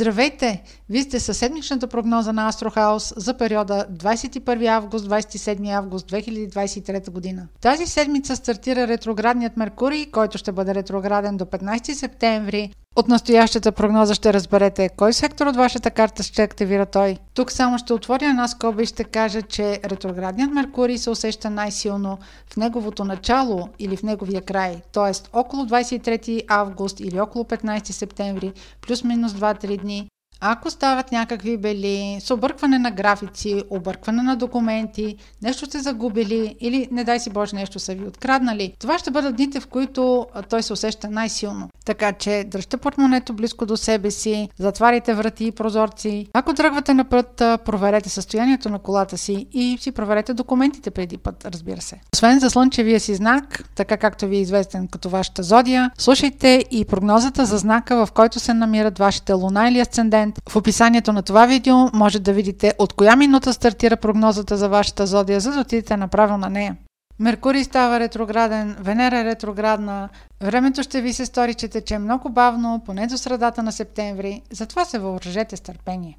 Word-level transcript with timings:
Здравейте! 0.00 0.62
Вие 0.90 1.02
сте 1.02 1.20
със 1.20 1.38
седмичната 1.38 1.86
прогноза 1.86 2.32
на 2.32 2.48
Астрохаус 2.48 3.12
за 3.16 3.34
периода 3.36 3.86
21 3.92 4.66
август-27 4.66 5.70
август 5.70 6.10
2023 6.10 7.10
година. 7.10 7.48
Тази 7.60 7.86
седмица 7.86 8.36
стартира 8.36 8.88
ретроградният 8.88 9.56
Меркурий, 9.56 10.06
който 10.06 10.38
ще 10.38 10.52
бъде 10.52 10.74
ретрограден 10.74 11.36
до 11.36 11.44
15 11.44 11.92
септември. 11.92 12.72
От 12.96 13.08
настоящата 13.08 13.72
прогноза 13.72 14.14
ще 14.14 14.32
разберете 14.32 14.88
кой 14.88 15.12
сектор 15.12 15.46
от 15.46 15.56
вашата 15.56 15.90
карта 15.90 16.22
ще 16.22 16.42
активира 16.42 16.86
той. 16.86 17.16
Тук 17.34 17.52
само 17.52 17.78
ще 17.78 17.92
отворя 17.92 18.24
една 18.24 18.48
скоба 18.48 18.82
и 18.82 18.86
ще 18.86 19.04
кажа, 19.04 19.42
че 19.42 19.80
ретроградният 19.84 20.52
Меркурий 20.52 20.98
се 20.98 21.10
усеща 21.10 21.50
най-силно 21.50 22.18
в 22.52 22.56
неговото 22.56 23.04
начало 23.04 23.68
или 23.78 23.96
в 23.96 24.02
неговия 24.02 24.42
край, 24.42 24.82
т.е. 24.92 25.38
около 25.38 25.64
23 25.64 26.44
август 26.48 27.00
или 27.00 27.20
около 27.20 27.44
15 27.44 27.90
септември, 27.90 28.52
плюс-минус 28.80 29.32
2-3 29.32 29.80
дни, 29.80 30.08
ако 30.40 30.70
стават 30.70 31.12
някакви 31.12 31.56
бели, 31.56 32.18
с 32.20 32.30
объркване 32.30 32.78
на 32.78 32.90
графици, 32.90 33.62
объркване 33.70 34.22
на 34.22 34.36
документи, 34.36 35.16
нещо 35.42 35.66
сте 35.66 35.78
загубили 35.78 36.56
или, 36.60 36.88
не 36.90 37.04
дай 37.04 37.20
си 37.20 37.30
Боже, 37.30 37.56
нещо 37.56 37.78
са 37.78 37.94
ви 37.94 38.06
откраднали, 38.06 38.74
това 38.78 38.98
ще 38.98 39.10
бъдат 39.10 39.36
дните, 39.36 39.60
в 39.60 39.66
които 39.66 40.26
той 40.48 40.62
се 40.62 40.72
усеща 40.72 41.10
най-силно. 41.10 41.68
Така 41.84 42.12
че 42.12 42.44
дръжте 42.46 42.76
портмонето 42.76 43.32
близко 43.32 43.66
до 43.66 43.76
себе 43.76 44.10
си, 44.10 44.48
затваряйте 44.58 45.14
врати 45.14 45.44
и 45.44 45.52
прозорци. 45.52 46.26
Ако 46.32 46.54
тръгвате 46.54 46.94
на 46.94 47.04
път, 47.04 47.36
проверете 47.36 48.08
състоянието 48.08 48.68
на 48.68 48.78
колата 48.78 49.18
си 49.18 49.46
и 49.52 49.78
си 49.80 49.92
проверете 49.92 50.34
документите 50.34 50.90
преди 50.90 51.18
път, 51.18 51.44
разбира 51.44 51.80
се. 51.80 52.00
Освен 52.14 52.40
за 52.40 52.50
слънчевия 52.50 53.00
си 53.00 53.14
знак, 53.14 53.64
така 53.74 53.96
както 53.96 54.26
ви 54.26 54.36
е 54.36 54.40
известен 54.40 54.88
като 54.88 55.08
вашата 55.08 55.42
зодия, 55.42 55.90
слушайте 55.98 56.64
и 56.70 56.84
прогнозата 56.84 57.46
за 57.46 57.58
знака, 57.58 58.06
в 58.06 58.12
който 58.12 58.40
се 58.40 58.54
намират 58.54 58.98
вашите 58.98 59.32
луна 59.32 59.68
или 59.68 59.80
асцендент 59.80 60.29
момент. 60.30 60.48
В 60.48 60.56
описанието 60.56 61.12
на 61.12 61.22
това 61.22 61.46
видео 61.46 61.76
може 61.92 62.18
да 62.20 62.32
видите 62.32 62.74
от 62.78 62.92
коя 62.92 63.16
минута 63.16 63.52
стартира 63.52 63.96
прогнозата 63.96 64.56
за 64.56 64.68
вашата 64.68 65.06
зодия, 65.06 65.40
за 65.40 65.52
да 65.52 65.60
отидете 65.60 65.96
направо 65.96 66.38
на 66.38 66.50
нея. 66.50 66.76
Меркурий 67.18 67.64
става 67.64 68.00
ретрограден, 68.00 68.76
Венера 68.80 69.18
е 69.18 69.24
ретроградна, 69.24 70.08
времето 70.40 70.82
ще 70.82 71.02
ви 71.02 71.12
се 71.12 71.26
стори, 71.26 71.54
че 71.54 71.68
тече 71.68 71.98
много 71.98 72.28
бавно, 72.28 72.82
поне 72.86 73.06
до 73.06 73.18
средата 73.18 73.62
на 73.62 73.72
септември, 73.72 74.42
затова 74.50 74.84
се 74.84 74.98
въоръжете 74.98 75.56
с 75.56 75.60
търпение. 75.60 76.18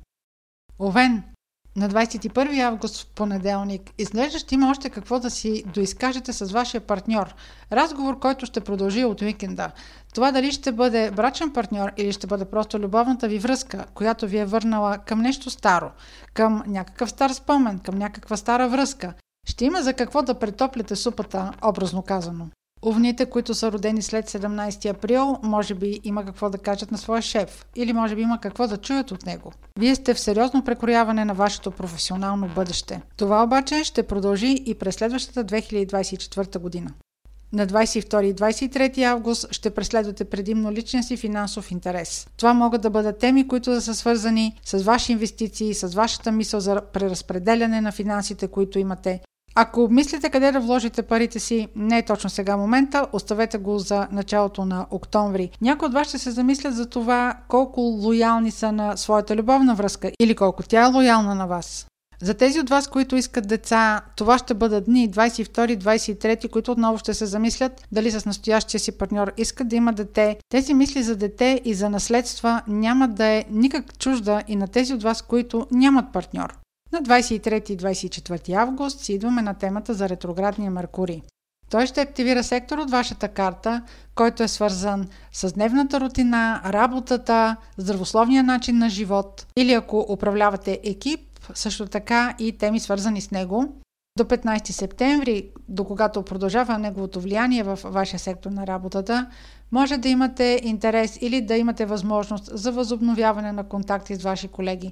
Овен 0.79 1.23
на 1.75 1.89
21 1.89 2.59
август 2.59 3.01
в 3.01 3.05
понеделник 3.15 3.91
изглежда 3.97 4.39
ще 4.39 4.55
има 4.55 4.69
още 4.69 4.89
какво 4.89 5.19
да 5.19 5.29
си 5.29 5.63
доизкажете 5.73 6.33
с 6.33 6.51
вашия 6.51 6.81
партньор. 6.81 7.35
Разговор, 7.71 8.19
който 8.19 8.45
ще 8.45 8.61
продължи 8.61 9.05
от 9.05 9.21
уикенда. 9.21 9.71
Това 10.13 10.31
дали 10.31 10.51
ще 10.51 10.71
бъде 10.71 11.11
брачен 11.11 11.53
партньор 11.53 11.91
или 11.97 12.11
ще 12.11 12.27
бъде 12.27 12.45
просто 12.45 12.79
любовната 12.79 13.27
ви 13.27 13.39
връзка, 13.39 13.85
която 13.93 14.27
ви 14.27 14.37
е 14.37 14.45
върнала 14.45 14.97
към 14.97 15.21
нещо 15.21 15.49
старо, 15.49 15.91
към 16.33 16.63
някакъв 16.67 17.09
стар 17.09 17.29
спомен, 17.29 17.79
към 17.79 17.95
някаква 17.95 18.37
стара 18.37 18.69
връзка. 18.69 19.13
Ще 19.47 19.65
има 19.65 19.81
за 19.81 19.93
какво 19.93 20.21
да 20.21 20.39
претопляте 20.39 20.95
супата, 20.95 21.51
образно 21.63 22.01
казано. 22.01 22.47
Овните, 22.85 23.25
които 23.25 23.53
са 23.53 23.71
родени 23.71 24.01
след 24.01 24.29
17 24.29 24.89
април, 24.89 25.37
може 25.43 25.75
би 25.75 25.99
има 26.03 26.25
какво 26.25 26.49
да 26.49 26.57
кажат 26.57 26.91
на 26.91 26.97
своя 26.97 27.21
шеф 27.21 27.65
или 27.75 27.93
може 27.93 28.15
би 28.15 28.21
има 28.21 28.39
какво 28.41 28.67
да 28.67 28.77
чуят 28.77 29.11
от 29.11 29.25
него. 29.25 29.51
Вие 29.79 29.95
сте 29.95 30.13
в 30.13 30.19
сериозно 30.19 30.63
прекрояване 30.63 31.25
на 31.25 31.33
вашето 31.33 31.71
професионално 31.71 32.47
бъдеще. 32.47 33.01
Това 33.17 33.43
обаче 33.43 33.83
ще 33.83 34.03
продължи 34.03 34.63
и 34.65 34.75
през 34.75 34.95
следващата 34.95 35.45
2024 35.45 36.59
година. 36.59 36.91
На 37.53 37.67
22 37.67 38.23
и 38.23 38.35
23 38.35 39.03
август 39.03 39.53
ще 39.53 39.69
преследвате 39.69 40.25
предимно 40.25 40.71
личен 40.71 41.03
си 41.03 41.17
финансов 41.17 41.71
интерес. 41.71 42.27
Това 42.37 42.53
могат 42.53 42.81
да 42.81 42.89
бъдат 42.89 43.17
теми, 43.17 43.47
които 43.47 43.71
да 43.71 43.81
са 43.81 43.95
свързани 43.95 44.59
с 44.65 44.83
ваши 44.83 45.11
инвестиции, 45.11 45.73
с 45.73 45.87
вашата 45.87 46.31
мисъл 46.31 46.59
за 46.59 46.81
преразпределяне 46.93 47.81
на 47.81 47.91
финансите, 47.91 48.47
които 48.47 48.79
имате, 48.79 49.21
ако 49.55 49.83
обмислите 49.83 50.29
къде 50.29 50.51
да 50.51 50.59
вложите 50.59 51.01
парите 51.01 51.39
си, 51.39 51.67
не 51.75 51.97
е 51.97 52.05
точно 52.05 52.29
сега 52.29 52.57
момента, 52.57 53.07
оставете 53.13 53.57
го 53.57 53.79
за 53.79 54.07
началото 54.11 54.65
на 54.65 54.85
октомври. 54.91 55.49
Някои 55.61 55.87
от 55.87 55.93
вас 55.93 56.07
ще 56.07 56.17
се 56.17 56.31
замислят 56.31 56.75
за 56.75 56.89
това 56.89 57.35
колко 57.47 57.81
лоялни 57.81 58.51
са 58.51 58.71
на 58.71 58.97
своята 58.97 59.35
любовна 59.35 59.75
връзка 59.75 60.11
или 60.19 60.35
колко 60.35 60.63
тя 60.63 60.81
е 60.81 60.93
лоялна 60.93 61.35
на 61.35 61.47
вас. 61.47 61.85
За 62.21 62.33
тези 62.33 62.59
от 62.59 62.69
вас, 62.69 62.87
които 62.87 63.15
искат 63.15 63.47
деца, 63.47 64.01
това 64.15 64.37
ще 64.37 64.53
бъдат 64.53 64.85
дни 64.85 65.09
22-23, 65.09 66.49
които 66.49 66.71
отново 66.71 66.97
ще 66.97 67.13
се 67.13 67.25
замислят 67.25 67.87
дали 67.91 68.11
с 68.11 68.25
настоящия 68.25 68.79
си 68.79 68.97
партньор 68.97 69.31
искат 69.37 69.67
да 69.67 69.75
има 69.75 69.93
дете. 69.93 70.37
Тези 70.49 70.73
мисли 70.73 71.03
за 71.03 71.15
дете 71.15 71.61
и 71.65 71.73
за 71.73 71.89
наследства 71.89 72.61
няма 72.67 73.07
да 73.07 73.25
е 73.25 73.45
никак 73.51 73.97
чужда 73.99 74.41
и 74.47 74.55
на 74.55 74.67
тези 74.67 74.93
от 74.93 75.03
вас, 75.03 75.21
които 75.21 75.67
нямат 75.71 76.13
партньор. 76.13 76.57
На 76.93 77.01
23 77.01 77.71
и 77.71 77.77
24 77.77 78.53
август 78.53 78.99
си 78.99 79.13
идваме 79.13 79.41
на 79.41 79.53
темата 79.53 79.93
за 79.93 80.09
ретроградния 80.09 80.71
Меркурий. 80.71 81.21
Той 81.69 81.87
ще 81.87 82.01
активира 82.01 82.43
сектор 82.43 82.77
от 82.77 82.91
вашата 82.91 83.27
карта, 83.27 83.81
който 84.15 84.43
е 84.43 84.47
свързан 84.47 85.07
с 85.31 85.53
дневната 85.53 85.99
рутина, 85.99 86.61
работата, 86.65 87.55
здравословния 87.77 88.43
начин 88.43 88.77
на 88.77 88.89
живот 88.89 89.47
или 89.57 89.73
ако 89.73 90.05
управлявате 90.09 90.79
екип, 90.83 91.19
също 91.53 91.85
така 91.85 92.35
и 92.39 92.57
теми 92.57 92.79
свързани 92.79 93.21
с 93.21 93.31
него. 93.31 93.81
До 94.21 94.25
15 94.25 94.71
септември, 94.71 95.49
до 95.69 95.83
когато 95.83 96.23
продължава 96.23 96.77
неговото 96.77 97.19
влияние 97.21 97.63
в 97.63 97.79
вашия 97.83 98.19
сектор 98.19 98.51
на 98.51 98.67
работата, 98.67 99.27
може 99.71 99.97
да 99.97 100.09
имате 100.09 100.59
интерес 100.63 101.17
или 101.21 101.41
да 101.41 101.57
имате 101.57 101.85
възможност 101.85 102.49
за 102.53 102.71
възобновяване 102.71 103.51
на 103.51 103.63
контакти 103.63 104.15
с 104.15 104.23
ваши 104.23 104.47
колеги. 104.47 104.91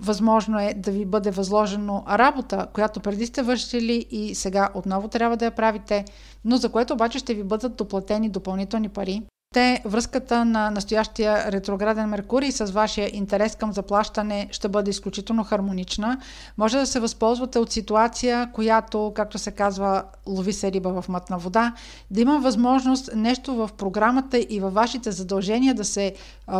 Възможно 0.00 0.60
е 0.60 0.74
да 0.74 0.90
ви 0.90 1.04
бъде 1.04 1.30
възложено 1.30 2.04
работа, 2.08 2.66
която 2.72 3.00
преди 3.00 3.26
сте 3.26 3.42
вършили 3.42 4.06
и 4.10 4.34
сега 4.34 4.68
отново 4.74 5.08
трябва 5.08 5.36
да 5.36 5.44
я 5.44 5.50
правите, 5.50 6.04
но 6.44 6.56
за 6.56 6.68
което 6.68 6.94
обаче 6.94 7.18
ще 7.18 7.34
ви 7.34 7.44
бъдат 7.44 7.76
доплатени 7.76 8.28
допълнителни 8.28 8.88
пари 8.88 9.22
те 9.54 9.82
връзката 9.84 10.44
на 10.44 10.70
настоящия 10.70 11.52
ретрограден 11.52 12.08
Меркурий 12.08 12.52
с 12.52 12.64
вашия 12.64 13.10
интерес 13.12 13.56
към 13.56 13.72
заплащане 13.72 14.48
ще 14.50 14.68
бъде 14.68 14.90
изключително 14.90 15.44
хармонична. 15.44 16.20
Може 16.58 16.78
да 16.78 16.86
се 16.86 17.00
възползвате 17.00 17.58
от 17.58 17.72
ситуация, 17.72 18.50
която, 18.52 19.12
както 19.16 19.38
се 19.38 19.50
казва, 19.50 20.02
лови 20.26 20.52
се 20.52 20.72
риба 20.72 21.02
в 21.02 21.08
мътна 21.08 21.38
вода, 21.38 21.74
да 22.10 22.20
има 22.20 22.38
възможност 22.38 23.10
нещо 23.14 23.54
в 23.54 23.70
програмата 23.78 24.38
и 24.38 24.60
във 24.60 24.74
вашите 24.74 25.12
задължения 25.12 25.74
да 25.74 25.84
се 25.84 26.14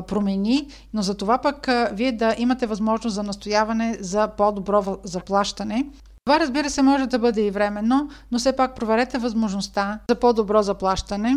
промени, 0.06 0.69
но 0.94 1.03
за 1.03 1.15
това 1.15 1.38
пък 1.38 1.69
вие 1.93 2.12
да 2.12 2.34
имате 2.38 2.66
възможност 2.66 3.15
за 3.15 3.22
настояване 3.22 3.97
за 4.00 4.28
по-добро 4.28 4.98
заплащане. 5.04 5.87
Това 6.25 6.41
разбира 6.41 6.71
се 6.71 6.82
може 6.82 7.06
да 7.06 7.19
бъде 7.19 7.47
и 7.47 7.50
временно, 7.50 8.09
но 8.32 8.38
все 8.38 8.56
пак 8.56 8.77
проверете 8.77 9.19
възможността 9.19 9.98
за 10.10 10.15
по-добро 10.15 10.62
заплащане. 10.62 11.37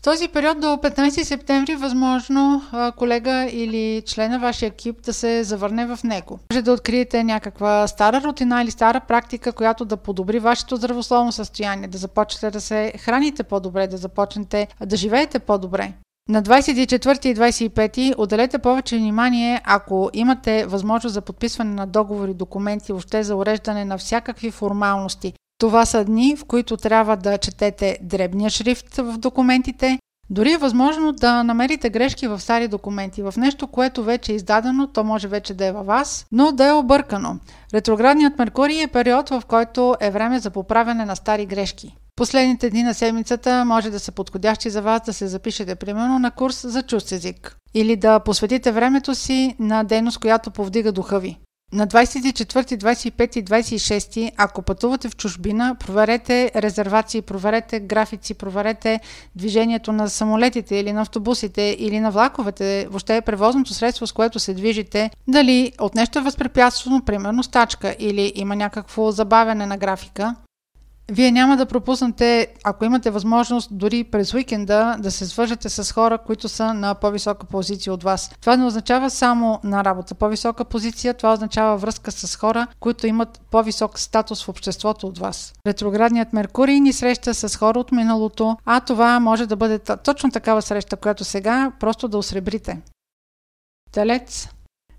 В 0.00 0.02
този 0.02 0.28
период 0.28 0.60
до 0.60 0.66
15 0.66 1.22
септември 1.22 1.76
възможно 1.76 2.62
колега 2.96 3.48
или 3.52 4.02
член 4.06 4.30
на 4.30 4.38
вашия 4.38 4.66
екип 4.66 5.02
да 5.02 5.12
се 5.12 5.44
завърне 5.44 5.86
в 5.86 5.98
него. 6.04 6.38
Може 6.52 6.62
да 6.62 6.72
откриете 6.72 7.24
някаква 7.24 7.86
стара 7.88 8.20
рутина 8.24 8.62
или 8.62 8.70
стара 8.70 9.00
практика, 9.00 9.52
която 9.52 9.84
да 9.84 9.96
подобри 9.96 10.38
вашето 10.38 10.76
здравословно 10.76 11.32
състояние, 11.32 11.88
да 11.88 11.98
започнете 11.98 12.50
да 12.50 12.60
се 12.60 12.92
храните 12.98 13.42
по-добре, 13.42 13.86
да 13.86 13.96
започнете 13.96 14.68
да 14.86 14.96
живеете 14.96 15.38
по-добре. 15.38 15.92
На 16.28 16.42
24 16.42 17.26
и 17.26 17.34
25 17.34 18.14
отделете 18.18 18.58
повече 18.58 18.96
внимание, 18.96 19.60
ако 19.64 20.10
имате 20.12 20.66
възможност 20.66 21.14
за 21.14 21.20
подписване 21.20 21.74
на 21.74 21.86
договори, 21.86 22.34
документи, 22.34 22.92
въобще 22.92 23.22
за 23.22 23.36
уреждане 23.36 23.84
на 23.84 23.98
всякакви 23.98 24.50
формалности. 24.50 25.32
Това 25.60 25.86
са 25.86 26.04
дни, 26.04 26.36
в 26.36 26.44
които 26.44 26.76
трябва 26.76 27.16
да 27.16 27.38
четете 27.38 27.98
дребния 28.02 28.50
шрифт 28.50 28.96
в 28.96 29.18
документите. 29.18 29.98
Дори 30.30 30.52
е 30.52 30.58
възможно 30.58 31.12
да 31.12 31.42
намерите 31.42 31.90
грешки 31.90 32.26
в 32.26 32.40
стари 32.40 32.68
документи, 32.68 33.22
в 33.22 33.34
нещо, 33.36 33.66
което 33.66 34.04
вече 34.04 34.32
е 34.32 34.34
издадено, 34.34 34.86
то 34.86 35.04
може 35.04 35.28
вече 35.28 35.54
да 35.54 35.66
е 35.66 35.72
във 35.72 35.86
вас, 35.86 36.26
но 36.32 36.52
да 36.52 36.66
е 36.66 36.72
объркано. 36.72 37.38
Ретроградният 37.74 38.38
Меркурий 38.38 38.82
е 38.82 38.86
период, 38.86 39.28
в 39.28 39.42
който 39.48 39.96
е 40.00 40.10
време 40.10 40.38
за 40.38 40.50
поправяне 40.50 41.04
на 41.04 41.16
стари 41.16 41.46
грешки. 41.46 41.96
Последните 42.16 42.70
дни 42.70 42.82
на 42.82 42.94
седмицата 42.94 43.64
може 43.64 43.90
да 43.90 44.00
са 44.00 44.12
подходящи 44.12 44.70
за 44.70 44.82
вас 44.82 45.02
да 45.06 45.12
се 45.12 45.26
запишете 45.26 45.74
примерно 45.74 46.18
на 46.18 46.30
курс 46.30 46.66
за 46.66 46.82
чуст 46.82 47.12
език 47.12 47.56
или 47.74 47.96
да 47.96 48.20
посветите 48.20 48.72
времето 48.72 49.14
си 49.14 49.56
на 49.58 49.84
дейност, 49.84 50.18
която 50.18 50.50
повдига 50.50 50.92
духа 50.92 51.20
ви. 51.20 51.38
На 51.72 51.86
24, 51.86 52.76
25 52.76 53.36
и 53.36 53.44
26, 53.44 54.32
ако 54.36 54.62
пътувате 54.62 55.08
в 55.08 55.16
чужбина, 55.16 55.76
проверете 55.80 56.50
резервации, 56.56 57.22
проверете 57.22 57.80
графици, 57.80 58.34
проверете 58.34 59.00
движението 59.36 59.92
на 59.92 60.08
самолетите 60.08 60.76
или 60.76 60.92
на 60.92 61.00
автобусите 61.00 61.76
или 61.78 62.00
на 62.00 62.10
влаковете, 62.10 62.86
въобще 62.90 63.16
е 63.16 63.20
превозното 63.20 63.74
средство, 63.74 64.06
с 64.06 64.12
което 64.12 64.38
се 64.38 64.54
движите, 64.54 65.10
дали 65.28 65.72
от 65.80 65.94
нещо 65.94 66.18
е 66.18 66.22
възпрепятствано, 66.22 67.04
примерно 67.04 67.42
стачка 67.42 67.96
или 67.98 68.32
има 68.34 68.56
някакво 68.56 69.10
забавяне 69.10 69.66
на 69.66 69.76
графика. 69.76 70.34
Вие 71.10 71.30
няма 71.30 71.56
да 71.56 71.66
пропуснете, 71.66 72.46
ако 72.64 72.84
имате 72.84 73.10
възможност, 73.10 73.68
дори 73.72 74.04
през 74.04 74.34
уикенда 74.34 74.96
да 74.98 75.10
се 75.10 75.26
свържете 75.26 75.68
с 75.68 75.92
хора, 75.92 76.18
които 76.18 76.48
са 76.48 76.74
на 76.74 76.94
по-висока 76.94 77.46
позиция 77.46 77.92
от 77.92 78.02
вас. 78.02 78.30
Това 78.40 78.56
не 78.56 78.64
означава 78.64 79.10
само 79.10 79.60
на 79.64 79.84
работа. 79.84 80.14
По-висока 80.14 80.64
позиция, 80.64 81.14
това 81.14 81.32
означава 81.32 81.76
връзка 81.76 82.12
с 82.12 82.36
хора, 82.36 82.66
които 82.80 83.06
имат 83.06 83.40
по-висок 83.50 83.98
статус 83.98 84.44
в 84.44 84.48
обществото 84.48 85.06
от 85.06 85.18
вас. 85.18 85.52
Ретроградният 85.66 86.32
Меркурий 86.32 86.80
ни 86.80 86.92
среща 86.92 87.34
с 87.34 87.56
хора 87.56 87.78
от 87.78 87.92
миналото, 87.92 88.56
а 88.64 88.80
това 88.80 89.20
може 89.20 89.46
да 89.46 89.56
бъде 89.56 89.78
точно 89.78 90.30
такава 90.30 90.62
среща, 90.62 90.96
която 90.96 91.24
сега 91.24 91.72
просто 91.80 92.08
да 92.08 92.18
осребрите. 92.18 92.78
Телец 93.92 94.48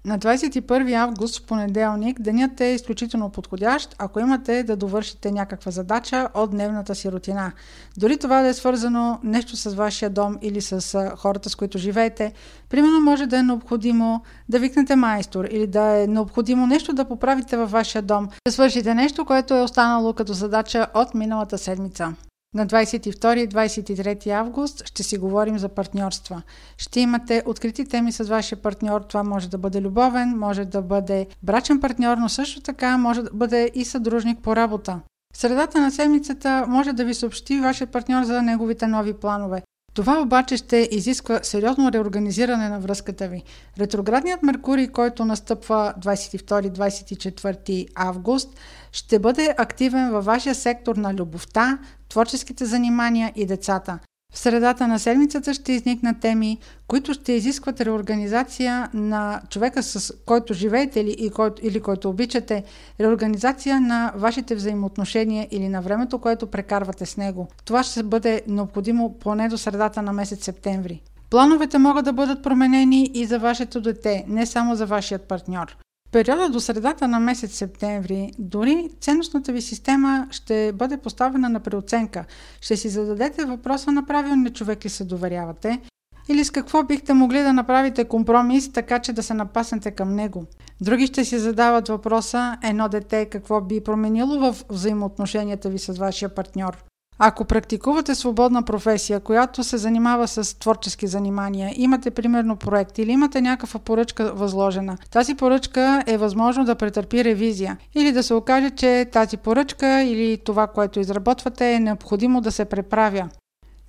на 0.06 0.20
21 0.20 0.94
август 0.94 1.40
в 1.40 1.46
понеделник 1.46 2.22
денят 2.22 2.62
е 2.62 2.66
изключително 2.66 3.30
подходящ, 3.30 3.96
ако 4.00 4.20
имате 4.20 4.64
да 4.64 4.76
довършите 4.76 5.32
някаква 5.32 5.72
задача 5.72 6.30
от 6.34 6.52
дневната 6.52 6.96
си 6.96 7.12
рутина. 7.12 7.52
Дори 7.98 8.18
това 8.18 8.42
да 8.42 8.48
е 8.48 8.54
свързано 8.54 9.20
нещо 9.24 9.56
с 9.56 9.74
вашия 9.74 10.10
дом 10.10 10.38
или 10.42 10.62
с 10.62 11.12
хората, 11.18 11.50
с 11.50 11.56
които 11.56 11.78
живеете, 11.78 12.34
примерно 12.70 13.02
може 13.02 13.26
да 13.26 13.38
е 13.38 13.44
необходимо 13.44 14.22
да 14.50 14.60
викнете 14.60 14.96
майстор 14.96 15.46
или 15.46 15.68
да 15.68 16.04
е 16.04 16.08
необходимо 16.08 16.68
нещо 16.68 16.94
да 16.94 17.06
поправите 17.06 17.58
във 17.58 17.72
вашия 17.72 18.02
дом, 18.02 18.28
да 18.48 18.52
свършите 18.52 18.94
нещо, 18.94 19.26
което 19.26 19.54
е 19.54 19.62
останало 19.62 20.14
като 20.14 20.34
задача 20.34 20.88
от 20.94 21.14
миналата 21.14 21.58
седмица. 21.58 22.14
На 22.56 22.68
22 22.68 23.36
и 23.36 23.50
23 23.50 24.30
август 24.30 24.88
ще 24.88 25.04
си 25.04 25.18
говорим 25.18 25.58
за 25.58 25.70
партньорства. 25.70 26.42
Ще 26.78 27.00
имате 27.00 27.44
открити 27.46 27.86
теми 27.86 28.12
с 28.12 28.24
вашия 28.24 28.62
партньор. 28.62 29.02
Това 29.02 29.24
може 29.24 29.50
да 29.50 29.58
бъде 29.58 29.82
любовен, 29.82 30.38
може 30.38 30.66
да 30.66 30.82
бъде 30.82 31.28
брачен 31.44 31.80
партньор, 31.80 32.18
но 32.18 32.30
също 32.30 32.62
така 32.62 32.98
може 32.98 33.22
да 33.22 33.30
бъде 33.34 33.72
и 33.76 33.86
съдружник 33.86 34.40
по 34.40 34.56
работа. 34.56 35.00
В 35.34 35.38
средата 35.38 35.82
на 35.82 35.92
седмицата 35.92 36.66
може 36.68 36.94
да 36.94 37.06
ви 37.06 37.14
съобщи 37.14 37.60
вашия 37.60 37.88
партньор 37.88 38.24
за 38.24 38.42
неговите 38.42 38.88
нови 38.88 39.14
планове. 39.14 39.62
Това 39.94 40.22
обаче 40.22 40.58
ще 40.58 40.90
изисква 40.92 41.40
сериозно 41.44 41.92
реорганизиране 41.92 42.70
на 42.70 42.80
връзката 42.80 43.28
ви. 43.28 43.44
Ретроградният 43.80 44.44
Меркурий, 44.44 44.88
който 44.88 45.26
настъпва 45.26 45.94
22-24 46.00 47.88
август, 47.96 48.60
ще 48.92 49.20
бъде 49.20 49.56
активен 49.58 50.12
във 50.12 50.26
вашия 50.26 50.56
сектор 50.56 50.96
на 50.96 51.14
любовта, 51.14 51.80
творческите 52.12 52.66
занимания 52.66 53.32
и 53.36 53.46
децата. 53.46 54.00
В 54.34 54.38
средата 54.38 54.88
на 54.88 55.00
седмицата 55.00 55.54
ще 55.54 55.72
изникнат 55.72 56.20
теми, 56.20 56.58
които 56.88 57.14
ще 57.14 57.32
изискват 57.32 57.82
реорганизация 57.82 58.90
на 58.94 59.42
човека, 59.50 59.84
с 59.84 60.14
който 60.26 60.54
живеете 60.54 61.00
или, 61.00 61.30
който, 61.30 61.66
или 61.66 61.80
който 61.82 62.10
обичате, 62.10 62.64
реорганизация 63.00 63.82
на 63.82 64.14
вашите 64.16 64.56
взаимоотношения 64.56 65.48
или 65.52 65.70
на 65.70 65.82
времето, 65.82 66.20
което 66.20 66.48
прекарвате 66.48 67.06
с 67.06 67.18
него. 67.18 67.48
Това 67.66 67.84
ще 67.84 68.04
бъде 68.04 68.42
необходимо 68.48 69.20
поне 69.20 69.50
до 69.50 69.58
средата 69.58 70.02
на 70.02 70.14
месец 70.14 70.44
септември. 70.44 71.02
Плановете 71.30 71.78
могат 71.78 72.06
да 72.06 72.14
бъдат 72.14 72.44
променени 72.44 73.12
и 73.14 73.26
за 73.26 73.40
вашето 73.40 73.82
дете, 73.82 74.26
не 74.28 74.46
само 74.46 74.76
за 74.76 74.86
вашият 74.86 75.22
партньор 75.22 75.78
периода 76.12 76.50
до 76.50 76.60
средата 76.60 77.08
на 77.08 77.20
месец 77.20 77.56
септември, 77.56 78.32
дори 78.40 78.90
ценностната 79.02 79.52
ви 79.52 79.62
система 79.62 80.28
ще 80.32 80.72
бъде 80.72 80.98
поставена 80.98 81.50
на 81.50 81.60
преоценка. 81.60 82.26
Ще 82.62 82.78
си 82.78 82.90
зададете 82.90 83.46
въпроса 83.46 83.92
на 83.92 84.06
правилния 84.06 84.54
човек 84.54 84.86
ли 84.86 84.90
се 84.90 85.04
доверявате 85.04 85.82
или 86.30 86.46
с 86.46 86.52
какво 86.52 86.84
бихте 86.84 87.14
могли 87.14 87.40
да 87.40 87.54
направите 87.54 88.06
компромис, 88.06 88.72
така 88.72 89.00
че 89.00 89.14
да 89.14 89.24
се 89.24 89.34
напаснете 89.34 89.92
към 89.92 90.16
него. 90.16 90.46
Други 90.82 91.08
ще 91.08 91.26
си 91.26 91.40
задават 91.40 91.88
въпроса 91.88 92.58
едно 92.64 92.90
дете 92.90 93.26
какво 93.26 93.62
би 93.62 93.84
променило 93.84 94.40
в 94.40 94.64
взаимоотношенията 94.70 95.70
ви 95.70 95.80
с 95.80 95.98
вашия 95.98 96.30
партньор. 96.30 96.84
Ако 97.24 97.46
практикувате 97.46 98.16
свободна 98.16 98.64
професия, 98.64 99.20
която 99.20 99.64
се 99.64 99.78
занимава 99.78 100.28
с 100.28 100.60
творчески 100.60 101.08
занимания, 101.08 101.74
имате 101.76 102.12
примерно 102.12 102.56
проект 102.56 102.98
или 102.98 103.12
имате 103.12 103.42
някаква 103.42 103.80
поръчка 103.80 104.34
възложена, 104.34 104.98
тази 105.12 105.36
поръчка 105.36 106.04
е 106.08 106.18
възможно 106.18 106.66
да 106.66 106.76
претърпи 106.76 107.24
ревизия 107.24 107.78
или 107.96 108.12
да 108.12 108.24
се 108.24 108.34
окаже, 108.34 108.70
че 108.70 109.10
тази 109.12 109.38
поръчка 109.38 110.04
или 110.04 110.38
това, 110.38 110.68
което 110.68 111.00
изработвате 111.00 111.74
е 111.74 111.80
необходимо 111.80 112.42
да 112.42 112.52
се 112.52 112.66
преправя. 112.66 113.30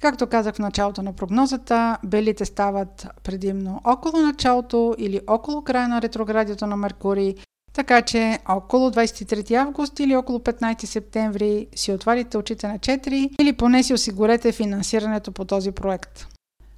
Както 0.00 0.26
казах 0.26 0.54
в 0.54 0.58
началото 0.58 1.02
на 1.02 1.12
прогнозата, 1.12 1.98
белите 2.04 2.44
стават 2.44 3.06
предимно 3.24 3.80
около 3.84 4.22
началото 4.22 4.94
или 4.98 5.20
около 5.26 5.62
края 5.62 5.88
на 5.88 6.02
ретроградието 6.02 6.66
на 6.66 6.76
Меркурий, 6.76 7.34
така 7.72 8.02
че 8.02 8.38
около 8.48 8.90
23 8.90 9.54
август 9.54 10.00
или 10.00 10.16
около 10.16 10.38
15 10.38 10.84
септември 10.84 11.66
си 11.74 11.92
отварите 11.92 12.38
очите 12.38 12.68
на 12.68 12.78
4 12.78 13.30
или 13.40 13.52
поне 13.52 13.82
си 13.82 13.94
осигурете 13.94 14.52
финансирането 14.52 15.32
по 15.32 15.44
този 15.44 15.72
проект. 15.72 16.26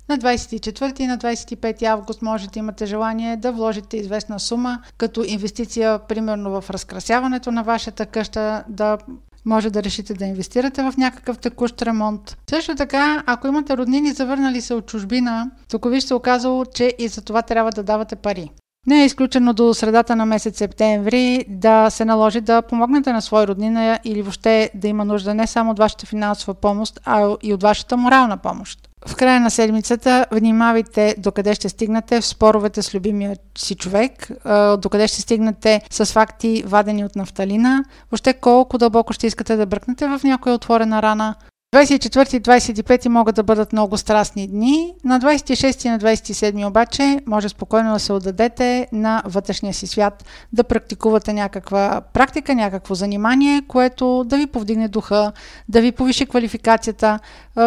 На 0.09 0.19
24 0.19 1.01
и 1.01 1.07
на 1.07 1.19
25 1.19 1.83
август 1.83 2.23
можете 2.23 2.53
да 2.53 2.59
имате 2.59 2.87
желание 2.87 3.37
да 3.37 3.53
вложите 3.53 3.97
известна 3.97 4.41
сума 4.41 4.83
като 4.97 5.25
инвестиция, 5.25 5.99
примерно 5.99 6.61
в 6.61 6.71
разкрасяването 6.71 7.53
на 7.53 7.63
вашата 7.63 8.07
къща, 8.07 8.65
да 8.69 8.99
може 9.45 9.71
да 9.71 9.83
решите 9.83 10.15
да 10.15 10.25
инвестирате 10.25 10.83
в 10.83 10.95
някакъв 10.99 11.39
текущ 11.39 11.83
ремонт. 11.83 12.37
Също 12.51 12.75
така, 12.75 13.23
ако 13.27 13.47
имате 13.47 13.77
роднини 13.77 14.13
завърнали 14.13 14.61
се 14.61 14.75
от 14.75 14.87
чужбина, 14.87 15.51
тук 15.71 15.91
ви 15.91 16.01
се 16.01 16.15
оказало, 16.15 16.65
че 16.65 16.95
и 16.99 17.09
за 17.09 17.23
това 17.23 17.43
трябва 17.43 17.71
да 17.71 17.83
давате 17.83 18.17
пари. 18.17 18.51
Не 18.87 19.03
е 19.03 19.05
изключено 19.05 19.53
до 19.53 19.75
средата 19.75 20.17
на 20.17 20.27
месец 20.27 20.59
септември 20.59 21.45
да 21.49 21.91
се 21.91 22.05
наложи 22.05 22.41
да 22.41 22.63
помогнете 22.63 23.13
на 23.13 23.23
свой 23.23 23.47
роднина 23.47 23.99
или 24.05 24.23
въобще 24.23 24.71
да 24.75 24.89
има 24.89 25.05
нужда 25.05 25.35
не 25.35 25.47
само 25.47 25.71
от 25.71 25.79
вашата 25.79 26.07
финансова 26.07 26.55
помощ, 26.55 27.01
а 27.05 27.37
и 27.43 27.55
от 27.55 27.63
вашата 27.63 27.97
морална 27.97 28.37
помощ. 28.37 28.89
В 29.07 29.17
края 29.17 29.41
на 29.41 29.51
седмицата 29.51 30.27
внимавайте 30.33 31.15
докъде 31.19 31.55
ще 31.55 31.69
стигнете 31.69 32.21
в 32.21 32.27
споровете 32.27 32.83
с 32.83 32.95
любимия 32.95 33.37
си 33.59 33.75
човек, 33.75 34.29
докъде 34.79 35.09
ще 35.09 35.21
стигнете 35.21 35.81
с 35.91 36.07
факти 36.07 36.63
вадени 36.67 37.05
от 37.05 37.17
нафталина, 37.17 37.85
въобще 38.11 38.33
колко 38.35 38.79
дълбоко 38.79 39.13
ще 39.13 39.27
искате 39.27 39.57
да 39.57 39.67
бръкнете 39.67 40.07
в 40.07 40.21
някоя 40.25 40.55
отворена 40.55 41.03
рана, 41.03 41.35
24 41.75 42.35
и 42.35 42.41
25 42.41 43.09
могат 43.09 43.35
да 43.35 43.43
бъдат 43.43 43.73
много 43.73 43.99
страстни 43.99 44.49
дни. 44.49 44.95
На 45.05 45.21
26 45.21 45.87
и 45.87 45.89
на 45.89 45.99
27 45.99 46.69
обаче 46.69 47.21
може 47.27 47.49
спокойно 47.49 47.93
да 47.93 47.99
се 47.99 48.13
отдадете 48.13 48.89
на 48.93 49.23
вътрешния 49.25 49.75
си 49.75 49.87
свят, 49.87 50.25
да 50.53 50.65
практикувате 50.65 51.33
някаква 51.33 52.01
практика, 52.13 52.55
някакво 52.55 52.95
занимание, 52.95 53.63
което 53.69 54.25
да 54.27 54.37
ви 54.37 54.47
повдигне 54.47 54.89
духа, 54.89 55.33
да 55.69 55.81
ви 55.81 55.93
повиши 55.93 56.27
квалификацията, 56.27 57.19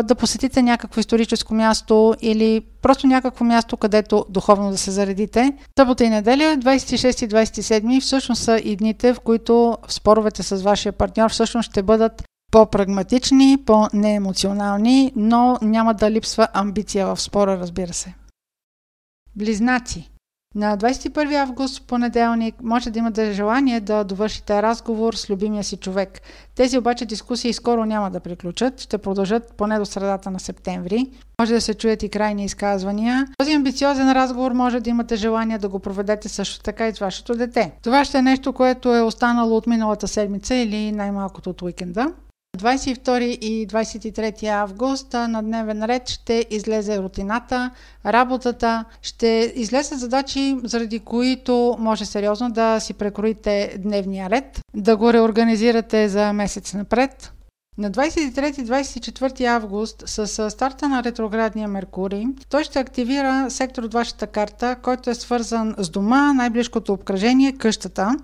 да 0.03 0.15
посетите 0.15 0.61
някакво 0.61 0.99
историческо 0.99 1.53
място 1.53 2.15
или 2.21 2.61
просто 2.81 3.07
някакво 3.07 3.45
място, 3.45 3.77
където 3.77 4.25
духовно 4.29 4.71
да 4.71 4.77
се 4.77 4.91
заредите. 4.91 5.53
Събота 5.79 6.03
и 6.03 6.09
неделя, 6.09 6.57
26 6.57 7.25
и 7.25 7.29
27 7.29 8.01
всъщност 8.01 8.43
са 8.43 8.57
и 8.63 8.75
дните, 8.75 9.13
в 9.13 9.19
които 9.19 9.77
споровете 9.87 10.43
с 10.43 10.55
вашия 10.61 10.91
партньор 10.91 11.31
всъщност 11.31 11.69
ще 11.69 11.83
бъдат 11.83 12.23
по-прагматични, 12.51 13.57
по-неемоционални, 13.65 15.11
но 15.15 15.57
няма 15.61 15.93
да 15.93 16.11
липсва 16.11 16.47
амбиция 16.53 17.07
в 17.07 17.21
спора, 17.21 17.59
разбира 17.59 17.93
се. 17.93 18.13
Близнаци. 19.35 20.11
На 20.55 20.77
21 20.77 21.35
август, 21.35 21.87
понеделник, 21.87 22.55
може 22.63 22.89
да 22.89 22.99
имате 22.99 23.31
желание 23.31 23.79
да 23.79 24.03
довършите 24.03 24.61
разговор 24.61 25.13
с 25.13 25.29
любимия 25.29 25.63
си 25.63 25.77
човек. 25.77 26.21
Тези 26.55 26.77
обаче 26.77 27.05
дискусии 27.05 27.53
скоро 27.53 27.85
няма 27.85 28.11
да 28.11 28.19
приключат, 28.19 28.81
ще 28.81 28.97
продължат 28.97 29.53
поне 29.57 29.79
до 29.79 29.85
средата 29.85 30.31
на 30.31 30.39
септември. 30.39 31.09
Може 31.41 31.53
да 31.53 31.61
се 31.61 31.73
чуят 31.73 32.03
и 32.03 32.09
крайни 32.09 32.45
изказвания. 32.45 33.27
Този 33.37 33.53
амбициозен 33.53 34.11
разговор 34.11 34.51
може 34.51 34.79
да 34.79 34.89
имате 34.89 35.15
желание 35.15 35.57
да 35.57 35.69
го 35.69 35.79
проведете 35.79 36.29
също 36.29 36.63
така 36.63 36.87
и 36.87 36.95
с 36.95 36.99
вашето 36.99 37.35
дете. 37.35 37.71
Това 37.83 38.05
ще 38.05 38.17
е 38.17 38.21
нещо, 38.21 38.53
което 38.53 38.95
е 38.95 39.01
останало 39.01 39.57
от 39.57 39.67
миналата 39.67 40.07
седмица 40.07 40.55
или 40.55 40.91
най-малкото 40.91 41.49
от 41.49 41.61
уикенда. 41.61 42.07
22 42.57 43.19
и 43.21 43.67
23 43.67 44.47
август 44.47 45.13
на 45.13 45.43
дневен 45.43 45.83
ред 45.83 46.09
ще 46.09 46.45
излезе 46.49 46.99
рутината, 46.99 47.71
работата, 48.05 48.85
ще 49.01 49.53
излезат 49.55 49.99
задачи, 49.99 50.57
заради 50.63 50.99
които 50.99 51.75
може 51.79 52.05
сериозно 52.05 52.49
да 52.49 52.79
си 52.79 52.93
прекроите 52.93 53.77
дневния 53.79 54.29
ред, 54.29 54.59
да 54.75 54.97
го 54.97 55.13
реорганизирате 55.13 56.09
за 56.09 56.33
месец 56.33 56.73
напред. 56.73 57.31
На 57.77 57.91
23-24 57.91 59.45
август 59.45 60.03
с 60.05 60.49
старта 60.49 60.89
на 60.89 61.03
ретроградния 61.03 61.67
Меркурий, 61.67 62.25
той 62.49 62.63
ще 62.63 62.79
активира 62.79 63.45
сектор 63.49 63.83
от 63.83 63.93
вашата 63.93 64.27
карта, 64.27 64.75
който 64.81 65.09
е 65.09 65.15
свързан 65.15 65.75
с 65.77 65.89
дома, 65.89 66.33
най-близкото 66.33 66.93
обкръжение, 66.93 67.51
къщата 67.51 68.17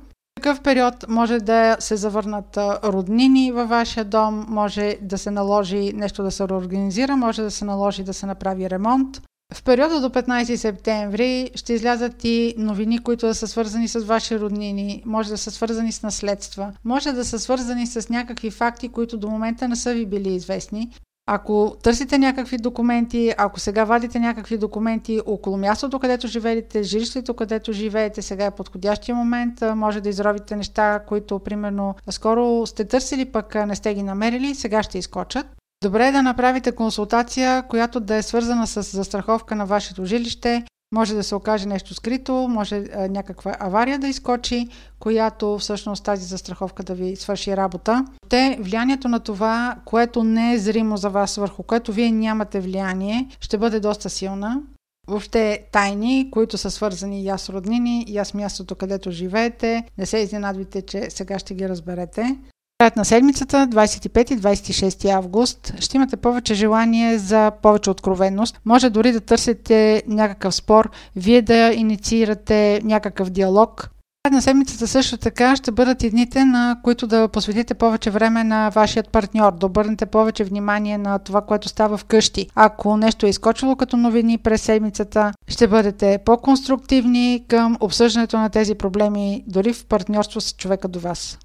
такъв 0.43 0.61
период 0.61 1.05
може 1.09 1.39
да 1.39 1.77
се 1.79 1.95
завърнат 1.95 2.57
роднини 2.83 3.51
във 3.51 3.69
вашия 3.69 4.05
дом, 4.05 4.45
може 4.49 4.97
да 5.01 5.17
се 5.17 5.31
наложи 5.31 5.93
нещо 5.93 6.23
да 6.23 6.31
се 6.31 6.47
реорганизира, 6.47 7.17
може 7.17 7.41
да 7.41 7.51
се 7.51 7.65
наложи 7.65 8.03
да 8.03 8.13
се 8.13 8.25
направи 8.25 8.69
ремонт. 8.69 9.21
В 9.53 9.63
периода 9.63 10.01
до 10.01 10.09
15 10.09 10.55
септември 10.55 11.51
ще 11.55 11.73
излязат 11.73 12.23
и 12.23 12.55
новини, 12.57 12.99
които 12.99 13.27
да 13.27 13.35
са 13.35 13.47
свързани 13.47 13.87
с 13.87 13.99
ваши 13.99 14.39
роднини, 14.39 15.03
може 15.05 15.29
да 15.29 15.37
са 15.37 15.51
свързани 15.51 15.91
с 15.91 16.03
наследства, 16.03 16.73
може 16.85 17.11
да 17.11 17.25
са 17.25 17.39
свързани 17.39 17.87
с 17.87 18.09
някакви 18.09 18.51
факти, 18.51 18.89
които 18.89 19.17
до 19.17 19.29
момента 19.29 19.67
не 19.67 19.75
са 19.75 19.93
ви 19.93 20.05
били 20.05 20.33
известни. 20.33 20.89
Ако 21.25 21.75
търсите 21.83 22.17
някакви 22.17 22.57
документи, 22.57 23.33
ако 23.37 23.59
сега 23.59 23.83
вадите 23.83 24.19
някакви 24.19 24.57
документи 24.57 25.21
около 25.25 25.57
мястото, 25.57 25.99
където 25.99 26.27
живеете, 26.27 26.83
жилището, 26.83 27.33
където 27.33 27.73
живеете, 27.73 28.21
сега 28.21 28.45
е 28.45 28.51
подходящия 28.51 29.15
момент, 29.15 29.61
може 29.75 30.01
да 30.01 30.09
изровите 30.09 30.55
неща, 30.55 30.99
които 31.07 31.39
примерно 31.39 31.95
скоро 32.09 32.65
сте 32.65 32.85
търсили, 32.85 33.25
пък 33.25 33.55
не 33.55 33.75
сте 33.75 33.93
ги 33.93 34.03
намерили, 34.03 34.55
сега 34.55 34.83
ще 34.83 34.97
изкочат. 34.97 35.45
Добре 35.83 36.07
е 36.07 36.11
да 36.11 36.21
направите 36.21 36.71
консултация, 36.71 37.63
която 37.67 37.99
да 37.99 38.15
е 38.15 38.21
свързана 38.21 38.67
с 38.67 38.81
застраховка 38.81 39.55
на 39.55 39.65
вашето 39.65 40.05
жилище. 40.05 40.63
Може 40.93 41.15
да 41.15 41.23
се 41.23 41.35
окаже 41.35 41.67
нещо 41.67 41.93
скрито, 41.93 42.33
може 42.33 42.75
а, 42.75 43.07
някаква 43.07 43.55
авария 43.59 43.99
да 43.99 44.07
изкочи, 44.07 44.67
която 44.99 45.57
всъщност 45.57 46.03
тази 46.03 46.25
застраховка 46.25 46.83
да 46.83 46.93
ви 46.93 47.15
свърши 47.15 47.57
работа. 47.57 48.05
Те 48.29 48.57
влиянието 48.61 49.07
на 49.07 49.19
това, 49.19 49.75
което 49.85 50.23
не 50.23 50.53
е 50.53 50.57
зримо 50.57 50.97
за 50.97 51.09
вас, 51.09 51.35
върху 51.35 51.63
което 51.63 51.93
вие 51.93 52.11
нямате 52.11 52.59
влияние, 52.59 53.27
ще 53.39 53.57
бъде 53.57 53.79
доста 53.79 54.09
силна. 54.09 54.61
Въобще 55.07 55.65
тайни, 55.71 56.29
които 56.31 56.57
са 56.57 56.71
свързани 56.71 57.23
и 57.23 57.29
аз 57.29 57.49
роднини, 57.49 58.05
и 58.07 58.17
аз 58.17 58.33
мястото, 58.33 58.75
където 58.75 59.11
живеете. 59.11 59.83
Не 59.97 60.05
се 60.05 60.17
изненадвайте, 60.17 60.81
че 60.81 61.09
сега 61.09 61.39
ще 61.39 61.53
ги 61.53 61.69
разберете 61.69 62.37
краят 62.83 62.95
на 62.95 63.05
седмицата, 63.05 63.67
25-26 63.71 65.09
август, 65.09 65.73
ще 65.79 65.97
имате 65.97 66.17
повече 66.17 66.53
желание 66.53 67.17
за 67.17 67.51
повече 67.61 67.89
откровенност. 67.89 68.59
Може 68.65 68.89
дори 68.89 69.11
да 69.11 69.21
търсите 69.21 70.03
някакъв 70.07 70.55
спор, 70.55 70.89
вие 71.15 71.41
да 71.41 71.73
инициирате 71.73 72.81
някакъв 72.83 73.29
диалог. 73.29 73.89
На 74.31 74.41
седмицата 74.41 74.87
също 74.87 75.17
така 75.17 75.55
ще 75.55 75.71
бъдат 75.71 76.03
и 76.03 76.09
дните, 76.09 76.45
на 76.45 76.77
които 76.83 77.07
да 77.07 77.27
посветите 77.27 77.73
повече 77.73 78.11
време 78.11 78.43
на 78.43 78.69
вашият 78.69 79.09
партньор, 79.09 79.53
да 79.53 79.65
обърнете 79.65 80.05
повече 80.05 80.43
внимание 80.43 80.97
на 80.97 81.19
това, 81.19 81.41
което 81.41 81.69
става 81.69 81.97
вкъщи. 81.97 82.47
Ако 82.55 82.97
нещо 82.97 83.25
е 83.25 83.29
изкочило 83.29 83.75
като 83.75 83.97
новини 83.97 84.37
през 84.37 84.61
седмицата, 84.61 85.33
ще 85.47 85.67
бъдете 85.67 86.19
по-конструктивни 86.25 87.45
към 87.47 87.77
обсъждането 87.79 88.37
на 88.37 88.49
тези 88.49 88.75
проблеми, 88.75 89.43
дори 89.47 89.73
в 89.73 89.85
партньорство 89.85 90.41
с 90.41 90.53
човека 90.53 90.87
до 90.87 90.99
вас. 90.99 91.37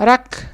Рак. 0.00 0.46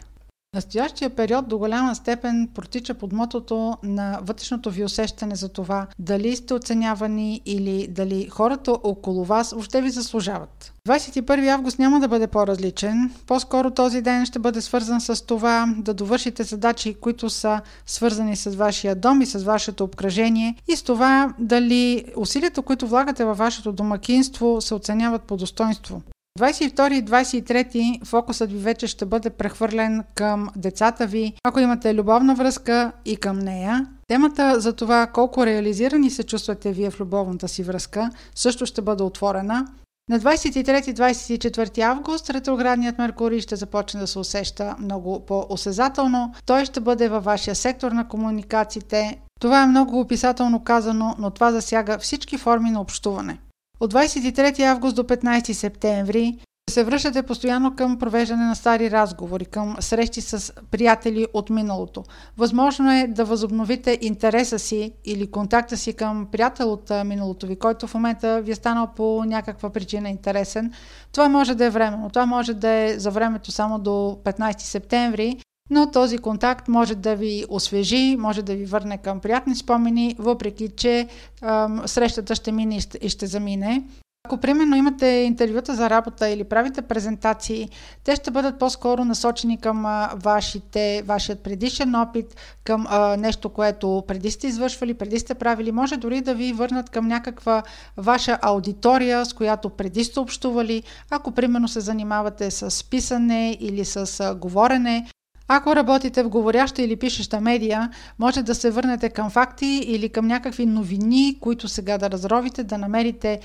Настоящия 0.54 1.10
период 1.10 1.48
до 1.48 1.58
голяма 1.58 1.94
степен 1.94 2.48
протича 2.54 2.94
под 2.94 3.12
мотото 3.12 3.76
на 3.82 4.18
вътрешното 4.22 4.70
ви 4.70 4.84
усещане 4.84 5.36
за 5.36 5.48
това 5.48 5.86
дали 5.98 6.36
сте 6.36 6.54
оценявани 6.54 7.40
или 7.46 7.86
дали 7.90 8.28
хората 8.28 8.72
около 8.72 9.24
вас 9.24 9.50
въобще 9.50 9.82
ви 9.82 9.90
заслужават. 9.90 10.72
21 10.88 11.48
август 11.48 11.78
няма 11.78 12.00
да 12.00 12.08
бъде 12.08 12.26
по-различен. 12.26 13.10
По-скоро 13.26 13.70
този 13.70 14.02
ден 14.02 14.26
ще 14.26 14.38
бъде 14.38 14.60
свързан 14.60 15.00
с 15.00 15.26
това 15.26 15.74
да 15.78 15.94
довършите 15.94 16.42
задачи, 16.42 16.94
които 16.94 17.30
са 17.30 17.60
свързани 17.86 18.36
с 18.36 18.50
вашия 18.50 18.94
дом 18.94 19.22
и 19.22 19.26
с 19.26 19.44
вашето 19.44 19.84
обкръжение 19.84 20.54
и 20.68 20.76
с 20.76 20.82
това 20.82 21.34
дали 21.38 22.04
усилията, 22.16 22.62
които 22.62 22.86
влагате 22.86 23.24
във 23.24 23.38
вашето 23.38 23.72
домакинство, 23.72 24.60
се 24.60 24.74
оценяват 24.74 25.22
по 25.22 25.36
достоинство. 25.36 26.02
22 26.36 26.92
и 26.92 27.04
23 27.04 28.04
фокусът 28.04 28.52
ви 28.52 28.58
вече 28.58 28.86
ще 28.86 29.04
бъде 29.04 29.30
прехвърлен 29.30 30.04
към 30.14 30.48
децата 30.56 31.06
ви, 31.06 31.34
ако 31.44 31.60
имате 31.60 31.94
любовна 31.94 32.34
връзка 32.34 32.92
и 33.04 33.16
към 33.16 33.38
нея. 33.38 33.86
Темата 34.08 34.60
за 34.60 34.72
това 34.72 35.06
колко 35.06 35.46
реализирани 35.46 36.10
се 36.10 36.22
чувствате 36.22 36.72
вие 36.72 36.90
в 36.90 37.00
любовната 37.00 37.48
си 37.48 37.62
връзка 37.62 38.10
също 38.34 38.66
ще 38.66 38.82
бъде 38.82 39.02
отворена. 39.02 39.66
На 40.08 40.20
23-24 40.20 41.80
август 41.80 42.30
ретроградният 42.30 42.98
Меркурий 42.98 43.40
ще 43.40 43.56
започне 43.56 44.00
да 44.00 44.06
се 44.06 44.18
усеща 44.18 44.76
много 44.78 45.20
по-осезателно. 45.26 46.32
Той 46.46 46.64
ще 46.64 46.80
бъде 46.80 47.08
във 47.08 47.24
вашия 47.24 47.54
сектор 47.54 47.92
на 47.92 48.08
комуникациите. 48.08 49.18
Това 49.40 49.62
е 49.62 49.66
много 49.66 50.00
описателно 50.00 50.64
казано, 50.64 51.14
но 51.18 51.30
това 51.30 51.52
засяга 51.52 51.98
всички 51.98 52.38
форми 52.38 52.70
на 52.70 52.80
общуване. 52.80 53.38
От 53.80 53.94
23 53.94 54.62
август 54.62 54.96
до 54.96 55.02
15 55.02 55.52
септември 55.52 56.38
се 56.70 56.84
връщате 56.84 57.22
постоянно 57.22 57.76
към 57.76 57.98
провеждане 57.98 58.44
на 58.44 58.56
стари 58.56 58.90
разговори, 58.90 59.44
към 59.44 59.76
срещи 59.80 60.20
с 60.20 60.52
приятели 60.70 61.26
от 61.32 61.50
миналото. 61.50 62.04
Възможно 62.36 62.92
е 62.92 63.06
да 63.06 63.24
възобновите 63.24 63.98
интереса 64.00 64.58
си 64.58 64.92
или 65.04 65.30
контакта 65.30 65.76
си 65.76 65.92
към 65.92 66.26
приятел 66.32 66.72
от 66.72 66.90
миналото 67.04 67.46
ви, 67.46 67.56
който 67.56 67.86
в 67.86 67.94
момента 67.94 68.42
ви 68.42 68.52
е 68.52 68.54
станал 68.54 68.88
по 68.96 69.24
някаква 69.24 69.70
причина 69.70 70.08
интересен. 70.08 70.72
Това 71.12 71.28
може 71.28 71.54
да 71.54 71.64
е 71.64 71.70
временно, 71.70 72.08
това 72.08 72.26
може 72.26 72.54
да 72.54 72.68
е 72.68 72.98
за 72.98 73.10
времето 73.10 73.52
само 73.52 73.78
до 73.78 74.18
15 74.24 74.60
септември, 74.60 75.36
но 75.70 75.90
този 75.90 76.18
контакт 76.18 76.68
може 76.68 76.94
да 76.94 77.16
ви 77.16 77.44
освежи, 77.48 78.16
може 78.18 78.42
да 78.42 78.54
ви 78.54 78.64
върне 78.64 78.98
към 78.98 79.20
приятни 79.20 79.56
спомени, 79.56 80.16
въпреки 80.18 80.68
че 80.76 81.08
ам, 81.42 81.82
срещата 81.86 82.34
ще 82.34 82.52
мине 82.52 82.78
и 83.00 83.08
ще, 83.08 83.26
замине. 83.26 83.82
Ако 84.24 84.38
примерно 84.38 84.76
имате 84.76 85.06
интервюта 85.06 85.74
за 85.74 85.90
работа 85.90 86.28
или 86.28 86.44
правите 86.44 86.82
презентации, 86.82 87.68
те 88.04 88.16
ще 88.16 88.30
бъдат 88.30 88.58
по-скоро 88.58 89.04
насочени 89.04 89.60
към 89.60 89.86
а, 89.86 90.10
вашите, 90.16 91.02
вашият 91.06 91.40
предишен 91.40 91.94
опит, 91.94 92.36
към 92.64 92.86
а, 92.88 93.16
нещо, 93.16 93.48
което 93.48 94.04
преди 94.08 94.30
сте 94.30 94.46
извършвали, 94.46 94.94
преди 94.94 95.18
сте 95.18 95.34
правили. 95.34 95.72
Може 95.72 95.96
дори 95.96 96.20
да 96.20 96.34
ви 96.34 96.52
върнат 96.52 96.90
към 96.90 97.06
някаква 97.06 97.62
ваша 97.96 98.38
аудитория, 98.42 99.26
с 99.26 99.32
която 99.32 99.70
преди 99.70 100.04
сте 100.04 100.20
общували. 100.20 100.82
Ако 101.10 101.32
примерно 101.32 101.68
се 101.68 101.80
занимавате 101.80 102.50
с 102.50 102.84
писане 102.90 103.56
или 103.60 103.84
с 103.84 104.20
а, 104.20 104.34
говорене, 104.34 105.06
ако 105.48 105.76
работите 105.76 106.22
в 106.22 106.28
говоряща 106.28 106.82
или 106.82 106.96
пишеща 106.96 107.40
медия, 107.40 107.90
може 108.18 108.42
да 108.42 108.54
се 108.54 108.70
върнете 108.70 109.08
към 109.10 109.30
факти 109.30 109.66
или 109.86 110.08
към 110.08 110.26
някакви 110.26 110.66
новини, 110.66 111.38
които 111.40 111.68
сега 111.68 111.98
да 111.98 112.10
разровите, 112.10 112.64
да 112.64 112.78
намерите 112.78 113.40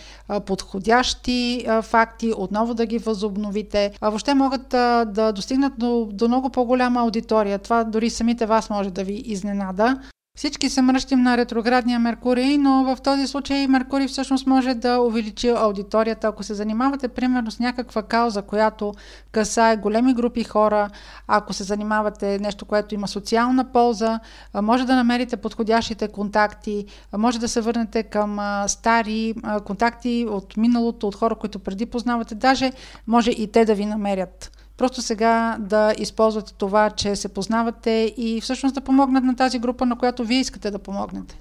подходящи 0.45 1.65
факти, 1.81 2.33
отново 2.37 2.73
да 2.73 2.85
ги 2.85 2.97
възобновите. 2.97 3.91
А 4.01 4.09
въобще 4.09 4.33
могат 4.33 4.69
да 5.13 5.31
достигнат 5.35 5.73
до, 5.77 6.09
до 6.13 6.27
много 6.27 6.49
по-голяма 6.49 6.99
аудитория. 6.99 7.59
Това 7.59 7.83
дори 7.83 8.09
самите 8.09 8.45
вас 8.45 8.69
може 8.69 8.91
да 8.91 9.03
ви 9.03 9.23
изненада. 9.25 10.01
Всички 10.35 10.69
се 10.69 10.81
мръщим 10.81 11.21
на 11.21 11.37
ретроградния 11.37 11.99
Меркурий, 11.99 12.57
но 12.57 12.83
в 12.83 13.01
този 13.01 13.27
случай 13.27 13.67
Меркурий 13.67 14.07
всъщност 14.07 14.47
може 14.47 14.73
да 14.73 14.99
увеличи 14.99 15.49
аудиторията. 15.49 16.27
Ако 16.27 16.43
се 16.43 16.53
занимавате 16.53 17.07
примерно 17.07 17.51
с 17.51 17.59
някаква 17.59 18.03
кауза, 18.03 18.41
която 18.41 18.93
касае 19.31 19.77
големи 19.77 20.13
групи 20.13 20.43
хора, 20.43 20.89
ако 21.27 21.53
се 21.53 21.63
занимавате 21.63 22.39
нещо, 22.39 22.65
което 22.65 22.95
има 22.95 23.07
социална 23.07 23.71
полза, 23.71 24.19
може 24.61 24.85
да 24.85 24.95
намерите 24.95 25.37
подходящите 25.37 26.07
контакти, 26.07 26.85
може 27.17 27.39
да 27.39 27.47
се 27.47 27.61
върнете 27.61 28.03
към 28.03 28.39
стари 28.67 29.33
контакти 29.65 30.27
от 30.29 30.57
миналото, 30.57 31.07
от 31.07 31.15
хора, 31.15 31.35
които 31.35 31.59
преди 31.59 31.85
познавате, 31.85 32.35
даже 32.35 32.71
може 33.07 33.31
и 33.31 33.51
те 33.51 33.65
да 33.65 33.75
ви 33.75 33.85
намерят. 33.85 34.60
Просто 34.81 35.01
сега 35.01 35.57
да 35.59 35.93
използвате 35.97 36.53
това, 36.53 36.89
че 36.89 37.15
се 37.15 37.27
познавате 37.27 38.13
и 38.17 38.41
всъщност 38.41 38.75
да 38.75 38.81
помогнат 38.81 39.23
на 39.23 39.35
тази 39.35 39.59
група, 39.59 39.85
на 39.85 39.95
която 39.95 40.23
вие 40.23 40.39
искате 40.39 40.71
да 40.71 40.79
помогнете. 40.79 41.39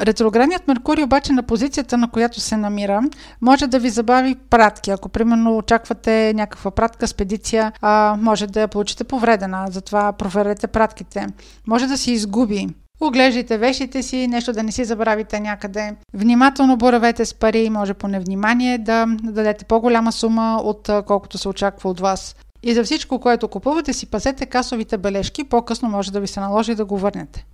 Ретроградният 0.00 0.68
Меркурий 0.68 1.04
обаче 1.04 1.32
на 1.32 1.42
позицията, 1.42 1.98
на 1.98 2.10
която 2.10 2.40
се 2.40 2.56
намира, 2.56 3.02
може 3.40 3.66
да 3.66 3.78
ви 3.78 3.90
забави 3.90 4.34
пратки. 4.34 4.90
Ако 4.90 5.08
примерно 5.08 5.56
очаквате 5.56 6.32
някаква 6.34 6.70
пратка, 6.70 7.06
спедиция, 7.06 7.72
а, 7.80 8.16
може 8.20 8.46
да 8.46 8.60
я 8.60 8.68
получите 8.68 9.04
повредена, 9.04 9.66
затова 9.70 10.12
проверете 10.12 10.66
пратките. 10.66 11.26
Може 11.66 11.86
да 11.86 11.98
се 11.98 12.12
изгуби. 12.12 12.68
Оглеждайте 13.00 13.58
вещите 13.58 14.02
си, 14.02 14.26
нещо 14.26 14.52
да 14.52 14.62
не 14.62 14.72
си 14.72 14.84
забравите 14.84 15.40
някъде. 15.40 15.96
Внимателно 16.14 16.76
боравете 16.76 17.24
с 17.24 17.34
пари, 17.34 17.70
може 17.70 17.94
по 17.94 18.08
невнимание 18.08 18.78
да 18.78 19.06
дадете 19.22 19.64
по-голяма 19.64 20.12
сума 20.12 20.60
от 20.64 20.90
колкото 21.06 21.38
се 21.38 21.48
очаква 21.48 21.90
от 21.90 22.00
вас. 22.00 22.36
И 22.62 22.74
за 22.74 22.84
всичко, 22.84 23.20
което 23.20 23.48
купувате, 23.48 23.92
си 23.92 24.06
пасете 24.06 24.46
касовите 24.46 24.98
бележки, 24.98 25.44
по-късно 25.44 25.88
може 25.88 26.12
да 26.12 26.20
ви 26.20 26.26
се 26.26 26.40
наложи 26.40 26.74
да 26.74 26.84
го 26.84 26.98
върнете. 26.98 27.46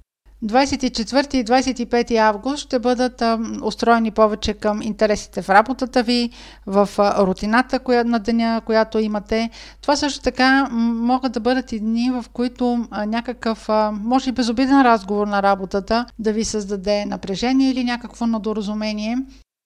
24 0.44 1.34
и 1.34 1.44
25 1.44 2.16
август 2.16 2.58
ще 2.58 2.78
бъдат 2.78 3.22
а, 3.22 3.38
устроени 3.62 4.10
повече 4.10 4.54
към 4.54 4.82
интересите 4.82 5.42
в 5.42 5.50
работата 5.50 6.02
ви, 6.02 6.30
в 6.66 6.88
а, 6.98 7.26
рутината 7.26 7.78
коя, 7.78 8.04
на 8.04 8.18
деня, 8.18 8.62
която 8.66 8.98
имате. 8.98 9.50
Това 9.82 9.96
също 9.96 10.22
така 10.22 10.68
могат 10.70 11.32
да 11.32 11.40
бъдат 11.40 11.72
и 11.72 11.80
дни, 11.80 12.10
в 12.10 12.24
които 12.32 12.86
а, 12.90 13.06
някакъв, 13.06 13.68
а, 13.68 13.92
може 14.00 14.30
и 14.30 14.32
безобиден 14.32 14.82
разговор 14.82 15.26
на 15.26 15.42
работата 15.42 16.06
да 16.18 16.32
ви 16.32 16.44
създаде 16.44 17.04
напрежение 17.04 17.70
или 17.70 17.84
някакво 17.84 18.26
недоразумение 18.26 19.16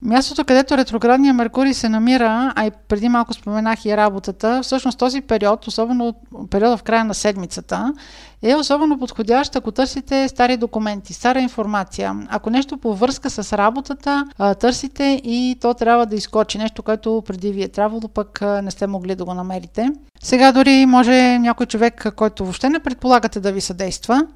Мястото, 0.02 0.44
където 0.44 0.76
ретроградния 0.76 1.34
Меркурий 1.34 1.74
се 1.74 1.88
намира, 1.88 2.52
а 2.56 2.66
и 2.66 2.70
преди 2.88 3.08
малко 3.08 3.34
споменах 3.34 3.84
и 3.84 3.96
работата, 3.96 4.60
всъщност 4.62 4.98
този 4.98 5.20
период, 5.20 5.66
особено 5.66 6.14
периода 6.50 6.76
в 6.76 6.82
края 6.82 7.04
на 7.04 7.14
седмицата, 7.14 7.94
е 8.42 8.54
особено 8.54 8.98
подходящ, 8.98 9.56
ако 9.56 9.72
търсите 9.72 10.28
стари 10.28 10.56
документи, 10.56 11.12
стара 11.12 11.40
информация. 11.40 12.26
Ако 12.28 12.50
нещо 12.50 12.78
по 12.78 12.94
връзка 12.94 13.30
с 13.30 13.58
работата, 13.58 14.24
търсите 14.60 15.20
и 15.24 15.56
то 15.60 15.74
трябва 15.74 16.06
да 16.06 16.16
изкочи. 16.16 16.58
Нещо, 16.58 16.82
което 16.82 17.22
преди 17.26 17.52
ви 17.52 17.62
е 17.62 17.68
трябвало, 17.68 18.08
пък 18.08 18.40
не 18.62 18.70
сте 18.70 18.86
могли 18.86 19.14
да 19.14 19.24
го 19.24 19.34
намерите. 19.34 19.90
Сега 20.22 20.52
дори 20.52 20.86
може 20.86 21.38
някой 21.38 21.66
човек, 21.66 22.06
който 22.16 22.44
въобще 22.44 22.68
не 22.68 22.80
предполагате 22.80 23.40
да 23.40 23.52
ви 23.52 23.60
съдейства, 23.60 24.26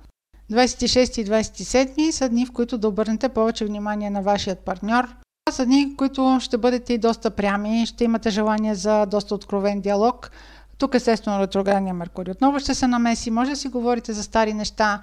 26 0.52 1.20
и 1.20 1.26
27 1.26 2.10
са 2.10 2.28
дни, 2.28 2.46
в 2.46 2.52
които 2.52 2.78
да 2.78 2.88
обърнете 2.88 3.28
повече 3.28 3.64
внимание 3.64 4.10
на 4.10 4.22
вашият 4.22 4.58
партньор, 4.58 5.14
са 5.50 5.66
дни, 5.66 5.96
които 5.96 6.38
ще 6.40 6.58
бъдете 6.58 6.92
и 6.92 6.98
доста 6.98 7.30
прями, 7.30 7.86
ще 7.86 8.04
имате 8.04 8.30
желание 8.30 8.74
за 8.74 9.06
доста 9.06 9.34
откровен 9.34 9.80
диалог. 9.80 10.30
Тук 10.78 10.94
естествено 10.94 11.40
ретроградния 11.40 11.94
Меркурий 11.94 12.32
отново 12.32 12.58
ще 12.58 12.74
се 12.74 12.86
намеси, 12.86 13.30
може 13.30 13.50
да 13.50 13.56
си 13.56 13.68
говорите 13.68 14.12
за 14.12 14.22
стари 14.22 14.54
неща. 14.54 15.00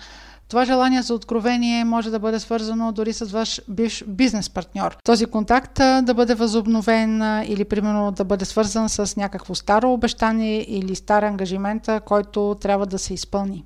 Това 0.47 0.65
желание 0.65 1.01
за 1.01 1.13
откровение 1.13 1.85
може 1.85 2.09
да 2.09 2.19
бъде 2.19 2.39
свързано 2.39 2.91
дори 2.91 3.13
с 3.13 3.25
ваш 3.25 3.61
бивш 3.69 4.03
бизнес 4.07 4.49
партньор. 4.49 4.97
Този 5.03 5.25
контакт 5.25 5.75
да 5.75 6.13
бъде 6.13 6.35
възобновен 6.35 7.21
или 7.45 7.65
примерно 7.65 8.11
да 8.11 8.23
бъде 8.23 8.45
свързан 8.45 8.89
с 8.89 9.15
някакво 9.15 9.55
старо 9.55 9.93
обещание 9.93 10.65
или 10.69 10.95
стар 10.95 11.23
ангажимент, 11.23 11.89
който 12.05 12.55
трябва 12.61 12.85
да 12.85 12.99
се 12.99 13.13
изпълни. 13.13 13.65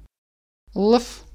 Лъв 0.75 1.25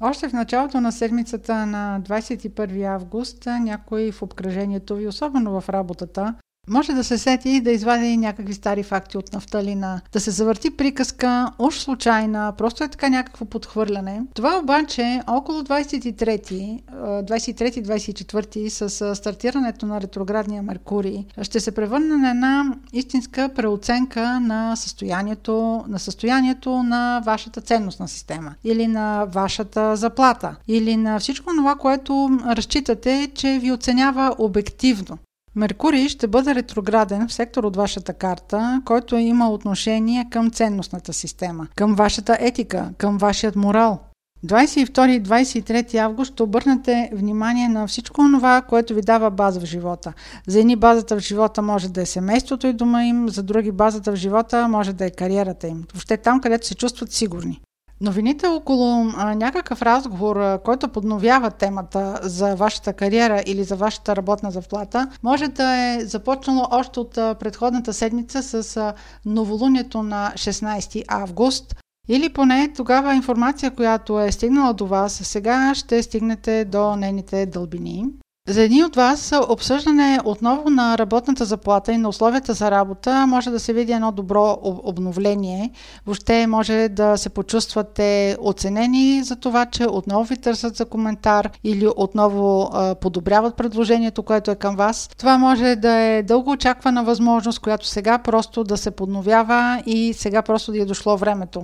още 0.00 0.28
в 0.28 0.32
началото 0.32 0.80
на 0.80 0.92
седмицата 0.92 1.66
на 1.66 2.00
21 2.02 2.94
август 2.94 3.46
някой 3.46 4.12
в 4.12 4.22
обкръжението 4.22 4.96
ви, 4.96 5.08
особено 5.08 5.60
в 5.60 5.68
работата, 5.68 6.34
може 6.70 6.92
да 6.92 7.04
се 7.04 7.18
сети 7.18 7.50
и 7.50 7.60
да 7.60 7.70
извади 7.70 8.16
някакви 8.16 8.54
стари 8.54 8.82
факти 8.82 9.18
от 9.18 9.32
нафталина, 9.32 10.00
да 10.12 10.20
се 10.20 10.30
завърти 10.30 10.70
приказка, 10.70 11.52
уж 11.58 11.78
случайна, 11.78 12.52
просто 12.58 12.84
е 12.84 12.88
така 12.88 13.08
някакво 13.08 13.44
подхвърляне. 13.44 14.22
Това 14.34 14.58
обаче 14.58 15.20
около 15.26 15.60
23 15.60 16.82
23-24 16.98 18.68
с 18.68 19.14
стартирането 19.14 19.86
на 19.86 20.00
ретроградния 20.00 20.62
Меркурий 20.62 21.24
ще 21.42 21.60
се 21.60 21.72
превърне 21.72 22.16
на 22.16 22.30
една 22.30 22.74
истинска 22.92 23.50
преоценка 23.54 24.40
на 24.40 24.76
състоянието, 24.76 25.84
на 25.88 25.98
състоянието 25.98 26.82
на 26.82 27.22
вашата 27.26 27.60
ценностна 27.60 28.08
система 28.08 28.54
или 28.64 28.86
на 28.86 29.24
вашата 29.24 29.96
заплата 29.96 30.56
или 30.68 30.96
на 30.96 31.18
всичко 31.20 31.50
това, 31.56 31.74
което 31.74 32.38
разчитате, 32.46 33.30
че 33.34 33.58
ви 33.62 33.72
оценява 33.72 34.34
обективно. 34.38 35.18
Меркурий 35.58 36.08
ще 36.08 36.26
бъде 36.26 36.54
ретрограден 36.54 37.28
в 37.28 37.32
сектор 37.32 37.64
от 37.64 37.76
вашата 37.76 38.14
карта, 38.14 38.82
който 38.84 39.16
има 39.16 39.50
отношение 39.50 40.26
към 40.30 40.50
ценностната 40.50 41.12
система, 41.12 41.66
към 41.76 41.94
вашата 41.94 42.36
етика, 42.40 42.90
към 42.98 43.18
вашият 43.18 43.56
морал. 43.56 44.00
22 44.46 45.08
и 45.08 45.22
23 45.22 45.94
август 45.94 46.32
ще 46.32 46.42
обърнете 46.42 47.10
внимание 47.12 47.68
на 47.68 47.86
всичко 47.86 48.22
това, 48.34 48.62
което 48.62 48.94
ви 48.94 49.02
дава 49.02 49.30
база 49.30 49.60
в 49.60 49.64
живота. 49.64 50.12
За 50.46 50.60
едни 50.60 50.76
базата 50.76 51.16
в 51.16 51.20
живота 51.20 51.62
може 51.62 51.88
да 51.88 52.02
е 52.02 52.06
семейството 52.06 52.66
и 52.66 52.72
дома 52.72 53.04
им, 53.04 53.28
за 53.28 53.42
други 53.42 53.72
базата 53.72 54.12
в 54.12 54.16
живота 54.16 54.68
може 54.68 54.92
да 54.92 55.04
е 55.04 55.10
кариерата 55.10 55.68
им. 55.68 55.84
Въобще 55.92 56.16
там, 56.16 56.40
където 56.40 56.66
се 56.66 56.74
чувстват 56.74 57.12
сигурни. 57.12 57.60
Новините 58.00 58.46
около 58.46 59.12
а, 59.16 59.34
някакъв 59.34 59.82
разговор, 59.82 60.36
а, 60.36 60.58
който 60.58 60.88
подновява 60.88 61.50
темата 61.50 62.18
за 62.22 62.54
вашата 62.54 62.92
кариера 62.92 63.42
или 63.46 63.64
за 63.64 63.76
вашата 63.76 64.16
работна 64.16 64.50
заплата, 64.50 65.10
може 65.22 65.48
да 65.48 65.74
е 65.76 66.00
започнало 66.04 66.66
още 66.70 67.00
от 67.00 67.18
а, 67.18 67.34
предходната 67.34 67.92
седмица 67.92 68.42
с 68.42 68.76
а, 68.76 68.94
новолунието 69.26 70.02
на 70.02 70.32
16 70.34 71.04
август. 71.08 71.76
Или 72.08 72.28
поне 72.28 72.72
тогава 72.76 73.14
информация, 73.14 73.70
която 73.70 74.20
е 74.20 74.32
стигнала 74.32 74.74
до 74.74 74.86
вас, 74.86 75.12
сега 75.12 75.74
ще 75.74 76.02
стигнете 76.02 76.64
до 76.64 76.96
нейните 76.96 77.46
дълбини. 77.46 78.04
За 78.48 78.62
един 78.62 78.84
от 78.84 78.96
вас 78.96 79.32
обсъждане 79.48 80.18
отново 80.24 80.70
на 80.70 80.98
работната 80.98 81.44
заплата 81.44 81.92
и 81.92 81.98
на 81.98 82.08
условията 82.08 82.54
за 82.54 82.70
работа 82.70 83.26
може 83.26 83.50
да 83.50 83.60
се 83.60 83.72
види 83.72 83.92
едно 83.92 84.12
добро 84.12 84.58
обновление. 84.62 85.70
Въобще 86.06 86.46
може 86.46 86.88
да 86.88 87.16
се 87.16 87.28
почувствате 87.28 88.36
оценени 88.40 89.22
за 89.24 89.36
това, 89.36 89.66
че 89.66 89.86
отново 89.86 90.24
ви 90.24 90.36
търсят 90.36 90.76
за 90.76 90.84
коментар 90.84 91.50
или 91.64 91.88
отново 91.96 92.70
подобряват 93.00 93.56
предложението, 93.56 94.22
което 94.22 94.50
е 94.50 94.54
към 94.54 94.76
вас. 94.76 95.10
Това 95.18 95.38
може 95.38 95.76
да 95.76 95.92
е 95.92 96.22
дълго 96.22 96.50
очаквана 96.50 97.04
възможност, 97.04 97.58
която 97.58 97.86
сега 97.86 98.18
просто 98.18 98.64
да 98.64 98.76
се 98.76 98.90
подновява 98.90 99.82
и 99.86 100.12
сега 100.12 100.42
просто 100.42 100.72
да 100.72 100.82
е 100.82 100.84
дошло 100.84 101.16
времето. 101.16 101.62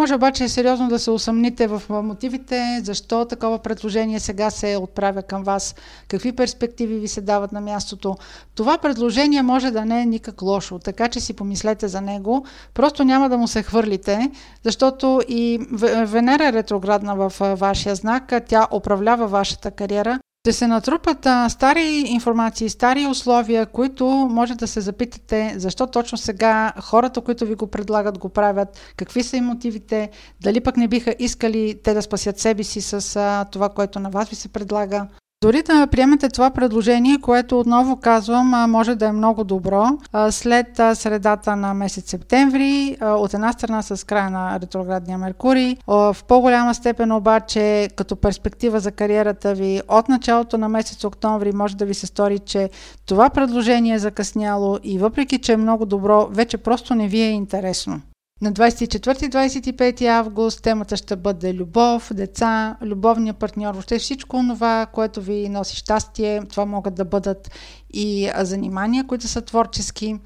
Може 0.00 0.14
обаче 0.14 0.48
сериозно 0.48 0.88
да 0.88 0.98
се 0.98 1.10
усъмните 1.10 1.66
в 1.66 1.82
мотивите, 1.90 2.80
защо 2.82 3.24
такова 3.24 3.58
предложение 3.58 4.20
сега 4.20 4.50
се 4.50 4.76
отправя 4.76 5.22
към 5.22 5.42
вас, 5.42 5.74
какви 6.08 6.32
перспективи 6.32 6.98
ви 6.98 7.08
се 7.08 7.20
дават 7.20 7.52
на 7.52 7.60
мястото. 7.60 8.16
Това 8.54 8.78
предложение 8.78 9.42
може 9.42 9.70
да 9.70 9.84
не 9.84 10.02
е 10.02 10.06
никак 10.06 10.42
лошо, 10.42 10.78
така 10.78 11.08
че 11.08 11.20
си 11.20 11.34
помислете 11.34 11.88
за 11.88 12.00
него. 12.00 12.44
Просто 12.74 13.04
няма 13.04 13.28
да 13.28 13.38
му 13.38 13.48
се 13.48 13.62
хвърлите, 13.62 14.30
защото 14.64 15.20
и 15.28 15.58
Венера 16.04 16.48
е 16.48 16.52
ретроградна 16.52 17.16
в 17.16 17.32
вашия 17.56 17.94
знак, 17.94 18.32
тя 18.48 18.66
управлява 18.72 19.26
вашата 19.26 19.70
кариера 19.70 20.20
ще 20.42 20.52
се 20.52 20.66
натрупат 20.66 21.26
а, 21.26 21.48
стари 21.48 22.04
информации, 22.06 22.68
стари 22.68 23.06
условия, 23.06 23.66
които 23.66 24.06
може 24.06 24.54
да 24.54 24.66
се 24.66 24.80
запитате 24.80 25.54
защо 25.56 25.86
точно 25.86 26.18
сега 26.18 26.72
хората, 26.82 27.20
които 27.20 27.46
ви 27.46 27.54
го 27.54 27.66
предлагат, 27.66 28.18
го 28.18 28.28
правят, 28.28 28.92
какви 28.96 29.22
са 29.22 29.36
и 29.36 29.40
мотивите, 29.40 30.10
дали 30.42 30.60
пък 30.60 30.76
не 30.76 30.88
биха 30.88 31.14
искали 31.18 31.80
те 31.84 31.94
да 31.94 32.02
спасят 32.02 32.38
себе 32.38 32.64
си 32.64 32.80
с 32.80 33.16
а, 33.16 33.44
това, 33.44 33.68
което 33.68 34.00
на 34.00 34.10
вас 34.10 34.28
ви 34.28 34.36
се 34.36 34.48
предлага. 34.48 35.06
Дори 35.42 35.62
да 35.62 35.86
приемете 35.86 36.28
това 36.28 36.50
предложение, 36.50 37.18
което 37.20 37.60
отново 37.60 37.96
казвам, 37.96 38.70
може 38.70 38.94
да 38.94 39.06
е 39.06 39.12
много 39.12 39.44
добро, 39.44 39.84
след 40.30 40.66
средата 40.94 41.56
на 41.56 41.74
месец 41.74 42.10
септември, 42.10 42.96
от 43.02 43.34
една 43.34 43.52
страна 43.52 43.82
с 43.82 44.06
края 44.06 44.30
на 44.30 44.60
ретроградния 44.60 45.18
Меркурий, 45.18 45.76
в 45.86 46.16
по-голяма 46.28 46.74
степен 46.74 47.12
обаче 47.12 47.88
като 47.96 48.16
перспектива 48.16 48.80
за 48.80 48.92
кариерата 48.92 49.54
ви 49.54 49.80
от 49.88 50.08
началото 50.08 50.58
на 50.58 50.68
месец 50.68 51.04
октомври 51.04 51.52
може 51.52 51.76
да 51.76 51.84
ви 51.84 51.94
се 51.94 52.06
стори, 52.06 52.38
че 52.38 52.70
това 53.06 53.30
предложение 53.30 53.94
е 53.94 53.98
закъсняло 53.98 54.78
и 54.82 54.98
въпреки, 54.98 55.38
че 55.38 55.52
е 55.52 55.56
много 55.56 55.86
добро, 55.86 56.28
вече 56.30 56.58
просто 56.58 56.94
не 56.94 57.08
ви 57.08 57.20
е 57.20 57.30
интересно. 57.30 58.00
На 58.42 58.52
24-25 58.52 60.06
август 60.06 60.62
темата 60.62 60.96
ще 60.96 61.16
бъде 61.16 61.54
любов, 61.54 62.10
деца, 62.14 62.76
любовния 62.82 63.34
партньор, 63.34 63.72
въобще 63.72 63.98
всичко 63.98 64.44
това, 64.48 64.86
което 64.86 65.22
ви 65.22 65.48
носи 65.48 65.76
щастие. 65.76 66.42
Това 66.48 66.64
могат 66.64 66.94
да 66.94 67.04
бъдат 67.04 67.50
и 67.92 68.30
занимания, 68.36 69.06
които 69.06 69.28
са 69.28 69.42
творчески. 69.42 70.16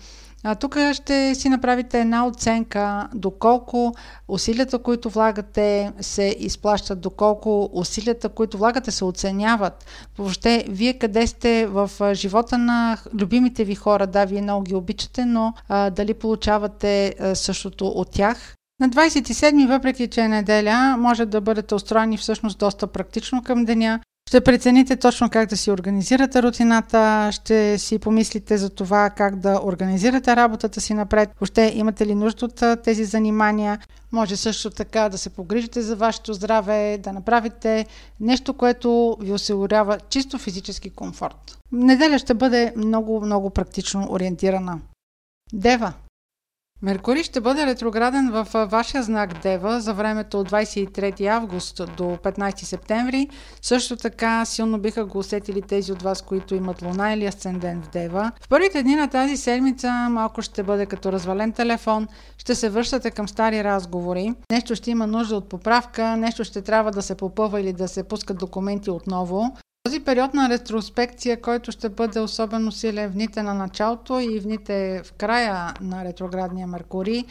А, 0.44 0.54
тук 0.54 0.76
ще 0.92 1.34
си 1.34 1.48
направите 1.48 2.00
една 2.00 2.26
оценка 2.26 3.08
доколко 3.14 3.94
усилията, 4.28 4.78
които 4.78 5.10
влагате, 5.10 5.92
се 6.00 6.36
изплащат, 6.38 7.00
доколко 7.00 7.70
усилията, 7.72 8.28
които 8.28 8.58
влагате, 8.58 8.90
се 8.90 9.04
оценяват. 9.04 9.84
Въобще, 10.18 10.64
вие 10.68 10.98
къде 10.98 11.26
сте 11.26 11.66
в 11.66 11.90
живота 12.14 12.58
на 12.58 12.98
любимите 13.14 13.64
ви 13.64 13.74
хора, 13.74 14.06
да, 14.06 14.24
вие 14.24 14.42
много 14.42 14.62
ги 14.62 14.74
обичате, 14.74 15.24
но 15.24 15.52
а, 15.68 15.90
дали 15.90 16.14
получавате 16.14 17.14
същото 17.34 17.86
от 17.86 18.10
тях. 18.10 18.54
На 18.80 18.88
27, 18.88 19.68
въпреки 19.68 20.08
че 20.08 20.20
е 20.20 20.28
неделя, 20.28 20.96
може 20.98 21.26
да 21.26 21.40
бъдете 21.40 21.74
устроени 21.74 22.16
всъщност 22.16 22.58
доста 22.58 22.86
практично 22.86 23.42
към 23.42 23.64
деня. 23.64 24.00
Ще 24.28 24.40
прецените 24.40 24.96
точно 24.96 25.30
как 25.30 25.48
да 25.48 25.56
си 25.56 25.70
организирате 25.70 26.42
рутината, 26.42 27.28
ще 27.32 27.78
си 27.78 27.98
помислите 27.98 28.58
за 28.58 28.70
това 28.70 29.10
как 29.10 29.36
да 29.36 29.60
организирате 29.64 30.36
работата 30.36 30.80
си 30.80 30.94
напред. 30.94 31.30
Въобще 31.40 31.72
имате 31.74 32.06
ли 32.06 32.14
нужда 32.14 32.46
от 32.46 32.82
тези 32.82 33.04
занимания? 33.04 33.78
Може 34.12 34.36
също 34.36 34.70
така 34.70 35.08
да 35.08 35.18
се 35.18 35.30
погрижите 35.30 35.82
за 35.82 35.96
вашето 35.96 36.32
здраве, 36.32 36.98
да 36.98 37.12
направите 37.12 37.86
нещо, 38.20 38.54
което 38.54 39.16
ви 39.20 39.32
осигурява 39.32 39.98
чисто 40.08 40.38
физически 40.38 40.90
комфорт. 40.90 41.58
Неделя 41.72 42.18
ще 42.18 42.34
бъде 42.34 42.72
много, 42.76 43.20
много 43.20 43.50
практично 43.50 44.06
ориентирана. 44.10 44.80
Дева– 45.52 45.92
Меркурий 46.84 47.22
ще 47.22 47.40
бъде 47.40 47.66
ретрограден 47.66 48.30
в 48.30 48.66
вашия 48.70 49.02
знак 49.02 49.42
Дева 49.42 49.80
за 49.80 49.94
времето 49.94 50.40
от 50.40 50.50
23 50.50 51.26
август 51.26 51.76
до 51.96 52.04
15 52.04 52.64
септември. 52.64 53.28
Също 53.62 53.96
така 53.96 54.44
силно 54.44 54.78
биха 54.78 55.04
го 55.04 55.18
усетили 55.18 55.62
тези 55.62 55.92
от 55.92 56.02
вас, 56.02 56.22
които 56.22 56.54
имат 56.54 56.82
луна 56.82 57.12
или 57.12 57.26
асцендент 57.26 57.86
в 57.86 57.90
Дева. 57.90 58.32
В 58.40 58.48
първите 58.48 58.82
дни 58.82 58.96
на 58.96 59.08
тази 59.08 59.36
седмица 59.36 59.92
малко 60.10 60.42
ще 60.42 60.62
бъде 60.62 60.86
като 60.86 61.12
развален 61.12 61.52
телефон, 61.52 62.08
ще 62.38 62.54
се 62.54 62.68
връщате 62.68 63.10
към 63.10 63.28
стари 63.28 63.64
разговори, 63.64 64.34
нещо 64.50 64.74
ще 64.74 64.90
има 64.90 65.06
нужда 65.06 65.36
от 65.36 65.48
поправка, 65.48 66.16
нещо 66.16 66.44
ще 66.44 66.62
трябва 66.62 66.90
да 66.90 67.02
се 67.02 67.14
попъва 67.14 67.60
или 67.60 67.72
да 67.72 67.88
се 67.88 68.02
пускат 68.02 68.38
документи 68.38 68.90
отново. 68.90 69.56
Този 69.86 70.00
период 70.00 70.34
на 70.34 70.48
ретроспекция, 70.48 71.40
който 71.40 71.72
ще 71.72 71.88
бъде 71.88 72.20
особено 72.20 72.72
силен 72.72 73.10
в 73.10 73.12
дните 73.12 73.42
на 73.42 73.54
началото 73.54 74.20
и 74.20 74.40
в 74.40 74.42
дните 74.42 75.02
в 75.04 75.12
края 75.12 75.74
на 75.80 76.04
ретроградния 76.04 76.66
Меркурий, 76.66 77.24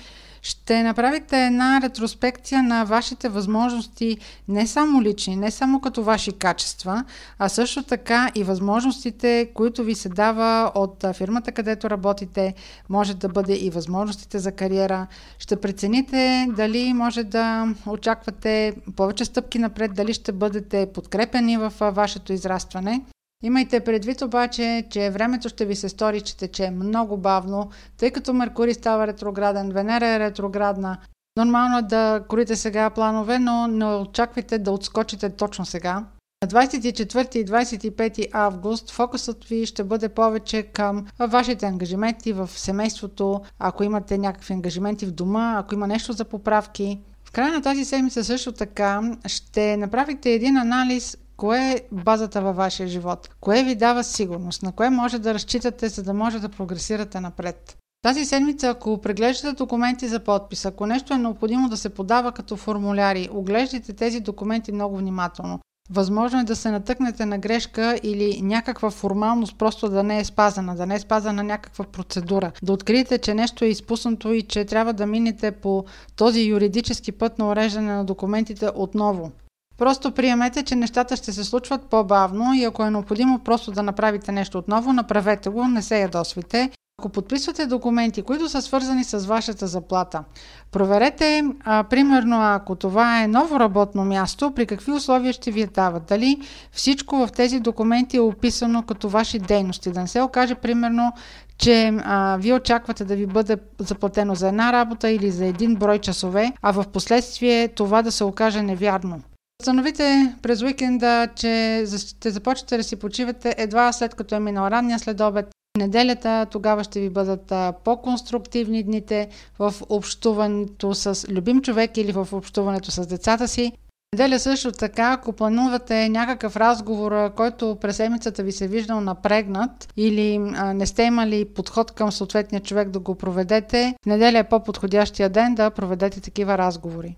ще 0.44 0.84
направите 0.84 1.46
една 1.46 1.82
ретроспекция 1.84 2.64
на 2.64 2.84
вашите 2.84 3.30
възможности, 3.30 4.18
не 4.48 4.68
само 4.68 5.02
лични, 5.02 5.36
не 5.36 5.52
само 5.52 5.82
като 5.82 6.04
ваши 6.04 6.32
качества, 6.32 7.04
а 7.40 7.50
също 7.50 7.84
така 7.84 8.32
и 8.36 8.44
възможностите, 8.44 9.50
които 9.54 9.84
ви 9.84 9.96
се 9.96 10.10
дава 10.10 10.72
от 10.76 11.06
фирмата, 11.14 11.52
където 11.52 11.90
работите, 11.90 12.54
може 12.90 13.14
да 13.14 13.30
бъде 13.30 13.54
и 13.54 13.70
възможностите 13.70 14.40
за 14.40 14.52
кариера. 14.52 15.08
Ще 15.40 15.56
прецените 15.56 16.48
дали 16.56 16.94
може 16.94 17.24
да 17.24 17.68
очаквате 17.88 18.74
повече 18.96 19.26
стъпки 19.26 19.60
напред, 19.60 19.94
дали 19.94 20.14
ще 20.14 20.32
бъдете 20.32 20.90
подкрепени 20.94 21.58
в 21.58 21.74
вашето 21.80 22.34
израстване. 22.34 23.02
Имайте 23.46 23.80
предвид 23.80 24.22
обаче, 24.22 24.86
че 24.90 25.10
времето 25.10 25.50
ще 25.50 25.66
ви 25.66 25.76
се 25.76 25.90
стори, 25.90 26.22
че 26.22 26.38
тече 26.38 26.70
много 26.70 27.18
бавно, 27.18 27.70
тъй 27.98 28.12
като 28.12 28.34
Меркурий 28.34 28.74
става 28.74 29.08
ретрограден, 29.08 29.72
Венера 29.72 30.08
е 30.08 30.20
ретроградна. 30.20 30.98
Нормално 31.38 31.78
е 31.78 31.82
да 31.82 32.24
корите 32.28 32.56
сега 32.56 32.90
планове, 32.90 33.40
но 33.40 33.68
не 33.68 33.86
очаквайте 33.86 34.60
да 34.60 34.72
отскочите 34.72 35.30
точно 35.30 35.66
сега. 35.66 36.04
На 36.44 36.48
24 36.48 37.36
и 37.36 37.46
25 37.46 38.30
август 38.34 38.92
фокусът 38.92 39.44
ви 39.44 39.66
ще 39.66 39.84
бъде 39.84 40.10
повече 40.10 40.64
към 40.64 41.06
вашите 41.20 41.66
ангажименти 41.66 42.34
в 42.34 42.50
семейството, 42.56 43.42
ако 43.60 43.84
имате 43.84 44.18
някакви 44.18 44.54
ангажименти 44.54 45.06
в 45.06 45.12
дома, 45.12 45.56
ако 45.58 45.74
има 45.74 45.88
нещо 45.88 46.14
за 46.14 46.26
поправки. 46.26 47.00
В 47.26 47.32
края 47.32 47.54
на 47.54 47.62
тази 47.62 47.86
седмица 47.86 48.24
също 48.24 48.52
така 48.52 49.02
ще 49.28 49.78
направите 49.78 50.32
един 50.32 50.58
анализ 50.58 51.18
Кое 51.38 51.72
е 51.72 51.82
базата 51.92 52.42
във 52.42 52.56
вашия 52.56 52.88
живот? 52.88 53.30
Кое 53.42 53.64
ви 53.64 53.76
дава 53.76 54.04
сигурност? 54.04 54.64
На 54.64 54.72
кое 54.72 54.90
може 54.90 55.20
да 55.20 55.34
разчитате, 55.34 55.90
за 55.90 56.04
да 56.04 56.14
може 56.14 56.40
да 56.40 56.50
прогресирате 56.50 57.20
напред? 57.20 57.78
Тази 58.04 58.26
седмица, 58.26 58.70
ако 58.70 59.02
преглеждате 59.02 59.56
документи 59.56 60.08
за 60.08 60.20
подпис, 60.20 60.66
ако 60.66 60.86
нещо 60.86 61.14
е 61.14 61.18
необходимо 61.18 61.70
да 61.70 61.78
се 61.78 61.90
подава 61.90 62.32
като 62.32 62.58
формуляри, 62.58 63.30
оглеждайте 63.32 63.94
тези 63.94 64.20
документи 64.20 64.72
много 64.72 64.98
внимателно. 64.98 65.60
Възможно 65.90 66.40
е 66.40 66.44
да 66.44 66.56
се 66.56 66.72
натъкнете 66.72 67.26
на 67.26 67.38
грешка 67.38 68.00
или 68.04 68.42
някаква 68.42 68.90
формалност 68.90 69.58
просто 69.58 69.90
да 69.90 70.04
не 70.04 70.20
е 70.20 70.26
спазана, 70.26 70.76
да 70.76 70.86
не 70.86 70.96
е 70.96 71.00
спазана 71.00 71.44
някаква 71.44 71.86
процедура, 71.86 72.52
да 72.64 72.74
откриете, 72.74 73.18
че 73.18 73.34
нещо 73.34 73.66
е 73.66 73.68
изпуснато 73.68 74.34
и 74.34 74.42
че 74.42 74.66
трябва 74.66 74.94
да 74.94 75.06
минете 75.06 75.52
по 75.52 75.86
този 76.16 76.42
юридически 76.42 77.12
път 77.12 77.40
на 77.40 77.50
уреждане 77.50 77.94
на 77.94 78.06
документите 78.06 78.70
отново. 78.76 79.32
Просто 79.78 80.12
приемете, 80.12 80.64
че 80.64 80.76
нещата 80.76 81.16
ще 81.16 81.32
се 81.34 81.44
случват 81.44 81.86
по-бавно 81.86 82.54
и 82.54 82.64
ако 82.64 82.84
е 82.84 82.92
необходимо 82.92 83.40
просто 83.40 83.72
да 83.72 83.84
направите 83.84 84.32
нещо 84.32 84.58
отново, 84.58 84.94
направете 84.94 85.50
го, 85.50 85.68
не 85.68 85.82
се 85.82 86.00
ядосвайте. 86.00 86.72
Ако 87.00 87.10
подписвате 87.10 87.66
документи, 87.66 88.22
които 88.22 88.50
са 88.50 88.62
свързани 88.62 89.04
с 89.04 89.20
вашата 89.20 89.68
заплата, 89.68 90.24
проверете, 90.72 91.44
а, 91.64 91.84
примерно, 91.84 92.42
ако 92.42 92.76
това 92.76 93.24
е 93.24 93.28
ново 93.28 93.60
работно 93.60 94.06
място, 94.06 94.52
при 94.56 94.66
какви 94.66 94.92
условия 94.92 95.34
ще 95.34 95.52
ви 95.52 95.62
я 95.62 95.68
дават. 95.68 96.06
Дали 96.06 96.42
всичко 96.72 97.18
в 97.18 97.32
тези 97.32 97.60
документи 97.60 98.18
е 98.18 98.22
описано 98.22 98.84
като 98.84 99.10
ваши 99.10 99.40
дейности. 99.40 99.92
Да 99.92 100.02
не 100.02 100.08
се 100.08 100.22
окаже, 100.22 100.56
примерно, 100.56 101.12
че 101.58 101.94
а, 102.04 102.38
вие 102.40 102.54
очаквате 102.54 103.06
да 103.06 103.16
ви 103.16 103.26
бъде 103.26 103.58
заплатено 103.80 104.36
за 104.36 104.48
една 104.48 104.74
работа 104.74 105.10
или 105.10 105.32
за 105.32 105.46
един 105.46 105.76
брой 105.76 106.00
часове, 106.00 106.54
а 106.62 106.72
в 106.72 106.86
последствие 106.94 107.68
това 107.68 108.02
да 108.02 108.12
се 108.12 108.24
окаже 108.24 108.62
невярно. 108.62 109.22
Установите 109.64 110.36
през 110.42 110.62
уикенда, 110.62 111.28
че 111.36 111.84
ще 111.98 112.32
започнете 112.32 112.78
да 112.78 112.84
си 112.84 112.96
почивате 112.96 113.56
едва 113.58 113.94
след 113.94 114.16
като 114.16 114.36
е 114.36 114.40
минал 114.40 114.68
ранния 114.68 115.00
следобед. 115.00 115.48
Неделята 115.78 116.46
тогава 116.52 116.84
ще 116.84 117.00
ви 117.00 117.10
бъдат 117.10 117.54
по-конструктивни 117.84 118.84
дните 118.84 119.28
в 119.60 119.74
общуването 119.90 120.94
с 120.94 121.26
любим 121.30 121.62
човек 121.62 121.98
или 121.98 122.12
в 122.12 122.28
общуването 122.32 122.92
с 122.92 123.08
децата 123.08 123.48
си. 123.48 123.72
Неделя 124.14 124.40
също 124.40 124.72
така, 124.72 125.12
ако 125.12 125.34
планувате 125.34 126.10
някакъв 126.10 126.56
разговор, 126.56 127.34
който 127.34 127.78
през 127.82 127.96
седмицата 127.96 128.44
ви 128.44 128.52
се 128.52 128.68
виждал 128.68 129.02
напрегнат 129.02 129.94
или 129.98 130.38
не 130.74 130.86
сте 130.86 131.04
имали 131.04 131.46
подход 131.46 131.92
към 131.92 132.12
съответния 132.12 132.62
човек 132.62 132.90
да 132.90 133.00
го 133.00 133.16
проведете, 133.16 133.96
неделя 134.06 134.38
е 134.38 134.50
по-подходящия 134.50 135.30
ден 135.30 135.56
да 135.56 135.70
проведете 135.70 136.22
такива 136.22 136.58
разговори. 136.58 137.16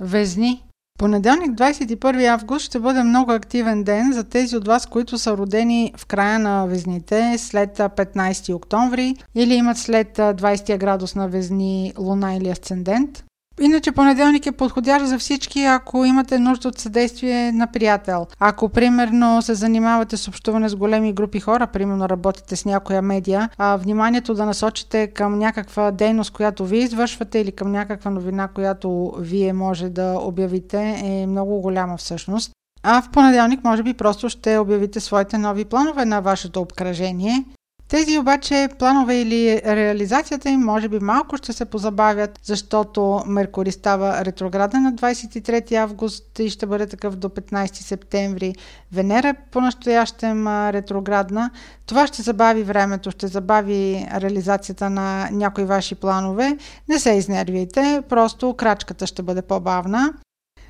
Везни 0.00 0.62
Понеделник, 0.98 1.50
21 1.50 2.26
август, 2.26 2.66
ще 2.66 2.78
бъде 2.78 3.02
много 3.02 3.32
активен 3.32 3.84
ден 3.84 4.12
за 4.12 4.24
тези 4.24 4.56
от 4.56 4.66
вас, 4.66 4.86
които 4.86 5.18
са 5.18 5.36
родени 5.36 5.92
в 5.96 6.06
края 6.06 6.38
на 6.38 6.66
везните 6.66 7.38
след 7.38 7.78
15 7.78 8.54
октомври 8.54 9.14
или 9.34 9.54
имат 9.54 9.78
след 9.78 10.16
20 10.16 10.78
градус 10.78 11.14
на 11.14 11.28
везни 11.28 11.92
луна 11.98 12.34
или 12.34 12.48
асцендент. 12.48 13.25
Иначе 13.60 13.92
понеделник 13.92 14.46
е 14.46 14.52
подходящ 14.52 15.06
за 15.06 15.18
всички, 15.18 15.64
ако 15.64 16.04
имате 16.04 16.38
нужда 16.38 16.68
от 16.68 16.78
съдействие 16.78 17.52
на 17.52 17.66
приятел. 17.66 18.26
Ако, 18.38 18.68
примерно, 18.68 19.42
се 19.42 19.54
занимавате 19.54 20.16
с 20.16 20.28
общуване 20.28 20.68
с 20.68 20.76
големи 20.76 21.12
групи 21.12 21.40
хора, 21.40 21.66
примерно 21.66 22.08
работите 22.08 22.56
с 22.56 22.64
някоя 22.64 23.02
медия, 23.02 23.50
а 23.58 23.76
вниманието 23.76 24.34
да 24.34 24.46
насочите 24.46 25.06
към 25.06 25.38
някаква 25.38 25.90
дейност, 25.90 26.30
която 26.30 26.66
вие 26.66 26.80
извършвате 26.80 27.38
или 27.38 27.52
към 27.52 27.72
някаква 27.72 28.10
новина, 28.10 28.48
която 28.48 29.14
вие 29.18 29.52
може 29.52 29.88
да 29.88 30.18
обявите, 30.20 31.00
е 31.04 31.26
много 31.26 31.60
голяма 31.60 31.96
всъщност. 31.96 32.50
А 32.82 33.02
в 33.02 33.10
понеделник 33.10 33.64
може 33.64 33.82
би 33.82 33.94
просто 33.94 34.28
ще 34.28 34.58
обявите 34.58 35.00
своите 35.00 35.38
нови 35.38 35.64
планове 35.64 36.04
на 36.04 36.20
вашето 36.20 36.60
обкръжение 36.60 37.44
тези 37.88 38.18
обаче 38.18 38.68
планове 38.78 39.20
или 39.20 39.62
реализацията 39.64 40.50
им 40.50 40.60
може 40.60 40.88
би 40.88 40.98
малко 40.98 41.36
ще 41.36 41.52
се 41.52 41.64
позабавят, 41.64 42.40
защото 42.42 43.22
Меркурий 43.26 43.72
става 43.72 44.24
ретрограден 44.24 44.82
на 44.82 44.92
23 44.92 45.74
август 45.74 46.38
и 46.38 46.50
ще 46.50 46.66
бъде 46.66 46.86
такъв 46.86 47.16
до 47.16 47.28
15 47.28 47.74
септември. 47.74 48.54
Венера 48.92 49.28
е 49.28 49.34
по-настоящем 49.34 50.48
ретроградна. 50.48 51.50
Това 51.86 52.06
ще 52.06 52.22
забави 52.22 52.62
времето, 52.62 53.10
ще 53.10 53.26
забави 53.26 54.06
реализацията 54.14 54.90
на 54.90 55.28
някои 55.32 55.64
ваши 55.64 55.94
планове. 55.94 56.58
Не 56.88 56.98
се 56.98 57.12
изнервяйте, 57.12 58.02
просто 58.08 58.54
крачката 58.54 59.06
ще 59.06 59.22
бъде 59.22 59.42
по-бавна. 59.42 60.12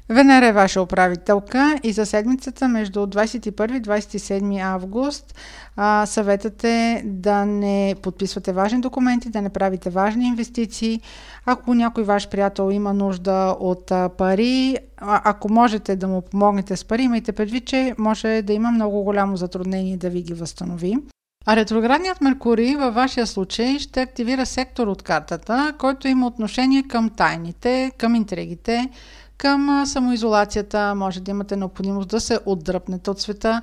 Венера 0.09 0.47
е 0.47 0.53
ваша 0.53 0.83
управителка 0.83 1.79
и 1.83 1.93
за 1.93 2.07
седмицата 2.07 2.69
между 2.69 3.07
21 3.07 3.77
и 3.77 3.83
27 3.83 4.63
август 4.63 5.35
а, 5.77 6.07
съветът 6.07 6.65
е 6.65 7.03
да 7.05 7.45
не 7.45 7.95
подписвате 8.03 8.53
важни 8.53 8.81
документи, 8.81 9.31
да 9.31 9.43
не 9.43 9.51
правите 9.51 9.91
важни 9.91 10.27
инвестиции. 10.27 11.01
Ако 11.47 11.75
някой 11.75 12.05
ваш 12.05 12.29
приятел 12.29 12.71
има 12.73 12.95
нужда 12.95 13.57
от 13.61 13.91
а, 13.91 14.09
пари, 14.09 14.77
а, 14.97 15.23
ако 15.25 15.53
можете 15.53 15.97
да 15.97 16.09
му 16.09 16.23
помогнете 16.23 16.77
с 16.77 16.85
пари, 16.85 17.03
имайте 17.03 17.33
предвид, 17.33 17.67
че 17.67 17.95
може 17.99 18.43
да 18.43 18.53
има 18.53 18.71
много 18.71 19.03
голямо 19.03 19.37
затруднение 19.37 19.97
да 19.97 20.11
ви 20.11 20.23
ги 20.23 20.35
възстанови. 20.35 20.97
А 21.49 21.57
ретроградният 21.57 22.21
Меркурий 22.21 22.77
във 22.77 22.95
вашия 22.95 23.27
случай 23.27 23.79
ще 23.79 24.01
активира 24.01 24.47
сектор 24.47 24.87
от 24.87 25.03
картата, 25.03 25.73
който 25.79 26.09
има 26.09 26.27
отношение 26.27 26.83
към 26.83 27.11
тайните, 27.11 27.93
към 27.99 28.15
интригите, 28.15 28.91
към 29.39 29.87
самоизолацията, 29.87 30.95
може 30.95 31.21
да 31.21 31.31
имате 31.31 31.57
необходимост 31.57 32.09
да 32.09 32.21
се 32.21 32.39
отдръпнете 32.47 33.11
от 33.11 33.21
света. 33.21 33.63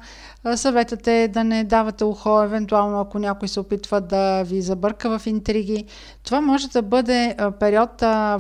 Съветът 0.55 1.07
е 1.07 1.27
да 1.27 1.43
не 1.43 1.63
давате 1.63 2.03
ухо, 2.03 2.43
евентуално 2.43 2.99
ако 2.99 3.19
някой 3.19 3.47
се 3.47 3.59
опитва 3.59 4.01
да 4.01 4.43
ви 4.43 4.61
забърка 4.61 5.19
в 5.19 5.27
интриги. 5.27 5.85
Това 6.23 6.41
може 6.41 6.69
да 6.69 6.81
бъде 6.81 7.35
период, 7.59 7.89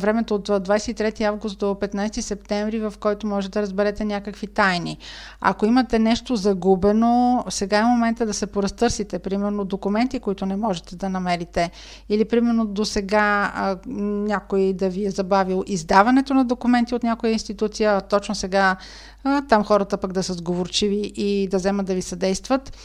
времето 0.01 0.35
от 0.35 0.49
23 0.49 1.21
август 1.21 1.59
до 1.59 1.65
15 1.65 2.19
септември, 2.19 2.79
в 2.79 2.93
който 2.99 3.27
може 3.27 3.49
да 3.49 3.61
разберете 3.61 4.05
някакви 4.05 4.47
тайни. 4.47 4.97
Ако 5.41 5.65
имате 5.65 5.99
нещо 5.99 6.35
загубено, 6.35 7.43
сега 7.49 7.79
е 7.79 7.83
момента 7.83 8.25
да 8.25 8.33
се 8.33 8.47
поразтърсите, 8.47 9.19
примерно 9.19 9.65
документи, 9.65 10.19
които 10.19 10.45
не 10.45 10.55
можете 10.55 10.95
да 10.95 11.09
намерите, 11.09 11.71
или 12.09 12.25
примерно 12.25 12.65
до 12.65 12.85
сега 12.85 13.53
някой 13.85 14.73
да 14.73 14.89
ви 14.89 15.05
е 15.05 15.11
забавил 15.11 15.63
издаването 15.67 16.33
на 16.33 16.45
документи 16.45 16.95
от 16.95 17.03
някой 17.03 17.22
някоя 17.23 17.33
институция, 17.33 18.01
точно 18.01 18.35
сега 18.35 18.75
там 19.49 19.63
хората 19.63 19.97
пък 19.97 20.13
да 20.13 20.23
са 20.23 20.33
сговорчиви 20.33 21.11
и 21.15 21.47
да 21.47 21.57
вземат 21.57 21.85
да 21.85 21.93
ви 21.93 22.01
съдействат. 22.01 22.77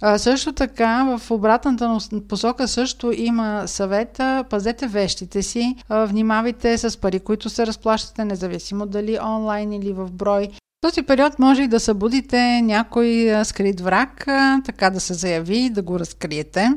А, 0.00 0.18
също 0.18 0.52
така, 0.52 1.18
в 1.18 1.30
обратната 1.30 1.98
посока 2.28 2.68
също 2.68 3.12
има 3.12 3.62
съвета, 3.66 4.44
пазете 4.50 4.86
вещите 4.86 5.42
си, 5.42 5.76
а, 5.88 6.04
внимавайте 6.04 6.78
с 6.78 7.00
пари, 7.00 7.20
които 7.20 7.50
се 7.50 7.66
разплащате, 7.66 8.24
независимо 8.24 8.86
дали 8.86 9.18
онлайн 9.22 9.72
или 9.72 9.92
в 9.92 10.10
брой. 10.12 10.48
В 10.52 10.88
този 10.88 11.02
период 11.02 11.38
може 11.38 11.62
и 11.62 11.68
да 11.68 11.80
събудите 11.80 12.62
някой 12.62 13.32
скрит 13.44 13.80
враг, 13.80 14.28
а, 14.28 14.62
така 14.64 14.90
да 14.90 15.00
се 15.00 15.14
заяви, 15.14 15.70
да 15.70 15.82
го 15.82 15.98
разкриете. 15.98 16.70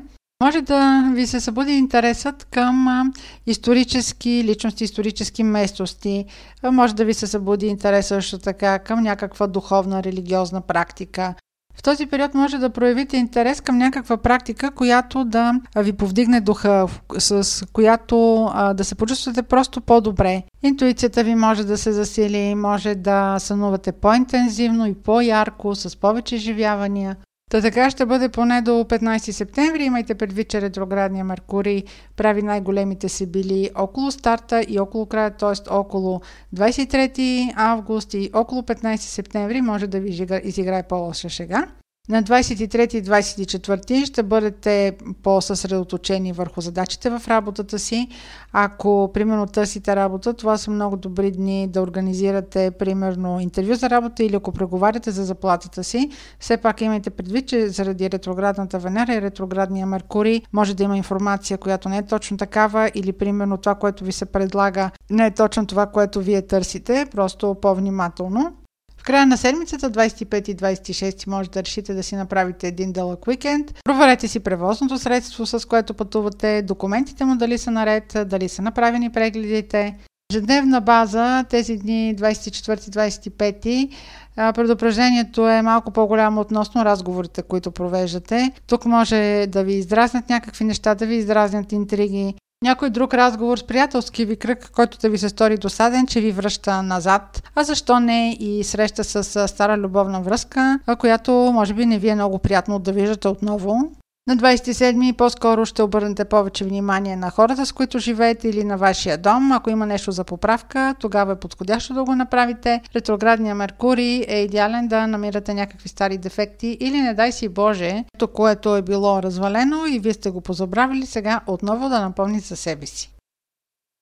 Може 0.44 0.62
да 0.62 1.12
ви 1.16 1.28
се 1.28 1.40
събуди 1.40 1.72
интересът 1.72 2.48
към 2.52 3.12
исторически 3.46 4.44
личности, 4.44 4.84
исторически 4.84 5.44
местности. 5.44 6.26
Може 6.72 6.96
да 6.96 7.06
ви 7.06 7.14
се 7.14 7.28
събуди 7.28 7.68
интерес 7.68 8.08
също 8.08 8.38
така 8.38 8.80
към 8.80 9.04
някаква 9.04 9.48
духовна, 9.48 10.04
религиозна 10.04 10.62
практика. 10.62 11.34
В 11.76 11.84
този 11.84 12.06
период 12.06 12.34
може 12.34 12.58
да 12.58 12.70
проявите 12.70 13.18
интерес 13.18 13.62
към 13.62 13.78
някаква 13.78 14.18
практика, 14.18 14.72
която 14.72 15.26
да 15.26 15.54
ви 15.76 15.94
повдигне 15.94 16.42
духа, 16.42 16.88
с 17.18 17.66
която 17.74 18.50
да 18.76 18.84
се 18.84 18.96
почувствате 18.96 19.44
просто 19.44 19.82
по-добре. 19.82 20.44
Интуицията 20.64 21.24
ви 21.24 21.36
може 21.36 21.64
да 21.64 21.78
се 21.78 21.92
засили, 21.92 22.56
може 22.56 22.96
да 22.96 23.40
сънувате 23.40 23.92
по-интензивно 23.92 24.86
и 24.86 24.94
по-ярко, 24.94 25.76
с 25.76 26.00
повече 26.00 26.36
изживявания. 26.36 27.16
Та 27.50 27.62
така 27.62 27.90
ще 27.90 28.06
бъде 28.06 28.30
поне 28.30 28.62
до 28.62 28.72
15 28.72 29.32
септември. 29.32 29.84
Имайте 29.84 30.16
предвид, 30.16 30.50
че 30.50 30.62
ретроградния 30.62 31.26
Меркурий 31.26 31.84
прави 32.16 32.42
най-големите 32.42 33.10
си 33.10 33.32
били 33.32 33.70
около 33.76 34.12
старта 34.12 34.64
и 34.68 34.80
около 34.80 35.06
края, 35.06 35.32
т.е. 35.32 35.74
около 35.74 36.22
23 36.56 37.54
август 37.56 38.14
и 38.14 38.30
около 38.34 38.62
15 38.62 38.96
септември 38.96 39.62
може 39.62 39.88
да 39.88 40.00
ви 40.00 40.28
изиграе 40.44 40.84
по-лоша 40.84 41.30
шега. 41.30 41.68
На 42.10 42.24
23 42.24 42.96
и 42.96 43.04
24 43.04 44.06
ще 44.06 44.24
бъдете 44.24 44.98
по-съсредоточени 45.24 46.34
върху 46.34 46.62
задачите 46.62 47.10
в 47.10 47.22
работата 47.28 47.80
си. 47.80 48.08
Ако, 48.54 49.12
примерно, 49.14 49.46
търсите 49.46 49.96
работа, 49.96 50.34
това 50.34 50.58
са 50.58 50.72
много 50.72 50.98
добри 50.98 51.32
дни 51.32 51.68
да 51.68 51.82
организирате, 51.82 52.72
примерно, 52.72 53.40
интервю 53.40 53.76
за 53.76 53.90
работа 53.90 54.24
или 54.24 54.36
ако 54.36 54.52
преговаряте 54.52 55.12
за 55.12 55.26
заплатата 55.26 55.84
си. 55.84 56.10
Все 56.40 56.58
пак 56.58 56.82
имайте 56.82 57.10
предвид, 57.10 57.48
че 57.48 57.70
заради 57.70 58.12
ретроградната 58.12 58.80
Венера 58.80 59.14
и 59.14 59.22
ретроградния 59.22 59.86
Меркурий 59.86 60.42
може 60.54 60.74
да 60.74 60.84
има 60.84 60.98
информация, 60.98 61.58
която 61.58 61.90
не 61.90 61.98
е 61.98 62.06
точно 62.06 62.38
такава 62.38 62.92
или, 62.96 63.12
примерно, 63.12 63.58
това, 63.58 63.76
което 63.76 64.04
ви 64.04 64.12
се 64.12 64.26
предлага, 64.26 64.92
не 65.10 65.26
е 65.26 65.32
точно 65.32 65.66
това, 65.66 65.86
което 65.86 66.22
вие 66.22 66.42
търсите, 66.42 67.06
просто 67.12 67.56
по-внимателно. 67.62 68.54
В 69.00 69.04
края 69.04 69.26
на 69.26 69.38
седмицата, 69.38 69.92
25 69.92 70.50
и 70.50 70.56
26, 70.56 71.28
може 71.28 71.50
да 71.50 71.64
решите 71.64 71.94
да 71.94 72.04
си 72.04 72.16
направите 72.16 72.68
един 72.68 72.92
дълъг 72.92 73.28
уикенд. 73.28 73.74
Проверете 73.86 74.28
си 74.28 74.40
превозното 74.40 74.98
средство, 74.98 75.46
с 75.46 75.68
което 75.68 75.94
пътувате, 75.94 76.62
документите 76.62 77.26
му 77.26 77.36
дали 77.36 77.58
са 77.58 77.72
наред, 77.72 78.18
дали 78.26 78.50
са 78.50 78.62
направени 78.62 79.12
прегледите. 79.12 79.98
Ежедневна 80.34 80.82
база, 80.82 81.46
тези 81.50 81.78
дни 81.78 82.16
24-25, 82.18 83.90
предупреждението 84.36 85.50
е 85.50 85.62
малко 85.62 85.92
по-голямо 85.92 86.42
относно 86.42 86.86
разговорите, 86.86 87.42
които 87.42 87.72
провеждате. 87.72 88.52
Тук 88.68 88.86
може 88.86 89.46
да 89.50 89.64
ви 89.64 89.74
издразнят 89.74 90.30
някакви 90.30 90.66
неща, 90.66 90.96
да 90.96 91.06
ви 91.06 91.16
издразнят 91.16 91.72
интриги, 91.72 92.36
някой 92.64 92.90
друг 92.90 93.14
разговор 93.14 93.58
с 93.58 93.64
приятелски 93.64 94.26
ви 94.26 94.36
кръг, 94.36 94.72
който 94.72 94.98
да 94.98 95.10
ви 95.10 95.18
се 95.18 95.30
стори 95.30 95.58
досаден, 95.58 96.08
че 96.08 96.22
ви 96.22 96.32
връща 96.32 96.84
назад, 96.84 97.44
а 97.56 97.64
защо 97.64 98.00
не 98.00 98.38
и 98.40 98.64
среща 98.64 99.04
с 99.04 99.48
стара 99.48 99.78
любовна 99.78 100.22
връзка, 100.22 100.80
която 101.00 101.32
може 101.32 101.74
би 101.74 101.86
не 101.86 101.98
ви 101.98 102.10
е 102.10 102.16
много 102.16 102.40
приятно 102.40 102.80
да 102.80 102.92
виждате 102.92 103.28
отново. 103.28 103.92
На 104.28 104.38
27 104.38 105.16
по-скоро 105.16 105.66
ще 105.66 105.84
обърнете 105.84 106.26
повече 106.26 106.66
внимание 106.66 107.16
на 107.16 107.30
хората, 107.30 107.66
с 107.66 107.72
които 107.72 108.00
живеете 108.00 108.50
или 108.50 108.64
на 108.64 108.78
вашия 108.78 109.18
дом. 109.18 109.52
Ако 109.52 109.70
има 109.70 109.86
нещо 109.86 110.12
за 110.12 110.24
поправка, 110.24 110.96
тогава 111.00 111.34
е 111.34 111.40
подходящо 111.40 111.94
да 111.94 112.04
го 112.04 112.16
направите. 112.16 112.82
Ретроградния 112.96 113.56
Меркурий 113.56 114.26
е 114.28 114.40
идеален 114.40 114.88
да 114.88 115.08
намирате 115.08 115.54
някакви 115.54 115.90
стари 115.90 116.18
дефекти 116.18 116.78
или 116.80 117.02
не 117.02 117.14
дай 117.14 117.32
си 117.32 117.50
Боже, 117.50 118.04
то 118.18 118.28
което 118.28 118.76
е 118.76 118.82
било 118.82 119.24
развалено 119.24 119.86
и 119.86 120.00
вие 120.00 120.14
сте 120.14 120.30
го 120.30 120.42
позабравили, 120.42 121.06
сега 121.06 121.42
отново 121.48 121.90
да 121.90 122.02
напомните 122.02 122.48
за 122.48 122.56
себе 122.56 122.86
си. 122.86 123.12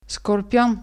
Скорпион 0.07 0.77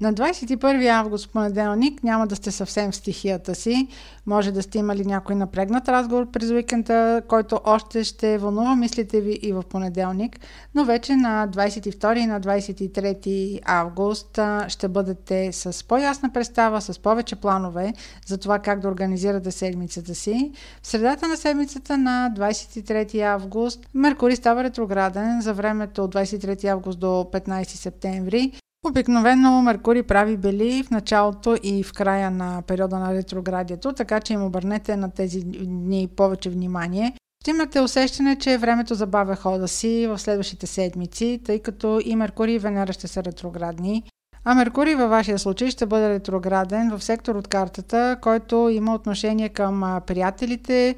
на 0.00 0.14
21 0.14 0.88
август, 0.88 1.32
понеделник, 1.32 2.02
няма 2.04 2.26
да 2.26 2.36
сте 2.36 2.50
съвсем 2.50 2.90
в 2.90 2.96
стихията 2.96 3.54
си. 3.54 3.88
Може 4.26 4.52
да 4.52 4.62
сте 4.62 4.78
имали 4.78 5.04
някой 5.04 5.34
напрегнат 5.34 5.88
разговор 5.88 6.30
през 6.30 6.50
уикенда, 6.50 7.22
който 7.28 7.60
още 7.64 8.04
ще 8.04 8.38
вълнува 8.38 8.76
мислите 8.76 9.20
ви 9.20 9.38
и 9.42 9.52
в 9.52 9.62
понеделник, 9.70 10.40
но 10.74 10.84
вече 10.84 11.16
на 11.16 11.48
22 11.48 12.18
и 12.18 12.26
на 12.26 12.40
23 12.40 13.60
август 13.64 14.38
ще 14.68 14.88
бъдете 14.88 15.52
с 15.52 15.84
по-ясна 15.88 16.32
представа, 16.32 16.80
с 16.80 16.98
повече 16.98 17.36
планове 17.36 17.92
за 18.26 18.38
това 18.38 18.58
как 18.58 18.80
да 18.80 18.88
организирате 18.88 19.50
седмицата 19.50 20.14
си. 20.14 20.52
В 20.82 20.86
средата 20.86 21.28
на 21.28 21.36
седмицата 21.36 21.98
на 21.98 22.32
23 22.36 23.20
август 23.20 23.86
Меркурий 23.94 24.36
става 24.36 24.64
ретрограден 24.64 25.40
за 25.40 25.54
времето 25.54 26.04
от 26.04 26.14
23 26.14 26.64
август 26.64 26.98
до 26.98 27.06
15 27.06 27.64
септември 27.64 28.52
Обикновено 28.86 29.62
Меркурий 29.62 30.02
прави 30.02 30.36
бели 30.36 30.82
в 30.82 30.90
началото 30.90 31.56
и 31.62 31.82
в 31.82 31.92
края 31.92 32.30
на 32.30 32.62
периода 32.62 32.98
на 32.98 33.14
ретроградието, 33.14 33.92
така 33.92 34.20
че 34.20 34.32
им 34.32 34.44
обърнете 34.44 34.96
на 34.96 35.10
тези 35.10 35.40
дни 35.44 36.08
повече 36.16 36.50
внимание. 36.50 37.14
Ще 37.42 37.50
имате 37.50 37.80
усещане, 37.80 38.36
че 38.36 38.58
времето 38.58 38.94
забавя 38.94 39.36
хода 39.36 39.68
си 39.68 40.06
в 40.06 40.18
следващите 40.18 40.66
седмици, 40.66 41.40
тъй 41.44 41.58
като 41.58 42.00
и 42.04 42.16
Меркурий 42.16 42.54
и 42.54 42.58
Венера 42.58 42.92
ще 42.92 43.08
са 43.08 43.24
ретроградни. 43.24 44.02
А 44.50 44.54
Меркурий 44.54 44.94
във 44.94 45.10
вашия 45.10 45.38
случай 45.38 45.70
ще 45.70 45.86
бъде 45.86 46.08
ретрограден 46.08 46.90
в 46.90 47.04
сектор 47.04 47.34
от 47.34 47.48
картата, 47.48 48.16
който 48.20 48.68
има 48.72 48.94
отношение 48.94 49.48
към 49.48 50.00
приятелите, 50.06 50.94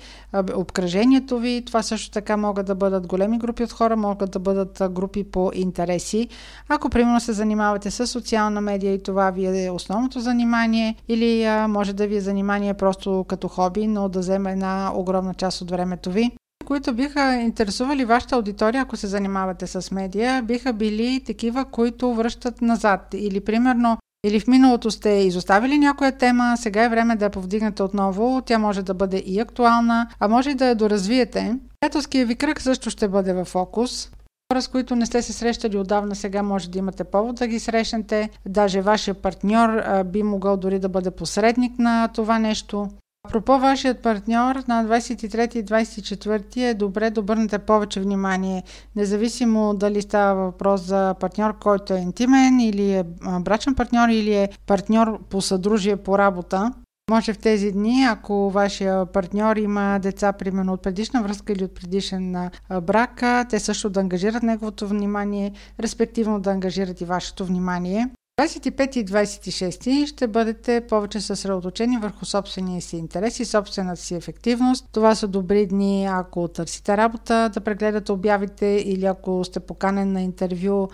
обкръжението 0.55 1.39
ви. 1.39 1.63
Това 1.67 1.83
също 1.83 2.11
така 2.11 2.37
могат 2.37 2.67
да 2.67 2.75
бъдат 2.75 3.07
големи 3.07 3.39
групи 3.39 3.65
от 3.65 3.73
хора, 3.73 3.97
могат 3.97 4.31
да 4.31 4.39
бъдат 4.39 4.83
групи 4.91 5.25
по 5.25 5.51
интереси. 5.55 6.29
Ако 6.69 6.91
примерно 6.91 7.21
се 7.21 7.33
занимавате 7.33 7.91
с 7.91 8.07
социална 8.07 8.61
медия 8.61 8.95
и 8.95 9.03
това 9.03 9.31
ви 9.31 9.65
е 9.65 9.71
основното 9.71 10.21
занимание, 10.21 10.95
или 11.09 11.49
може 11.69 11.93
да 11.93 12.07
ви 12.07 12.17
е 12.17 12.21
занимание 12.21 12.75
просто 12.75 13.25
като 13.29 13.49
хоби, 13.49 13.87
но 13.87 14.09
да 14.09 14.19
вземе 14.19 14.53
една 14.53 14.93
огромна 14.95 15.35
част 15.35 15.61
от 15.61 15.71
времето 15.71 16.11
ви 16.11 16.31
които 16.65 16.95
биха 16.95 17.35
интересували 17.35 18.05
вашата 18.05 18.37
аудитория, 18.37 18.83
ако 18.83 18.97
се 18.97 19.07
занимавате 19.07 19.67
с 19.67 19.91
медия, 19.91 20.43
биха 20.43 20.73
били 20.73 21.23
такива, 21.27 21.65
които 21.65 22.15
връщат 22.15 22.63
назад. 22.63 23.15
Или 23.15 23.41
примерно 23.41 23.99
или 24.25 24.41
в 24.41 24.47
миналото 24.47 24.91
сте 24.91 25.11
изоставили 25.11 25.79
някоя 25.79 26.13
тема, 26.13 26.55
сега 26.57 26.85
е 26.85 26.89
време 26.89 27.17
да 27.17 27.25
я 27.25 27.31
повдигнете 27.31 27.83
отново, 27.83 28.43
тя 28.47 28.59
може 28.59 28.83
да 28.83 28.95
бъде 28.95 29.19
и 29.27 29.41
актуална, 29.41 30.09
а 30.21 30.29
може 30.29 30.51
и 30.51 30.55
да 30.55 30.67
я 30.67 30.75
доразвиете. 30.75 31.57
Приятелския 31.81 32.27
ви 32.27 32.37
кръг 32.37 32.61
също 32.61 32.91
ще 32.91 33.09
бъде 33.09 33.33
в 33.33 33.45
фокус. 33.45 34.11
Хора, 34.53 34.63
с 34.63 34.69
които 34.69 34.97
не 34.97 35.07
сте 35.07 35.23
се 35.23 35.33
срещали 35.33 35.79
отдавна, 35.79 36.15
сега 36.15 36.43
може 36.43 36.71
да 36.71 36.79
имате 36.79 37.05
повод 37.05 37.37
да 37.37 37.47
ги 37.47 37.59
срещнете. 37.59 38.31
Даже 38.47 38.81
вашия 38.81 39.15
партньор 39.15 39.83
би 40.05 40.23
могъл 40.23 40.57
дори 40.57 40.79
да 40.79 40.89
бъде 40.89 41.11
посредник 41.11 41.79
на 41.79 42.09
това 42.09 42.39
нещо. 42.39 42.89
Пропо 43.29 43.59
вашият 43.59 44.03
партньор 44.03 44.57
на 44.69 44.85
23 44.85 45.57
и 45.57 45.65
24 45.65 46.71
е 46.71 46.75
добре 46.75 47.11
да 47.11 47.21
обърнете 47.21 47.59
повече 47.59 48.01
внимание, 48.01 48.63
независимо 48.97 49.75
дали 49.75 50.03
става 50.03 50.45
въпрос 50.45 50.81
за 50.81 51.15
партньор, 51.21 51.59
който 51.59 51.95
е 51.95 51.99
интимен 51.99 52.61
или 52.61 52.93
е 52.93 53.05
брачен 53.41 53.75
партньор 53.75 54.09
или 54.09 54.35
е 54.35 54.49
партньор 54.67 55.19
по 55.31 55.41
съдружие 55.41 55.97
по 55.97 56.19
работа. 56.19 56.73
Може 57.11 57.33
в 57.33 57.39
тези 57.39 57.73
дни, 57.73 58.07
ако 58.11 58.51
вашия 58.51 59.07
партньор 59.07 59.57
има 59.57 59.99
деца, 59.99 60.33
примерно 60.33 60.73
от 60.73 60.83
предишна 60.83 61.23
връзка 61.23 61.53
или 61.53 61.65
от 61.65 61.75
предишен 61.75 62.51
брак, 62.83 63.23
те 63.51 63.59
също 63.59 63.91
да 63.91 64.01
ангажират 64.01 64.43
неговото 64.43 64.89
внимание, 64.89 65.53
респективно 65.81 66.41
да 66.41 66.51
ангажират 66.51 67.01
и 67.01 67.05
вашето 67.05 67.45
внимание. 67.45 68.09
25 68.41 68.97
и 68.97 69.05
26 69.05 70.07
ще 70.07 70.27
бъдете 70.27 70.81
повече 70.89 71.21
съсредоточени 71.21 71.99
върху 71.99 72.25
собствения 72.25 72.83
си 72.83 72.97
интерес 72.97 73.41
и 73.41 73.45
собствената 73.45 74.01
си 74.01 74.15
ефективност. 74.15 74.87
Това 74.93 75.15
са 75.15 75.29
добри 75.29 75.67
дни, 75.67 76.07
ако 76.11 76.49
търсите 76.49 76.97
работа, 76.97 77.51
да 77.55 77.61
прегледате 77.61 78.13
обявите 78.13 78.67
или 78.67 79.07
ако 79.07 79.45
сте 79.45 79.61
поканен 79.61 80.13
на 80.13 80.23
интервю, 80.23 80.89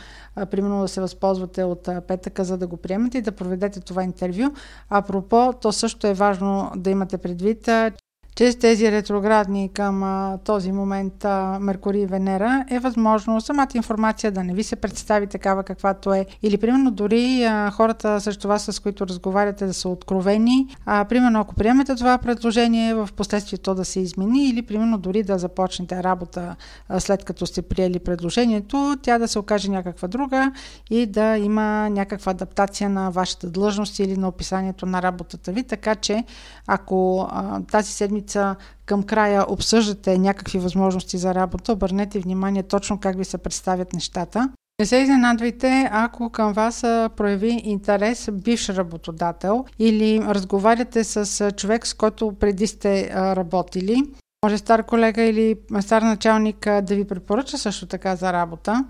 примерно 0.51 0.81
да 0.81 0.89
се 0.89 1.01
възползвате 1.01 1.65
от 1.65 1.89
петъка, 2.09 2.45
за 2.45 2.59
да 2.59 2.67
го 2.67 2.77
приемете 2.77 3.19
и 3.19 3.23
да 3.23 3.33
проведете 3.33 3.81
това 3.81 4.05
интервю. 4.05 4.51
Апропо, 4.91 5.53
то 5.61 5.73
също 5.73 6.07
е 6.07 6.15
важно 6.15 6.71
да 6.77 6.91
имате 6.91 7.19
предвид, 7.19 7.69
чрез 8.37 8.57
тези 8.57 8.93
ретроградни 8.93 9.69
към 9.75 10.03
а, 10.03 10.39
този 10.45 10.73
момент 10.73 11.25
а, 11.25 11.59
Меркурий 11.61 12.03
и 12.03 12.07
Венера 12.07 12.65
е 12.71 12.79
възможно 12.79 13.41
самата 13.41 13.69
информация 13.75 14.33
да 14.33 14.45
не 14.45 14.55
ви 14.55 14.63
се 14.63 14.77
представи 14.77 15.27
такава 15.27 15.63
каквато 15.63 16.15
е. 16.15 16.27
Или 16.43 16.57
примерно 16.57 16.91
дори 16.91 17.45
а, 17.45 17.71
хората 17.71 18.21
срещу 18.21 18.49
вас, 18.49 18.65
с 18.65 18.81
които 18.81 19.07
разговаряте, 19.07 19.67
да 19.67 19.75
са 19.75 19.89
откровени. 19.89 20.67
А, 20.87 21.05
примерно 21.05 21.41
ако 21.41 21.55
приемете 21.55 21.95
това 21.95 22.19
предложение, 22.19 22.95
в 22.95 23.09
последствие 23.17 23.59
то 23.59 23.75
да 23.75 23.85
се 23.85 24.01
измени 24.01 24.49
или 24.49 24.63
примерно 24.63 24.99
дори 24.99 25.23
да 25.23 25.39
започнете 25.39 26.03
работа 26.03 26.57
а, 26.89 27.01
след 27.01 27.25
като 27.25 27.47
сте 27.47 27.63
приели 27.63 27.99
предложението, 27.99 28.97
тя 29.03 29.19
да 29.19 29.29
се 29.29 29.39
окаже 29.39 29.71
някаква 29.71 30.09
друга 30.09 30.53
и 30.91 31.07
да 31.07 31.37
има 31.39 31.91
някаква 31.91 32.31
адаптация 32.31 32.91
на 32.91 33.11
вашата 33.11 33.51
длъжност 33.51 33.99
или 33.99 34.17
на 34.17 34.29
описанието 34.29 34.87
на 34.87 35.03
работата 35.03 35.53
ви. 35.53 35.65
Така 35.65 35.95
че 35.95 36.25
ако 36.67 37.29
а, 37.31 37.61
тази 37.61 37.93
седмица 37.93 38.26
седмица 38.27 38.57
към 38.87 39.03
края 39.03 39.45
обсъждате 39.49 40.19
някакви 40.19 40.59
възможности 40.59 41.19
за 41.19 41.35
работа, 41.35 41.73
обърнете 41.73 42.21
внимание 42.21 42.63
точно 42.63 43.01
как 43.01 43.19
ви 43.19 43.25
се 43.25 43.39
представят 43.39 43.93
нещата. 43.93 44.51
Не 44.81 44.87
се 44.87 44.97
изненадвайте, 44.97 45.89
ако 45.93 46.31
към 46.31 46.53
вас 46.53 46.81
прояви 47.17 47.61
интерес 47.65 48.29
бивш 48.33 48.69
работодател 48.69 49.65
или 49.79 50.21
разговаряте 50.21 51.05
с 51.05 51.51
човек, 51.53 51.87
с 51.87 51.95
който 51.95 52.33
преди 52.41 52.67
сте 52.67 53.11
работили. 53.15 54.03
Може 54.45 54.59
стар 54.59 54.83
колега 54.83 55.23
или 55.23 55.57
стар 55.81 56.03
началник 56.03 56.67
да 56.83 56.95
ви 56.95 57.05
препоръча 57.05 57.59
също 57.59 57.87
така 57.87 58.17
за 58.17 58.33
работа. 58.33 58.85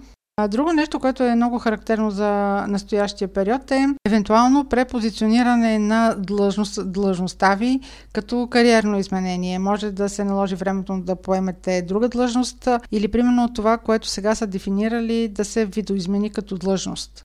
Друго 0.49 0.72
нещо, 0.72 1.01
което 1.01 1.22
е 1.22 1.35
много 1.35 1.59
характерно 1.59 2.11
за 2.11 2.29
настоящия 2.68 3.29
период 3.29 3.70
е 3.70 3.87
евентуално 4.07 4.68
препозициониране 4.68 5.79
на 5.79 6.14
длъжност, 6.18 6.92
длъжността 6.92 7.55
ви 7.55 7.81
като 8.12 8.49
кариерно 8.51 8.99
изменение. 8.99 9.59
Може 9.59 9.90
да 9.90 10.09
се 10.09 10.25
наложи 10.25 10.55
времето 10.55 11.01
да 11.01 11.16
поемете 11.16 11.83
друга 11.83 12.09
длъжност 12.09 12.68
или 12.92 13.09
примерно 13.09 13.55
това, 13.55 13.79
което 13.79 14.09
сега 14.09 14.35
са 14.35 14.46
дефинирали 14.46 15.29
да 15.29 15.44
се 15.44 15.64
видоизмени 15.64 16.31
като 16.31 16.57
длъжност. 16.57 17.22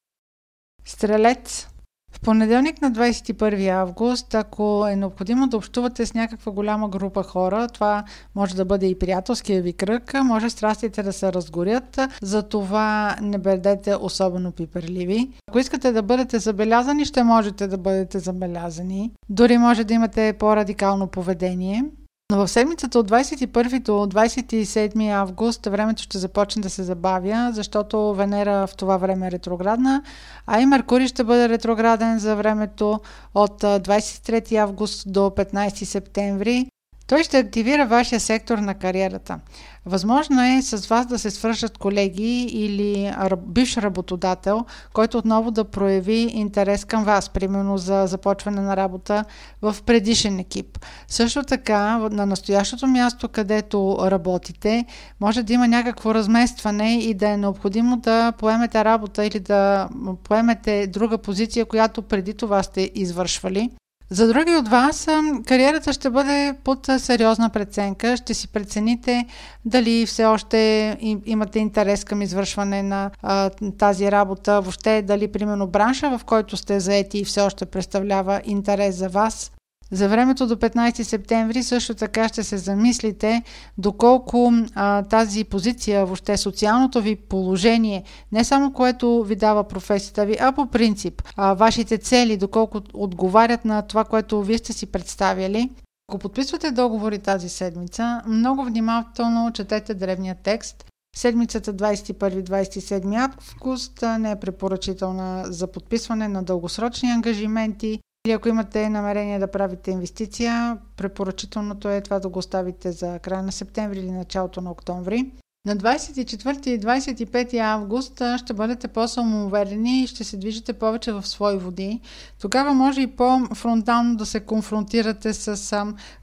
Стрелец 0.86 1.67
в 2.12 2.19
понеделник 2.21 2.82
на 2.82 2.91
21 2.91 3.69
август, 3.69 4.36
ако 4.36 4.88
е 4.88 4.95
необходимо 4.95 5.47
да 5.47 5.58
общувате 5.58 6.06
с 6.06 6.13
някаква 6.13 6.52
голяма 6.52 6.89
група 6.89 7.24
хора, 7.24 7.67
това 7.67 8.04
може 8.36 8.56
да 8.56 8.65
бъде 8.65 8.88
и 8.88 9.00
приятелския 9.00 9.62
ви 9.62 9.74
кръг, 9.74 10.13
може 10.24 10.50
страстите 10.50 11.04
да 11.04 11.13
се 11.13 11.34
разгорят, 11.34 12.00
затова 12.21 13.15
не 13.21 13.38
бъдете 13.38 13.95
особено 13.95 14.52
пиперливи. 14.52 15.30
Ако 15.50 15.60
искате 15.60 15.91
да 15.91 16.02
бъдете 16.02 16.39
забелязани, 16.39 17.06
ще 17.06 17.24
можете 17.24 17.67
да 17.67 17.78
бъдете 17.78 18.19
забелязани. 18.19 19.12
Дори 19.30 19.58
може 19.58 19.84
да 19.84 19.93
имате 19.93 20.34
по-радикално 20.34 21.08
поведение. 21.08 21.84
В 22.32 22.48
седмицата 22.48 23.00
от 23.00 23.10
21 23.10 23.80
до 23.80 23.91
27 23.91 25.12
август 25.12 25.65
времето 25.65 26.04
ще 26.04 26.17
започне 26.17 26.62
да 26.62 26.70
се 26.70 26.84
забавя, 26.84 27.50
защото 27.54 28.13
Венера 28.13 28.67
в 28.67 28.76
това 28.76 28.98
време 28.98 29.28
е 29.28 29.32
ретроградна, 29.32 30.04
а 30.48 30.62
и 30.62 30.65
Меркурий 30.65 31.08
ще 31.08 31.24
бъде 31.24 31.50
ретрограден 31.50 32.20
за 32.20 32.36
времето 32.36 33.00
от 33.36 33.62
23 33.62 34.56
август 34.56 35.12
до 35.12 35.20
15 35.20 35.84
септември. 35.84 36.67
Той 37.12 37.24
ще 37.24 37.38
активира 37.38 37.86
вашия 37.86 38.19
сектор 38.19 38.58
на 38.58 38.74
кариерата. 38.74 39.39
Възможно 39.86 40.41
е 40.43 40.62
с 40.62 40.88
вас 40.88 41.06
да 41.06 41.19
се 41.19 41.32
свършат 41.32 41.78
колеги 41.78 42.43
или 42.43 43.13
бивш 43.38 43.78
работодател, 43.78 44.65
който 44.93 45.17
отново 45.17 45.52
да 45.52 45.63
прояви 45.63 46.30
интерес 46.34 46.86
към 46.86 47.04
вас, 47.04 47.30
примерно 47.30 47.78
за 47.78 48.08
започване 48.08 48.62
на 48.62 48.78
работа 48.78 49.26
в 49.62 49.76
предишен 49.86 50.39
екип. 50.39 50.80
Също 51.08 51.43
така, 51.43 51.97
на 51.97 52.26
настоящото 52.26 52.88
място, 52.88 53.30
където 53.30 53.97
работите, 54.02 54.86
може 55.19 55.43
да 55.43 55.54
има 55.54 55.67
някакво 55.67 56.15
разместване 56.15 57.00
и 57.00 57.13
да 57.13 57.30
е 57.30 57.38
необходимо 57.38 57.97
да 57.97 58.32
поемете 58.32 58.86
работа 58.86 59.26
или 59.26 59.39
да 59.39 59.89
поемете 60.24 60.88
друга 60.88 61.17
позиция, 61.17 61.65
която 61.65 62.02
преди 62.02 62.34
това 62.34 62.63
сте 62.63 62.91
извършвали. 62.95 63.69
За 64.13 64.28
други 64.28 64.56
от 64.56 64.67
вас 64.67 65.08
кариерата 65.45 65.93
ще 65.93 66.10
бъде 66.10 66.54
под 66.63 66.88
сериозна 66.97 67.50
преценка. 67.50 68.17
Ще 68.17 68.34
си 68.34 68.47
прецените 68.47 69.26
дали 69.65 70.06
все 70.06 70.26
още 70.26 70.97
имате 71.26 71.60
интерес 71.60 72.04
към 72.04 72.21
извършване 72.21 72.84
на 72.84 73.12
а, 73.21 73.50
тази 73.78 74.12
работа, 74.12 74.62
въобще 74.62 75.02
дали 75.02 75.32
примерно 75.32 75.67
бранша, 75.67 76.17
в 76.17 76.26
който 76.26 76.58
сте 76.58 76.80
заети 76.80 77.26
все 77.26 77.41
още 77.41 77.65
представлява 77.65 78.41
интерес 78.45 78.95
за 78.95 79.10
вас. 79.10 79.52
За 79.91 80.10
времето 80.10 80.47
до 80.47 80.56
15 80.56 81.04
септември 81.04 81.63
също 81.63 81.95
така 81.95 82.27
ще 82.27 82.43
се 82.43 82.58
замислите 82.58 83.43
доколко 83.77 84.54
а, 84.75 85.04
тази 85.04 85.43
позиция, 85.43 86.06
въобще 86.06 86.38
социалното 86.38 87.01
ви 87.01 87.15
положение, 87.15 88.04
не 88.32 88.43
само 88.43 88.73
което 88.73 89.23
ви 89.23 89.36
дава 89.36 89.63
професията 89.63 90.25
ви, 90.25 90.38
а 90.39 90.51
по 90.51 90.65
принцип 90.65 91.21
а, 91.36 91.54
вашите 91.54 91.97
цели, 91.97 92.38
доколко 92.38 92.82
отговарят 92.93 93.65
на 93.65 93.82
това, 93.82 94.04
което 94.04 94.43
вие 94.43 94.58
сте 94.58 94.73
си 94.73 94.86
представили. 94.86 95.69
Ако 96.10 96.19
подписвате 96.19 96.71
договори 96.71 97.19
тази 97.19 97.49
седмица, 97.49 98.21
много 98.27 98.63
внимателно 98.63 99.51
четете 99.54 99.93
древния 99.93 100.36
текст. 100.43 100.86
Седмицата 101.15 101.73
21-27 101.73 103.32
август 103.51 104.04
не 104.19 104.32
е 104.32 104.39
препоръчителна 104.39 105.45
за 105.47 105.67
подписване 105.67 106.27
на 106.27 106.43
дългосрочни 106.43 107.12
ангажименти 107.12 107.99
или 108.25 108.34
ако 108.34 108.49
имате 108.49 108.89
намерение 108.89 109.39
да 109.39 109.51
правите 109.51 109.91
инвестиция, 109.91 110.77
препоръчителното 110.97 111.89
е 111.89 112.01
това 112.01 112.19
да 112.19 112.29
го 112.29 112.39
оставите 112.39 112.91
за 112.91 113.19
края 113.19 113.43
на 113.43 113.51
септември 113.51 113.99
или 113.99 114.12
началото 114.12 114.62
на 114.62 114.71
октомври. 114.71 115.31
На 115.65 115.76
24 115.76 116.67
и 116.67 116.80
25 116.80 117.60
август 117.60 118.21
ще 118.38 118.54
бъдете 118.54 118.88
по-самоуверени 118.88 120.04
и 120.04 120.08
ще 120.08 120.24
се 120.24 120.38
движите 120.38 120.74
повече 120.74 121.12
в 121.12 121.28
свои 121.28 121.58
води. 121.58 122.00
Тогава 122.41 122.74
може 122.74 123.02
и 123.02 123.08
по-фронтално 123.08 124.15
да 124.15 124.26
се 124.26 124.39
конфронтирате 124.39 125.34
с 125.34 125.74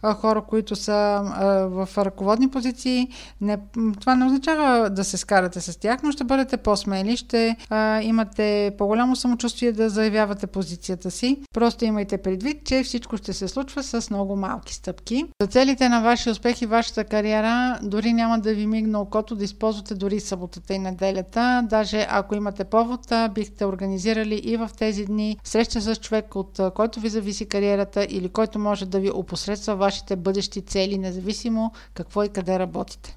а, 0.02 0.14
хора, 0.14 0.42
които 0.48 0.76
са 0.76 0.92
а, 0.92 1.46
в 1.66 1.88
ръководни 1.98 2.48
позиции. 2.48 3.08
Не, 3.40 3.58
това 4.00 4.14
не 4.14 4.24
означава 4.24 4.90
да 4.90 5.04
се 5.04 5.16
скарате 5.16 5.60
с 5.60 5.80
тях, 5.80 6.02
но 6.02 6.12
ще 6.12 6.24
бъдете 6.24 6.56
по-смели, 6.56 7.16
ще 7.16 7.56
а, 7.70 8.02
имате 8.02 8.74
по-голямо 8.78 9.16
самочувствие 9.16 9.72
да 9.72 9.90
заявявате 9.90 10.46
позицията 10.46 11.10
си. 11.10 11.40
Просто 11.52 11.84
имайте 11.84 12.18
предвид, 12.18 12.64
че 12.64 12.82
всичко 12.82 13.16
ще 13.16 13.32
се 13.32 13.48
случва 13.48 13.82
с 13.82 14.10
много 14.10 14.36
малки 14.36 14.74
стъпки. 14.74 15.24
За 15.42 15.46
целите 15.46 15.88
на 15.88 16.00
вашия 16.00 16.30
успех 16.30 16.62
и 16.62 16.66
вашата 16.66 17.04
кариера 17.04 17.78
дори 17.82 18.12
няма 18.12 18.38
да 18.38 18.54
ви 18.54 18.66
мигна 18.66 19.00
окото 19.00 19.27
защото 19.28 19.38
да 19.38 19.44
използвате 19.44 19.94
дори 19.94 20.20
съботата 20.20 20.74
и 20.74 20.78
неделята. 20.78 21.66
Даже 21.70 22.06
ако 22.10 22.34
имате 22.34 22.64
повод, 22.64 23.12
бихте 23.34 23.66
организирали 23.66 24.34
и 24.34 24.56
в 24.56 24.70
тези 24.78 25.04
дни 25.04 25.38
среща 25.44 25.80
с 25.80 25.96
човек, 25.96 26.36
от 26.36 26.60
който 26.74 27.00
ви 27.00 27.08
зависи 27.08 27.48
кариерата 27.48 28.06
или 28.10 28.28
който 28.28 28.58
може 28.58 28.86
да 28.86 29.00
ви 29.00 29.10
опосредства 29.10 29.76
вашите 29.76 30.16
бъдещи 30.16 30.62
цели, 30.62 30.98
независимо 30.98 31.72
какво 31.94 32.24
и 32.24 32.28
къде 32.28 32.58
работите. 32.58 33.16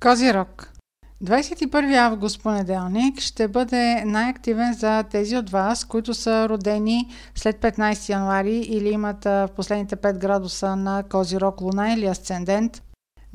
Козирог 0.00 0.68
21 1.24 1.96
август 1.96 2.42
понеделник 2.42 3.20
ще 3.20 3.48
бъде 3.48 4.04
най-активен 4.04 4.74
за 4.74 5.02
тези 5.02 5.36
от 5.36 5.50
вас, 5.50 5.84
които 5.84 6.14
са 6.14 6.48
родени 6.48 7.08
след 7.34 7.56
15 7.56 8.08
януари 8.08 8.56
или 8.56 8.88
имат 8.88 9.24
в 9.24 9.48
последните 9.56 9.96
5 9.96 10.18
градуса 10.18 10.76
на 10.76 11.02
Козирог 11.02 11.60
Луна 11.60 11.92
или 11.92 12.06
Асцендент. 12.06 12.82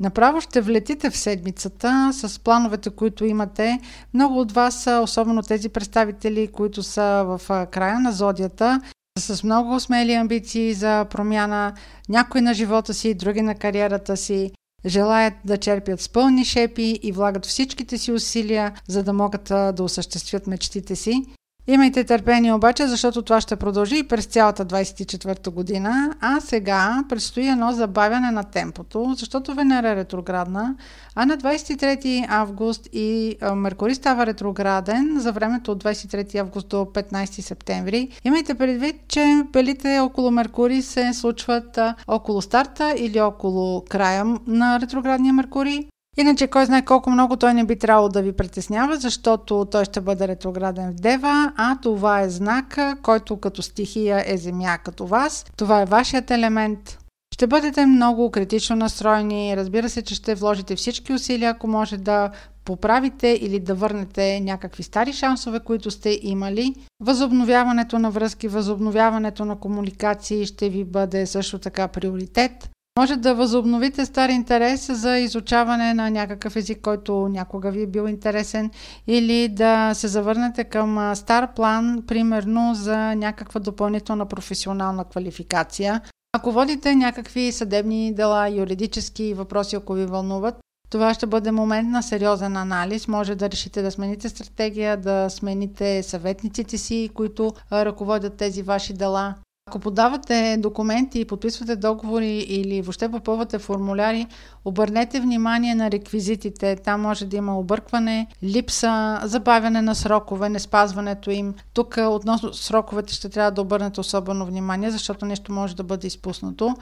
Направо 0.00 0.40
ще 0.40 0.60
влетите 0.60 1.10
в 1.10 1.16
седмицата 1.16 2.10
с 2.12 2.38
плановете, 2.38 2.90
които 2.90 3.24
имате. 3.24 3.80
Много 4.14 4.40
от 4.40 4.52
вас, 4.52 4.88
особено 5.02 5.42
тези 5.42 5.68
представители, 5.68 6.48
които 6.52 6.82
са 6.82 7.24
в 7.26 7.66
края 7.70 8.00
на 8.00 8.12
зодията, 8.12 8.80
с 9.18 9.44
много 9.44 9.80
смели 9.80 10.12
амбиции 10.12 10.74
за 10.74 11.04
промяна, 11.04 11.74
някои 12.08 12.40
на 12.40 12.54
живота 12.54 12.94
си, 12.94 13.14
други 13.14 13.42
на 13.42 13.54
кариерата 13.54 14.16
си, 14.16 14.50
желаят 14.86 15.34
да 15.44 15.56
черпят 15.56 16.00
с 16.00 16.08
пълни 16.08 16.44
шепи 16.44 16.98
и 17.02 17.12
влагат 17.12 17.46
всичките 17.46 17.98
си 17.98 18.12
усилия, 18.12 18.72
за 18.88 19.02
да 19.02 19.12
могат 19.12 19.44
да 19.44 19.82
осъществят 19.82 20.46
мечтите 20.46 20.96
си. 20.96 21.24
Имайте 21.70 22.04
търпение 22.04 22.52
обаче, 22.52 22.86
защото 22.86 23.22
това 23.22 23.40
ще 23.40 23.56
продължи 23.56 23.98
и 23.98 24.02
през 24.02 24.26
цялата 24.26 24.66
24 24.66 25.50
година, 25.50 26.14
а 26.20 26.40
сега 26.40 27.04
предстои 27.08 27.48
едно 27.48 27.72
забавяне 27.72 28.30
на 28.30 28.44
темпото, 28.44 29.14
защото 29.18 29.54
Венера 29.54 29.88
е 29.88 29.96
ретроградна, 29.96 30.74
а 31.14 31.26
на 31.26 31.38
23 31.38 32.26
август 32.28 32.88
и 32.92 33.36
Меркурий 33.54 33.94
става 33.94 34.26
ретрограден 34.26 35.16
за 35.20 35.32
времето 35.32 35.72
от 35.72 35.84
23 35.84 36.38
август 36.38 36.68
до 36.68 36.76
15 36.76 37.40
септември. 37.40 38.08
Имайте 38.24 38.54
предвид, 38.54 38.96
че 39.08 39.42
белите 39.52 39.98
около 39.98 40.30
Меркурий 40.30 40.82
се 40.82 41.12
случват 41.12 41.78
около 42.06 42.42
старта 42.42 42.94
или 42.98 43.20
около 43.20 43.84
края 43.88 44.24
на 44.46 44.80
ретроградния 44.80 45.32
Меркурий. 45.32 45.88
Иначе, 46.20 46.46
кой 46.46 46.66
знае 46.66 46.84
колко 46.84 47.10
много 47.10 47.36
той 47.36 47.54
не 47.54 47.64
би 47.64 47.78
трябвало 47.78 48.08
да 48.08 48.22
ви 48.22 48.32
притеснява, 48.32 48.96
защото 48.96 49.66
той 49.70 49.84
ще 49.84 50.00
бъде 50.00 50.28
ретрограден 50.28 50.92
в 50.92 50.94
Дева, 50.94 51.52
а 51.56 51.78
това 51.82 52.20
е 52.20 52.30
знак, 52.30 52.78
който 53.02 53.36
като 53.36 53.62
стихия 53.62 54.24
е 54.26 54.36
Земя 54.36 54.78
като 54.84 55.06
вас. 55.06 55.46
Това 55.56 55.82
е 55.82 55.84
вашият 55.84 56.30
елемент. 56.30 56.98
Ще 57.34 57.46
бъдете 57.46 57.86
много 57.86 58.30
критично 58.30 58.76
настроени. 58.76 59.56
Разбира 59.56 59.88
се, 59.88 60.02
че 60.02 60.14
ще 60.14 60.34
вложите 60.34 60.76
всички 60.76 61.12
усилия, 61.12 61.50
ако 61.50 61.66
може 61.66 61.96
да 61.96 62.30
поправите 62.64 63.38
или 63.42 63.60
да 63.60 63.74
върнете 63.74 64.40
някакви 64.40 64.82
стари 64.82 65.12
шансове, 65.12 65.60
които 65.60 65.90
сте 65.90 66.18
имали. 66.22 66.74
Възобновяването 67.00 67.98
на 67.98 68.10
връзки, 68.10 68.48
възобновяването 68.48 69.44
на 69.44 69.56
комуникации 69.56 70.46
ще 70.46 70.68
ви 70.68 70.84
бъде 70.84 71.26
също 71.26 71.58
така 71.58 71.88
приоритет. 71.88 72.70
Може 72.98 73.16
да 73.16 73.34
възобновите 73.34 74.06
стар 74.06 74.28
интерес 74.28 74.92
за 74.92 75.18
изучаване 75.18 75.94
на 75.94 76.10
някакъв 76.10 76.56
език, 76.56 76.80
който 76.82 77.28
някога 77.28 77.70
ви 77.70 77.82
е 77.82 77.86
бил 77.86 78.08
интересен, 78.08 78.70
или 79.06 79.48
да 79.48 79.94
се 79.94 80.08
завърнете 80.08 80.64
към 80.64 81.12
стар 81.14 81.54
план, 81.54 82.02
примерно 82.06 82.74
за 82.74 83.14
някаква 83.14 83.60
допълнителна 83.60 84.26
професионална 84.26 85.04
квалификация. 85.04 86.00
Ако 86.32 86.52
водите 86.52 86.94
някакви 86.94 87.52
съдебни 87.52 88.14
дела, 88.14 88.50
юридически 88.50 89.34
въпроси, 89.34 89.76
ако 89.76 89.92
ви 89.92 90.06
вълнуват, 90.06 90.54
това 90.90 91.14
ще 91.14 91.26
бъде 91.26 91.52
момент 91.52 91.88
на 91.88 92.02
сериозен 92.02 92.56
анализ. 92.56 93.08
Може 93.08 93.34
да 93.34 93.50
решите 93.50 93.82
да 93.82 93.90
смените 93.90 94.28
стратегия, 94.28 94.96
да 94.96 95.30
смените 95.30 96.02
съветниците 96.02 96.78
си, 96.78 97.10
които 97.14 97.52
ръководят 97.72 98.36
тези 98.36 98.62
ваши 98.62 98.92
дела. 98.92 99.34
Ако 99.68 99.78
подавате 99.78 100.56
документи 100.58 101.20
и 101.20 101.24
подписвате 101.24 101.76
договори 101.76 102.38
или 102.38 102.82
въобще 102.82 103.08
попълвате 103.08 103.58
формуляри, 103.58 104.26
обърнете 104.64 105.20
внимание 105.20 105.74
на 105.74 105.90
реквизитите. 105.90 106.76
Там 106.76 107.00
може 107.00 107.24
да 107.24 107.36
има 107.36 107.58
объркване, 107.58 108.26
липса, 108.42 109.20
забавяне 109.24 109.82
на 109.82 109.94
срокове, 109.94 110.48
не 110.48 110.58
спазването 110.58 111.30
им. 111.30 111.54
Тук 111.72 111.96
относно 112.08 112.54
сроковете 112.54 113.14
ще 113.14 113.28
трябва 113.28 113.50
да 113.50 113.60
обърнете 113.60 114.00
особено 114.00 114.46
внимание, 114.46 114.90
защото 114.90 115.26
нещо 115.26 115.52
може 115.52 115.76
да 115.76 115.82
бъде 115.82 116.06
изпуснато. 116.06 116.74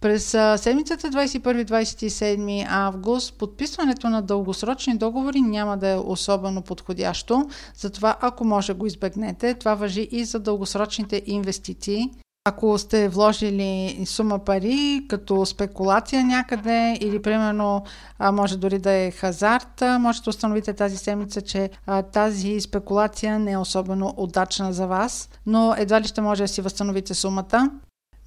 През 0.00 0.26
седмицата 0.56 1.08
21-27 1.08 2.66
август 2.68 3.34
подписването 3.38 4.08
на 4.08 4.22
дългосрочни 4.22 4.98
договори 4.98 5.40
няма 5.40 5.76
да 5.76 5.88
е 5.88 5.96
особено 5.96 6.62
подходящо, 6.62 7.48
затова 7.76 8.16
ако 8.20 8.44
може 8.44 8.72
го 8.74 8.86
избегнете, 8.86 9.54
това 9.54 9.74
въжи 9.74 10.08
и 10.10 10.24
за 10.24 10.38
дългосрочните 10.38 11.22
инвестиции. 11.26 12.10
Ако 12.46 12.78
сте 12.78 13.08
вложили 13.08 14.02
сума 14.06 14.38
пари 14.38 15.06
като 15.08 15.46
спекулация 15.46 16.24
някъде 16.24 16.98
или 17.00 17.22
примерно 17.22 17.84
може 18.32 18.56
дори 18.56 18.78
да 18.78 18.92
е 18.92 19.10
хазарт, 19.10 19.82
може 20.00 20.22
да 20.22 20.30
установите 20.30 20.72
тази 20.72 20.96
седмица, 20.96 21.40
че 21.42 21.70
тази 22.12 22.60
спекулация 22.60 23.38
не 23.38 23.52
е 23.52 23.58
особено 23.58 24.14
удачна 24.16 24.72
за 24.72 24.86
вас, 24.86 25.28
но 25.46 25.74
едва 25.78 26.00
ли 26.00 26.04
ще 26.04 26.20
може 26.20 26.42
да 26.42 26.48
си 26.48 26.60
възстановите 26.60 27.14
сумата. 27.14 27.70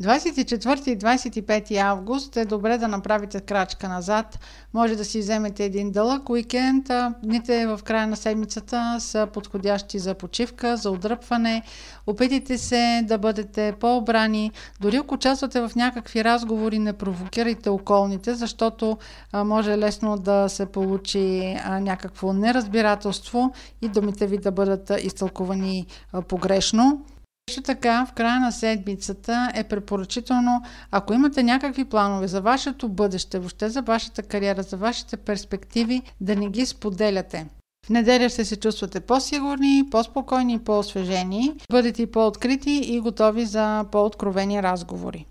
24 0.01 0.87
и 0.87 0.97
25 0.97 1.77
август 1.77 2.37
е 2.37 2.45
добре 2.45 2.77
да 2.77 2.87
направите 2.87 3.39
крачка 3.39 3.89
назад. 3.89 4.39
Може 4.73 4.95
да 4.95 5.05
си 5.05 5.19
вземете 5.19 5.65
един 5.65 5.91
дълъг 5.91 6.29
уикенд. 6.29 6.89
Дните 7.23 7.67
в 7.67 7.79
края 7.83 8.07
на 8.07 8.15
седмицата 8.15 8.95
са 8.99 9.27
подходящи 9.33 9.99
за 9.99 10.13
почивка, 10.13 10.77
за 10.77 10.91
отдръпване. 10.91 11.61
Опитайте 12.07 12.57
се 12.57 13.01
да 13.03 13.17
бъдете 13.17 13.73
по-обрани. 13.79 14.51
Дори 14.81 14.97
ако 14.97 15.15
участвате 15.15 15.61
в 15.61 15.71
някакви 15.75 16.23
разговори, 16.23 16.79
не 16.79 16.93
провокирайте 16.93 17.69
околните, 17.69 18.35
защото 18.35 18.97
може 19.33 19.77
лесно 19.77 20.17
да 20.17 20.49
се 20.49 20.65
получи 20.65 21.57
някакво 21.81 22.33
неразбирателство 22.33 23.53
и 23.81 23.89
думите 23.89 24.27
ви 24.27 24.37
да 24.37 24.51
бъдат 24.51 24.91
изтълкувани 25.03 25.85
погрешно. 26.27 27.01
Също 27.49 27.61
така, 27.61 28.05
в 28.05 28.13
края 28.13 28.39
на 28.39 28.51
седмицата 28.51 29.51
е 29.55 29.63
препоръчително, 29.63 30.61
ако 30.91 31.13
имате 31.13 31.43
някакви 31.43 31.85
планове 31.85 32.27
за 32.27 32.41
вашето 32.41 32.89
бъдеще, 32.89 33.39
въобще 33.39 33.69
за 33.69 33.81
вашата 33.81 34.23
кариера, 34.23 34.63
за 34.63 34.77
вашите 34.77 35.17
перспективи, 35.17 36.01
да 36.21 36.35
не 36.35 36.49
ги 36.49 36.65
споделяте. 36.65 37.47
В 37.85 37.89
неделя 37.89 38.29
ще 38.29 38.45
се 38.45 38.55
чувствате 38.55 38.99
по-сигурни, 38.99 39.83
по-спокойни, 39.91 40.59
по-освежени, 40.59 41.53
бъдете 41.71 42.11
по-открити 42.11 42.71
и 42.71 42.99
готови 42.99 43.45
за 43.45 43.85
по-откровени 43.91 44.63
разговори. 44.63 45.25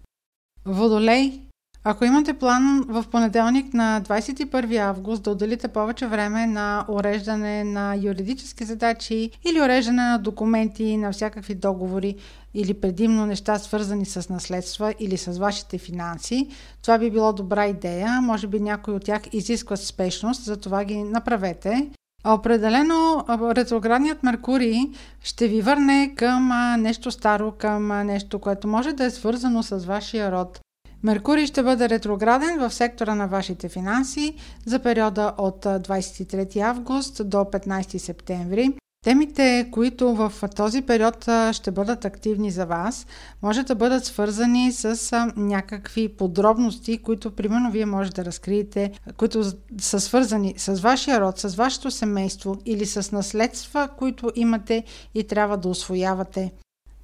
Водолей 0.66 1.45
ако 1.88 2.04
имате 2.04 2.32
план 2.32 2.84
в 2.88 3.04
понеделник 3.10 3.74
на 3.74 4.02
21 4.02 4.76
август 4.76 5.22
да 5.22 5.30
отделите 5.30 5.68
повече 5.68 6.06
време 6.06 6.46
на 6.46 6.84
уреждане 6.88 7.64
на 7.64 7.96
юридически 8.02 8.64
задачи 8.64 9.30
или 9.44 9.60
уреждане 9.60 10.02
на 10.02 10.18
документи, 10.18 10.96
на 10.96 11.12
всякакви 11.12 11.54
договори 11.54 12.16
или 12.54 12.74
предимно 12.74 13.26
неща 13.26 13.58
свързани 13.58 14.06
с 14.06 14.28
наследства 14.28 14.94
или 15.00 15.16
с 15.16 15.38
вашите 15.38 15.78
финанси, 15.78 16.48
това 16.82 16.98
би 16.98 17.10
било 17.10 17.32
добра 17.32 17.66
идея. 17.66 18.20
Може 18.22 18.46
би 18.46 18.60
някои 18.60 18.94
от 18.94 19.04
тях 19.04 19.22
изискват 19.32 19.80
спешност, 19.80 20.44
затова 20.44 20.84
ги 20.84 21.02
направете. 21.02 21.90
Определено 22.24 23.24
ретроградният 23.30 24.22
Меркурий 24.22 24.76
ще 25.22 25.48
ви 25.48 25.62
върне 25.62 26.14
към 26.16 26.48
нещо 26.78 27.10
старо, 27.10 27.52
към 27.58 28.06
нещо, 28.06 28.38
което 28.38 28.68
може 28.68 28.92
да 28.92 29.04
е 29.04 29.10
свързано 29.10 29.62
с 29.62 29.76
вашия 29.76 30.32
род. 30.32 30.60
Меркурий 31.06 31.46
ще 31.46 31.62
бъде 31.62 31.88
ретрограден 31.88 32.58
в 32.58 32.74
сектора 32.74 33.14
на 33.14 33.26
вашите 33.26 33.68
финанси 33.68 34.34
за 34.66 34.78
периода 34.78 35.34
от 35.38 35.64
23 35.64 36.60
август 36.60 37.28
до 37.28 37.36
15 37.36 37.98
септември. 37.98 38.72
Темите, 39.04 39.68
които 39.72 40.14
в 40.14 40.32
този 40.56 40.82
период 40.82 41.28
ще 41.52 41.70
бъдат 41.70 42.04
активни 42.04 42.50
за 42.50 42.66
вас, 42.66 43.06
може 43.42 43.62
да 43.62 43.74
бъдат 43.74 44.04
свързани 44.04 44.72
с 44.72 45.12
някакви 45.36 46.08
подробности, 46.08 46.98
които 46.98 47.30
примерно 47.30 47.70
вие 47.70 47.86
може 47.86 48.10
да 48.10 48.24
разкриете, 48.24 48.92
които 49.16 49.44
са 49.80 50.00
свързани 50.00 50.54
с 50.56 50.80
вашия 50.80 51.20
род, 51.20 51.38
с 51.38 51.54
вашето 51.54 51.90
семейство 51.90 52.56
или 52.64 52.86
с 52.86 53.12
наследства, 53.12 53.88
които 53.98 54.32
имате 54.34 54.84
и 55.14 55.26
трябва 55.26 55.56
да 55.56 55.68
освоявате. 55.68 56.52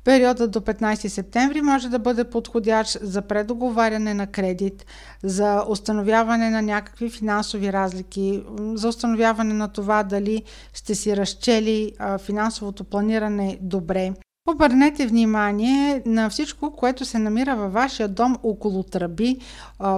Периодът 0.04 0.50
до 0.50 0.60
15 0.60 1.08
септември 1.08 1.62
може 1.62 1.88
да 1.88 1.98
бъде 1.98 2.24
подходящ 2.24 2.98
за 3.02 3.22
предоговаряне 3.22 4.14
на 4.14 4.26
кредит, 4.26 4.86
за 5.22 5.64
установяване 5.68 6.50
на 6.50 6.62
някакви 6.62 7.10
финансови 7.10 7.72
разлики, 7.72 8.42
за 8.74 8.88
установяване 8.88 9.54
на 9.54 9.68
това 9.68 10.02
дали 10.02 10.42
сте 10.74 10.94
си 10.94 11.16
разчели 11.16 11.92
финансовото 12.18 12.84
планиране 12.84 13.58
добре. 13.60 14.12
Обърнете 14.50 15.06
внимание 15.06 16.02
на 16.06 16.30
всичко, 16.30 16.72
което 16.76 17.04
се 17.04 17.18
намира 17.18 17.56
във 17.56 17.72
вашия 17.72 18.08
дом 18.08 18.36
около 18.42 18.82
тръби, 18.82 19.38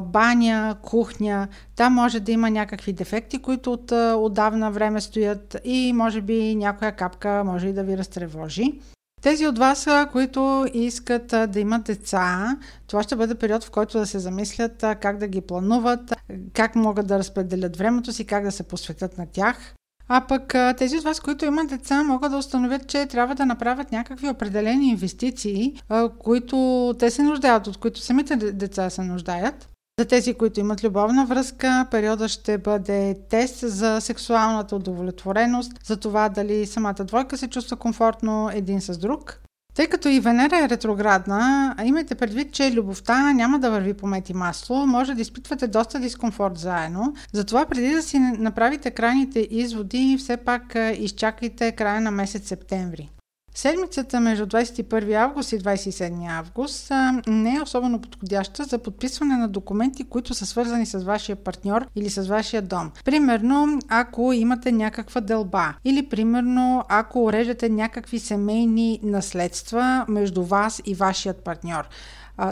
баня, 0.03 0.77
кухня. 0.83 1.49
Там 1.77 1.93
може 1.93 2.21
да 2.21 2.33
има 2.33 2.51
някакви 2.51 2.93
дефекти, 2.93 3.39
които 3.39 3.73
от 3.73 3.93
отдавна 4.17 4.71
време 4.71 5.01
стоят 5.01 5.57
и 5.65 5.93
може 5.93 6.21
би 6.21 6.55
някоя 6.55 6.93
капка 6.93 7.43
може 7.47 7.69
и 7.69 7.73
да 7.73 7.83
ви 7.83 7.99
разтревожи. 7.99 8.81
Тези 9.25 9.47
от 9.47 9.59
вас, 9.59 9.87
които 10.13 10.67
искат 10.75 11.27
да 11.27 11.61
имат 11.61 11.85
деца, 11.85 12.57
това 12.87 13.03
ще 13.03 13.17
бъде 13.17 13.35
период, 13.35 13.65
в 13.65 13.71
който 13.71 13.99
да 13.99 14.07
се 14.07 14.19
замислят 14.19 14.85
как 15.01 15.19
да 15.19 15.29
ги 15.29 15.41
плануват, 15.41 16.15
как 16.53 16.77
могат 16.77 17.07
да 17.07 17.19
разпределят 17.19 17.77
времето 17.77 18.13
си, 18.13 18.25
как 18.25 18.45
да 18.45 18.53
се 18.53 18.63
посветят 18.63 19.19
на 19.19 19.27
тях. 19.27 19.75
А 20.09 20.27
пък 20.27 20.55
тези 20.77 20.97
от 20.97 21.05
вас, 21.05 21.21
които 21.21 21.45
имат 21.45 21.69
деца, 21.69 22.03
могат 22.03 22.33
да 22.33 22.39
установят, 22.39 22.87
че 22.87 23.07
трябва 23.07 23.35
да 23.35 23.47
направят 23.47 23.93
някакви 23.93 24.29
определени 24.29 24.89
инвестиции, 24.89 25.81
които 26.19 26.95
те 26.99 27.11
се 27.11 27.23
нуждаят, 27.23 27.67
от 27.67 27.77
които 27.77 28.01
самите 28.01 28.37
деца 28.37 28.91
се 28.91 29.03
нуждаят. 29.03 29.69
За 30.01 30.05
тези, 30.09 30.35
които 30.35 30.61
имат 30.61 30.85
любовна 30.85 31.27
връзка, 31.27 31.87
периода 31.91 32.29
ще 32.29 32.59
бъде 32.59 33.17
тест 33.31 33.59
за 33.61 34.01
сексуалната 34.01 34.77
удовлетвореност, 34.77 35.73
за 35.87 35.97
това 35.97 36.29
дали 36.29 36.67
самата 36.67 37.05
двойка 37.05 37.39
се 37.39 37.49
чувства 37.49 37.77
комфортно 37.77 38.51
един 38.55 38.81
с 38.81 38.99
друг. 38.99 39.41
Тъй 39.75 39.87
като 39.87 40.09
и 40.09 40.21
Венера 40.21 40.65
е 40.65 40.69
ретроградна, 40.69 41.75
имайте 41.85 42.15
предвид, 42.15 42.53
че 42.53 42.73
любовта 42.73 43.33
няма 43.33 43.59
да 43.59 43.71
върви 43.71 43.95
по 43.95 44.07
мет 44.07 44.31
и 44.31 44.35
масло, 44.35 44.87
може 44.87 45.15
да 45.15 45.23
изпитвате 45.23 45.67
доста 45.67 46.01
дискомфорт 46.01 46.59
заедно. 46.59 47.15
Затова 47.33 47.67
преди 47.67 47.95
да 47.95 48.03
си 48.03 48.19
направите 48.19 48.91
крайните 48.91 49.49
изводи, 49.51 50.17
все 50.19 50.37
пак 50.37 50.77
изчакайте 50.99 51.73
края 51.73 52.01
на 52.01 52.11
месец 52.11 52.49
септември. 52.49 53.11
Седмицата 53.57 54.21
между 54.21 54.47
21 54.47 55.15
август 55.15 55.53
и 55.53 55.59
27 55.59 56.39
август 56.39 56.93
не 57.27 57.57
е 57.57 57.61
особено 57.61 58.01
подходяща 58.01 58.65
за 58.65 58.79
подписване 58.79 59.37
на 59.37 59.49
документи, 59.49 60.05
които 60.05 60.35
са 60.35 60.47
свързани 60.47 60.87
с 60.87 60.99
вашия 60.99 61.37
партньор 61.37 61.87
или 61.97 62.11
с 62.11 62.23
вашия 62.23 62.63
дом. 62.63 62.91
Примерно, 63.05 63.79
ако 63.89 64.33
имате 64.33 64.73
някаква 64.73 65.21
дълба 65.21 65.75
или 65.85 66.09
примерно, 66.09 66.85
ако 66.89 67.25
уреждате 67.25 67.69
някакви 67.69 68.19
семейни 68.19 69.01
наследства 69.03 70.05
между 70.09 70.43
вас 70.43 70.83
и 70.85 70.95
вашият 70.95 71.45
партньор. 71.45 71.89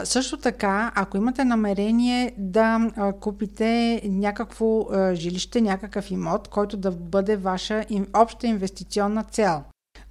Също 0.03 0.37
така, 0.37 0.91
ако 0.95 1.17
имате 1.17 1.45
намерение 1.45 2.33
да 2.37 2.91
купите 3.21 4.01
някакво 4.05 4.85
жилище, 5.13 5.61
някакъв 5.61 6.11
имот, 6.11 6.47
който 6.47 6.77
да 6.77 6.91
бъде 6.91 7.35
ваша 7.35 7.85
обща 8.13 8.47
инвестиционна 8.47 9.23
цел. 9.23 9.63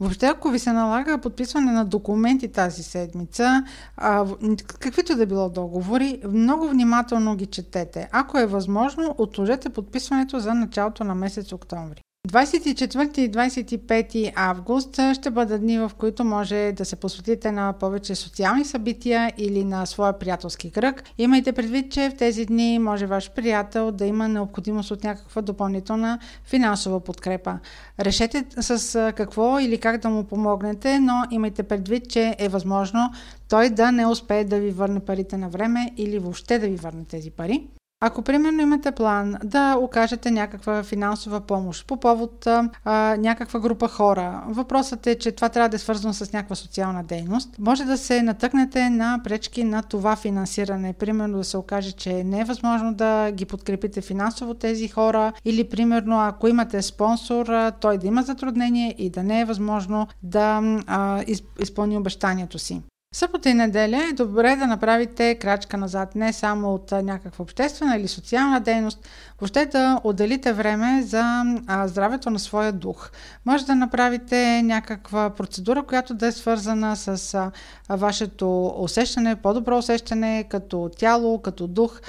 Въобще, 0.03 0.27
ако 0.27 0.51
ви 0.51 0.59
се 0.59 0.73
налага 0.73 1.19
подписване 1.19 1.73
на 1.73 1.85
документи 1.85 2.49
тази 2.49 2.83
седмица, 2.83 3.65
а, 3.97 4.27
каквито 4.67 5.17
да 5.17 5.27
било 5.27 5.51
договори, 5.51 6.23
много 6.29 6.69
внимателно 6.69 7.37
ги 7.37 7.47
четете. 7.47 8.09
Ако 8.13 8.39
е 8.39 8.47
възможно, 8.47 9.15
отложете 9.19 9.69
подписването 9.69 10.41
за 10.41 10.55
началото 10.55 11.05
на 11.05 11.15
месец 11.15 11.53
октомври. 11.53 12.03
24 12.29 13.19
и 13.19 13.31
25 13.31 14.33
август 14.37 15.01
ще 15.15 15.31
бъдат 15.31 15.61
дни, 15.61 15.79
в 15.79 15.91
които 15.99 16.25
може 16.25 16.73
да 16.77 16.85
се 16.85 16.97
посветите 16.97 17.53
на 17.53 17.73
повече 17.73 18.15
социални 18.15 18.65
събития 18.65 19.33
или 19.39 19.65
на 19.65 19.87
своя 19.87 20.19
приятелски 20.19 20.71
кръг. 20.71 21.03
Имайте 21.19 21.53
предвид, 21.53 21.93
че 21.93 22.11
в 22.11 22.17
тези 22.17 22.47
дни 22.47 22.79
може 22.79 23.07
ваш 23.07 23.31
приятел 23.31 23.93
да 23.93 24.07
има 24.07 24.29
необходимост 24.29 24.91
от 24.91 25.05
някаква 25.05 25.43
допълнителна 25.43 26.19
финансова 26.45 27.01
подкрепа. 27.01 27.59
Решете 28.01 28.45
с 28.61 29.13
какво 29.17 29.59
или 29.59 29.79
как 29.79 30.01
да 30.01 30.09
му 30.09 30.25
помогнете, 30.25 30.99
но 30.99 31.23
имайте 31.31 31.63
предвид, 31.63 32.11
че 32.11 32.37
е 32.39 32.49
възможно 32.49 33.11
той 33.49 33.71
да 33.71 33.93
не 33.93 34.07
успее 34.07 34.45
да 34.45 34.61
ви 34.61 34.71
върне 34.71 35.01
парите 35.01 35.37
на 35.37 35.49
време 35.49 35.93
или 35.97 36.19
въобще 36.19 36.59
да 36.59 36.69
ви 36.69 36.77
върне 36.77 37.05
тези 37.05 37.31
пари. 37.31 37.67
Ако 38.05 38.23
примерно 38.23 38.63
имате 38.63 38.93
план 38.93 39.35
да 39.45 39.77
окажете 39.81 40.31
някаква 40.31 40.83
финансова 40.83 41.41
помощ 41.41 41.87
по 41.87 41.97
повод 41.97 42.47
а, 42.47 43.17
някаква 43.17 43.61
група 43.61 43.89
хора, 43.89 44.43
въпросът 44.49 45.07
е, 45.07 45.19
че 45.19 45.33
това 45.33 45.49
трябва 45.49 45.69
да 45.69 45.77
е 45.77 45.79
свързано 45.79 46.15
с 46.15 46.33
някаква 46.33 46.57
социална 46.57 47.05
дейност, 47.05 47.59
може 47.59 47.85
да 47.85 47.99
се 47.99 48.23
натъкнете 48.23 48.91
на 48.91 49.21
пречки 49.25 49.65
на 49.65 49.83
това 49.83 50.17
финансиране. 50.17 50.93
Примерно 50.93 51.39
да 51.39 51.45
се 51.45 51.57
окаже, 51.57 51.93
че 51.93 52.25
не 52.25 52.41
е 52.41 52.45
възможно 52.45 52.95
да 52.95 53.31
ги 53.31 53.45
подкрепите 53.45 54.01
финансово 54.01 54.55
тези 54.55 54.89
хора 54.89 55.33
или 55.45 55.69
примерно 55.69 56.21
ако 56.21 56.49
имате 56.49 56.83
спонсор, 56.83 57.71
той 57.81 57.99
да 57.99 58.07
има 58.07 58.23
затруднение 58.23 58.95
и 58.99 59.11
да 59.11 59.23
не 59.23 59.41
е 59.41 59.45
възможно 59.45 60.07
да 60.23 60.63
а, 60.87 61.25
изпълни 61.61 61.97
обещанието 61.99 62.59
си. 62.59 62.83
Събота 63.15 63.51
и 63.51 63.55
неделя 63.55 64.05
е 64.11 64.13
добре 64.13 64.57
да 64.57 64.67
направите 64.67 65.35
крачка 65.35 65.77
назад, 65.77 66.15
не 66.15 66.33
само 66.33 66.75
от 66.75 66.93
някаква 66.93 67.43
обществена 67.43 67.97
или 67.97 68.09
социална 68.09 68.61
дейност, 68.61 69.09
въобще 69.41 69.67
да 69.67 70.01
отделите 70.05 70.53
време 70.53 71.03
за 71.03 71.43
здравето 71.85 72.31
на 72.31 72.39
своя 72.39 72.73
дух. 72.73 73.11
Може 73.47 73.67
да 73.67 73.75
направите 73.75 74.63
някаква 74.63 75.31
процедура, 75.31 75.83
която 75.83 76.15
да 76.15 76.27
е 76.27 76.33
свързана 76.33 76.97
с 76.97 77.51
вашето 77.89 78.75
усещане, 78.79 79.37
по-добро 79.37 79.79
усещане 79.79 80.45
като 80.49 80.91
тяло, 80.99 81.43
като 81.43 81.67
дух. 81.67 82.01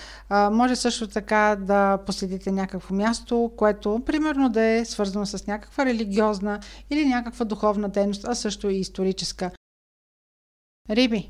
Може 0.52 0.76
също 0.76 1.08
така 1.08 1.56
да 1.60 1.98
посетите 1.98 2.52
някакво 2.52 2.96
място, 2.96 3.52
което 3.58 4.02
примерно 4.06 4.50
да 4.50 4.62
е 4.62 4.86
свързано 4.86 5.26
с 5.26 5.48
някаква 5.48 5.86
религиозна 5.86 6.60
или 6.90 7.06
някаква 7.06 7.46
духовна 7.46 7.90
дейност, 7.90 8.26
а 8.28 8.36
също 8.36 8.70
и 8.70 8.76
историческа. 8.76 9.52
Риби. 10.90 11.30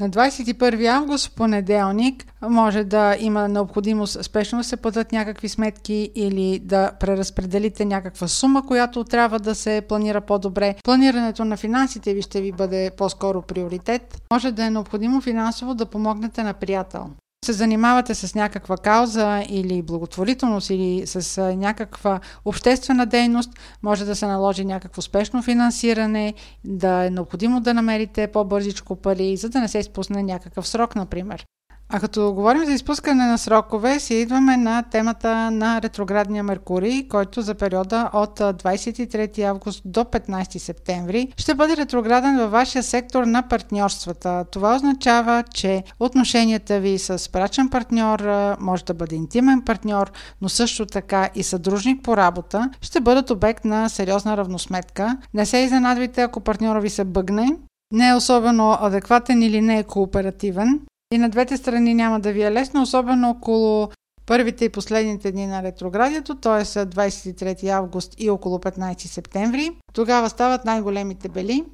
На 0.00 0.10
21 0.10 0.86
август, 0.86 1.36
понеделник, 1.36 2.26
може 2.42 2.84
да 2.84 3.16
има 3.20 3.48
необходимост 3.48 4.24
спешно 4.24 4.58
да 4.58 4.64
се 4.64 4.76
платят 4.76 5.12
някакви 5.12 5.48
сметки 5.48 6.10
или 6.14 6.58
да 6.58 6.92
преразпределите 7.00 7.84
някаква 7.84 8.28
сума, 8.28 8.66
която 8.66 9.04
трябва 9.04 9.38
да 9.38 9.54
се 9.54 9.82
планира 9.88 10.20
по-добре. 10.20 10.74
Планирането 10.84 11.44
на 11.44 11.56
финансите 11.56 12.14
ви 12.14 12.22
ще 12.22 12.40
ви 12.40 12.52
бъде 12.52 12.90
по-скоро 12.96 13.42
приоритет. 13.42 14.22
Може 14.32 14.52
да 14.52 14.64
е 14.64 14.70
необходимо 14.70 15.20
финансово 15.20 15.74
да 15.74 15.86
помогнете 15.86 16.42
на 16.42 16.54
приятел 16.54 17.10
се 17.46 17.52
занимавате 17.52 18.14
с 18.14 18.34
някаква 18.34 18.76
кауза 18.76 19.44
или 19.48 19.82
благотворителност 19.82 20.70
или 20.70 21.06
с 21.06 21.42
някаква 21.56 22.20
обществена 22.44 23.06
дейност, 23.06 23.50
може 23.82 24.04
да 24.04 24.16
се 24.16 24.26
наложи 24.26 24.64
някакво 24.64 25.02
спешно 25.02 25.42
финансиране, 25.42 26.34
да 26.64 27.06
е 27.06 27.10
необходимо 27.10 27.60
да 27.60 27.74
намерите 27.74 28.26
по-бързичко 28.26 28.96
пари, 28.96 29.36
за 29.36 29.48
да 29.48 29.60
не 29.60 29.68
се 29.68 29.78
изпусне 29.78 30.22
някакъв 30.22 30.68
срок, 30.68 30.96
например. 30.96 31.46
А 31.88 32.00
като 32.00 32.32
говорим 32.32 32.64
за 32.64 32.72
изпускане 32.72 33.26
на 33.26 33.38
срокове, 33.38 34.00
си 34.00 34.14
идваме 34.14 34.56
на 34.56 34.82
темата 34.82 35.50
на 35.50 35.82
ретроградния 35.82 36.42
Меркурий, 36.42 37.08
който 37.08 37.42
за 37.42 37.54
периода 37.54 38.10
от 38.12 38.40
23 38.40 39.42
август 39.42 39.82
до 39.84 40.00
15 40.00 40.58
септември 40.58 41.32
ще 41.36 41.54
бъде 41.54 41.76
ретрограден 41.76 42.36
във 42.36 42.50
вашия 42.50 42.82
сектор 42.82 43.24
на 43.24 43.48
партньорствата. 43.48 44.44
Това 44.52 44.76
означава, 44.76 45.44
че 45.54 45.82
отношенията 46.00 46.80
ви 46.80 46.98
с 46.98 47.30
брачен 47.32 47.68
партньор 47.68 48.20
може 48.60 48.84
да 48.84 48.94
бъде 48.94 49.16
интимен 49.16 49.62
партньор, 49.62 50.12
но 50.42 50.48
също 50.48 50.86
така 50.86 51.30
и 51.34 51.42
съдружник 51.42 52.02
по 52.02 52.16
работа 52.16 52.70
ще 52.80 53.00
бъдат 53.00 53.30
обект 53.30 53.64
на 53.64 53.88
сериозна 53.88 54.36
равносметка. 54.36 55.16
Не 55.34 55.46
се 55.46 55.58
изненадвайте, 55.58 56.22
ако 56.22 56.40
партньора 56.40 56.80
ви 56.80 56.90
се 56.90 57.04
бъгне, 57.04 57.56
не 57.92 58.08
е 58.08 58.14
особено 58.14 58.78
адекватен 58.80 59.42
или 59.42 59.60
не 59.60 59.78
е 59.78 59.84
кооперативен. 59.84 60.80
И 61.12 61.18
на 61.18 61.28
двете 61.28 61.56
страни 61.56 61.94
няма 61.94 62.20
да 62.20 62.32
ви 62.32 62.42
е 62.42 62.52
лесно, 62.52 62.82
особено 62.82 63.30
около 63.30 63.90
първите 64.26 64.64
и 64.64 64.68
последните 64.68 65.32
дни 65.32 65.46
на 65.46 65.62
ретроградието, 65.62 66.34
т.е. 66.34 66.64
23 66.64 67.68
август 67.68 68.14
и 68.18 68.30
около 68.30 68.58
15 68.58 68.98
септември. 68.98 69.70
Тогава 69.92 70.30
стават 70.30 70.64
най-големите 70.64 71.28
бели. 71.28 71.64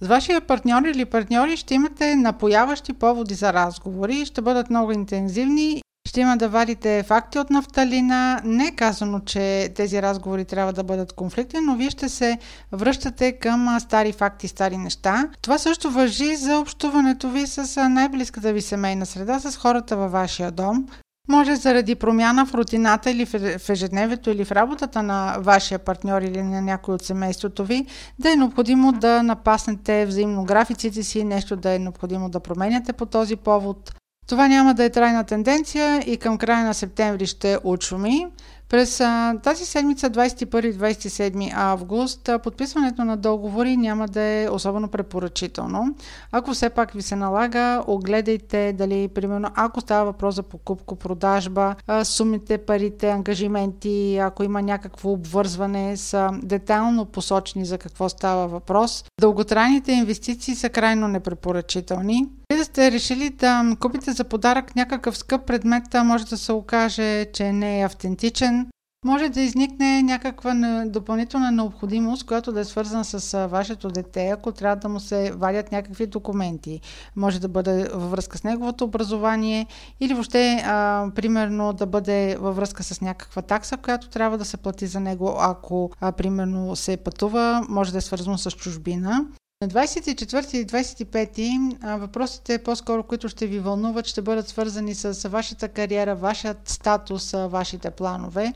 С 0.00 0.06
вашия 0.06 0.40
партньор 0.40 0.82
или 0.82 1.04
партньори 1.04 1.56
ще 1.56 1.74
имате 1.74 2.16
напояващи 2.16 2.92
поводи 2.92 3.34
за 3.34 3.52
разговори, 3.52 4.26
ще 4.26 4.42
бъдат 4.42 4.70
много 4.70 4.92
интензивни 4.92 5.82
ще 6.08 6.20
има 6.20 6.36
да 6.36 6.48
вадите 6.48 7.02
факти 7.02 7.38
от 7.38 7.50
нафталина. 7.50 8.40
Не 8.44 8.66
е 8.66 8.74
казано, 8.74 9.20
че 9.20 9.72
тези 9.74 10.02
разговори 10.02 10.44
трябва 10.44 10.72
да 10.72 10.84
бъдат 10.84 11.12
конфликтни, 11.12 11.60
но 11.60 11.76
вие 11.76 11.90
ще 11.90 12.08
се 12.08 12.38
връщате 12.72 13.32
към 13.32 13.80
стари 13.80 14.12
факти, 14.12 14.48
стари 14.48 14.76
неща. 14.76 15.28
Това 15.42 15.58
също 15.58 15.90
въжи 15.90 16.36
за 16.36 16.58
общуването 16.58 17.30
ви 17.30 17.46
с 17.46 17.88
най-близката 17.88 18.52
ви 18.52 18.62
семейна 18.62 19.06
среда, 19.06 19.40
с 19.40 19.56
хората 19.56 19.96
във 19.96 20.12
вашия 20.12 20.50
дом. 20.50 20.86
Може 21.28 21.56
заради 21.56 21.94
промяна 21.94 22.46
в 22.46 22.54
рутината 22.54 23.10
или 23.10 23.26
в 23.26 23.68
ежедневието 23.68 24.30
или 24.30 24.44
в 24.44 24.52
работата 24.52 25.02
на 25.02 25.36
вашия 25.40 25.78
партньор 25.78 26.22
или 26.22 26.42
на 26.42 26.62
някой 26.62 26.94
от 26.94 27.02
семейството 27.02 27.64
ви, 27.64 27.86
да 28.18 28.32
е 28.32 28.36
необходимо 28.36 28.92
да 28.92 29.22
напаснете 29.22 30.06
взаимно 30.06 30.44
графиците 30.44 31.02
си, 31.02 31.24
нещо 31.24 31.56
да 31.56 31.74
е 31.74 31.78
необходимо 31.78 32.28
да 32.28 32.40
променяте 32.40 32.92
по 32.92 33.06
този 33.06 33.36
повод. 33.36 33.92
Това 34.28 34.48
няма 34.48 34.74
да 34.74 34.84
е 34.84 34.90
трайна 34.90 35.24
тенденция 35.24 36.00
и 36.06 36.16
към 36.16 36.38
края 36.38 36.64
на 36.64 36.74
септември 36.74 37.26
ще 37.26 37.58
учуми. 37.64 38.26
През 38.68 39.00
а, 39.00 39.34
тази 39.42 39.64
седмица, 39.64 40.10
21-27 40.10 41.52
август, 41.54 42.30
подписването 42.42 43.04
на 43.04 43.16
договори 43.16 43.76
няма 43.76 44.08
да 44.08 44.20
е 44.20 44.48
особено 44.48 44.88
препоръчително. 44.88 45.94
Ако 46.32 46.52
все 46.52 46.70
пак 46.70 46.92
ви 46.92 47.02
се 47.02 47.16
налага, 47.16 47.82
огледайте 47.86 48.72
дали, 48.72 49.08
примерно, 49.08 49.48
ако 49.54 49.80
става 49.80 50.04
въпрос 50.04 50.34
за 50.34 50.42
покупко, 50.42 50.96
продажба, 50.96 51.74
а, 51.86 52.04
сумите, 52.04 52.58
парите, 52.58 53.10
ангажименти, 53.10 54.18
ако 54.18 54.44
има 54.44 54.62
някакво 54.62 55.10
обвързване, 55.10 55.96
са 55.96 56.30
детайлно 56.42 57.04
посочени 57.04 57.64
за 57.64 57.78
какво 57.78 58.08
става 58.08 58.46
въпрос. 58.48 59.04
Дълготрайните 59.20 59.92
инвестиции 59.92 60.54
са 60.54 60.68
крайно 60.68 61.08
непрепоръчителни. 61.08 62.26
Вие 62.52 62.58
да 62.58 62.64
сте 62.64 62.92
решили 62.92 63.30
да 63.30 63.76
купите 63.80 64.12
за 64.12 64.24
подарък 64.24 64.76
някакъв 64.76 65.18
скъп 65.18 65.46
предмет, 65.46 65.82
може 66.04 66.26
да 66.26 66.36
се 66.36 66.52
окаже, 66.52 67.26
че 67.32 67.52
не 67.52 67.80
е 67.80 67.84
автентичен. 67.84 68.66
Може 69.04 69.28
да 69.28 69.40
изникне 69.40 70.02
някаква 70.02 70.54
допълнителна 70.86 71.50
необходимост, 71.50 72.26
която 72.26 72.52
да 72.52 72.60
е 72.60 72.64
свързана 72.64 73.04
с 73.04 73.48
вашето 73.48 73.88
дете, 73.88 74.28
ако 74.28 74.52
трябва 74.52 74.76
да 74.76 74.88
му 74.88 75.00
се 75.00 75.32
вадят 75.32 75.72
някакви 75.72 76.06
документи. 76.06 76.80
Може 77.16 77.40
да 77.40 77.48
бъде 77.48 77.88
във 77.94 78.10
връзка 78.10 78.38
с 78.38 78.44
неговото 78.44 78.84
образование 78.84 79.66
или 80.00 80.14
въобще, 80.14 80.62
а, 80.66 81.06
примерно, 81.14 81.72
да 81.72 81.86
бъде 81.86 82.36
във 82.36 82.56
връзка 82.56 82.82
с 82.82 83.00
някаква 83.00 83.42
такса, 83.42 83.76
която 83.76 84.08
трябва 84.08 84.38
да 84.38 84.44
се 84.44 84.56
плати 84.56 84.86
за 84.86 85.00
него, 85.00 85.36
ако, 85.38 85.90
а, 86.00 86.12
примерно, 86.12 86.76
се 86.76 86.96
пътува. 86.96 87.66
Може 87.68 87.92
да 87.92 87.98
е 87.98 88.00
свързано 88.00 88.38
с 88.38 88.50
чужбина. 88.50 89.26
На 89.62 89.68
24 89.68 90.54
и 90.54 90.66
25 90.66 91.98
въпросите 91.98 92.58
по-скоро, 92.58 93.02
които 93.02 93.28
ще 93.28 93.46
ви 93.46 93.58
вълнуват, 93.58 94.06
ще 94.06 94.22
бъдат 94.22 94.48
свързани 94.48 94.94
с 94.94 95.28
вашата 95.28 95.68
кариера, 95.68 96.14
вашият 96.14 96.68
статус, 96.68 97.32
вашите 97.32 97.90
планове. 97.90 98.52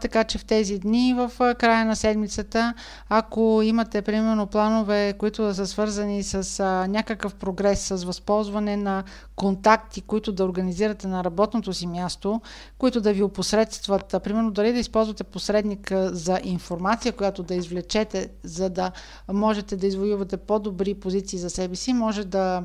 Така 0.00 0.24
че 0.24 0.38
в 0.38 0.44
тези 0.44 0.78
дни, 0.78 1.14
в 1.14 1.54
края 1.58 1.84
на 1.84 1.96
седмицата, 1.96 2.74
ако 3.08 3.60
имате 3.64 4.02
примерно 4.02 4.46
планове, 4.46 5.12
които 5.18 5.54
са 5.54 5.66
свързани 5.66 6.22
с 6.22 6.64
някакъв 6.88 7.34
прогрес, 7.34 7.80
с 7.80 8.04
възползване 8.04 8.76
на 8.76 9.04
контакти, 9.36 10.00
които 10.00 10.32
да 10.32 10.44
организирате 10.44 11.08
на 11.08 11.24
работното 11.24 11.72
си 11.72 11.86
място, 11.86 12.40
които 12.78 13.00
да 13.00 13.12
ви 13.12 13.22
опосредстват, 13.22 14.14
примерно 14.24 14.50
дали 14.50 14.72
да 14.72 14.78
използвате 14.78 15.24
посредник 15.24 15.92
за 15.94 16.40
информация, 16.44 17.12
която 17.12 17.42
да 17.42 17.54
извлечете, 17.54 18.28
за 18.44 18.70
да 18.70 18.92
можете 19.28 19.76
да 19.76 19.86
извоювате 19.86 20.29
имате 20.32 20.46
по-добри 20.46 20.94
позиции 20.94 21.38
за 21.38 21.50
себе 21.50 21.76
си, 21.76 21.92
може 21.92 22.24
да 22.24 22.62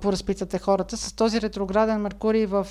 поразпитате 0.00 0.58
хората. 0.58 0.96
С 0.96 1.12
този 1.12 1.40
ретрограден 1.40 2.00
Меркурий 2.00 2.46
в 2.46 2.66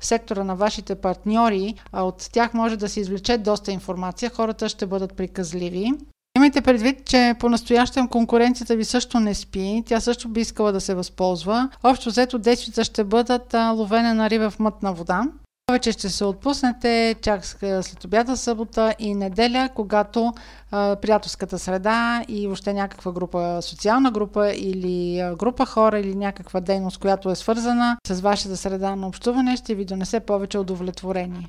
сектора 0.00 0.44
на 0.44 0.54
вашите 0.56 0.94
партньори, 0.94 1.74
от 1.92 2.28
тях 2.32 2.54
може 2.54 2.76
да 2.76 2.88
се 2.88 3.00
извлече 3.00 3.38
доста 3.38 3.72
информация. 3.72 4.30
Хората 4.30 4.68
ще 4.68 4.86
бъдат 4.86 5.14
приказливи. 5.16 5.92
Имайте 6.36 6.60
предвид, 6.60 7.04
че 7.04 7.34
по-настоящем 7.40 8.08
конкуренцията 8.08 8.76
ви 8.76 8.84
също 8.84 9.20
не 9.20 9.34
спи, 9.34 9.82
тя 9.86 10.00
също 10.00 10.28
би 10.28 10.40
искала 10.40 10.72
да 10.72 10.80
се 10.80 10.94
възползва. 10.94 11.70
Общо 11.82 12.10
взето 12.10 12.38
действията 12.38 12.84
ще 12.84 13.04
бъдат 13.04 13.54
ловене 13.54 14.14
на 14.14 14.30
риба 14.30 14.50
в 14.50 14.58
мътна 14.58 14.92
вода. 14.92 15.24
Повече 15.68 15.92
ще 15.92 16.08
се 16.08 16.24
отпуснете 16.24 17.14
чак 17.22 17.44
след 17.44 18.04
обяда 18.04 18.36
събота 18.36 18.94
и 18.98 19.14
неделя, 19.14 19.68
когато 19.74 20.32
а, 20.70 20.96
приятелската 20.96 21.58
среда 21.58 22.24
и 22.28 22.48
още 22.48 22.72
някаква 22.72 23.12
група, 23.12 23.58
социална 23.62 24.10
група 24.10 24.52
или 24.52 25.22
група 25.38 25.66
хора 25.66 25.98
или 26.00 26.14
някаква 26.14 26.60
дейност, 26.60 26.98
която 26.98 27.30
е 27.30 27.34
свързана 27.34 27.96
с 28.08 28.20
вашата 28.20 28.56
среда 28.56 28.96
на 28.96 29.08
общуване, 29.08 29.56
ще 29.56 29.74
ви 29.74 29.84
донесе 29.84 30.20
повече 30.20 30.58
удовлетворение. 30.58 31.48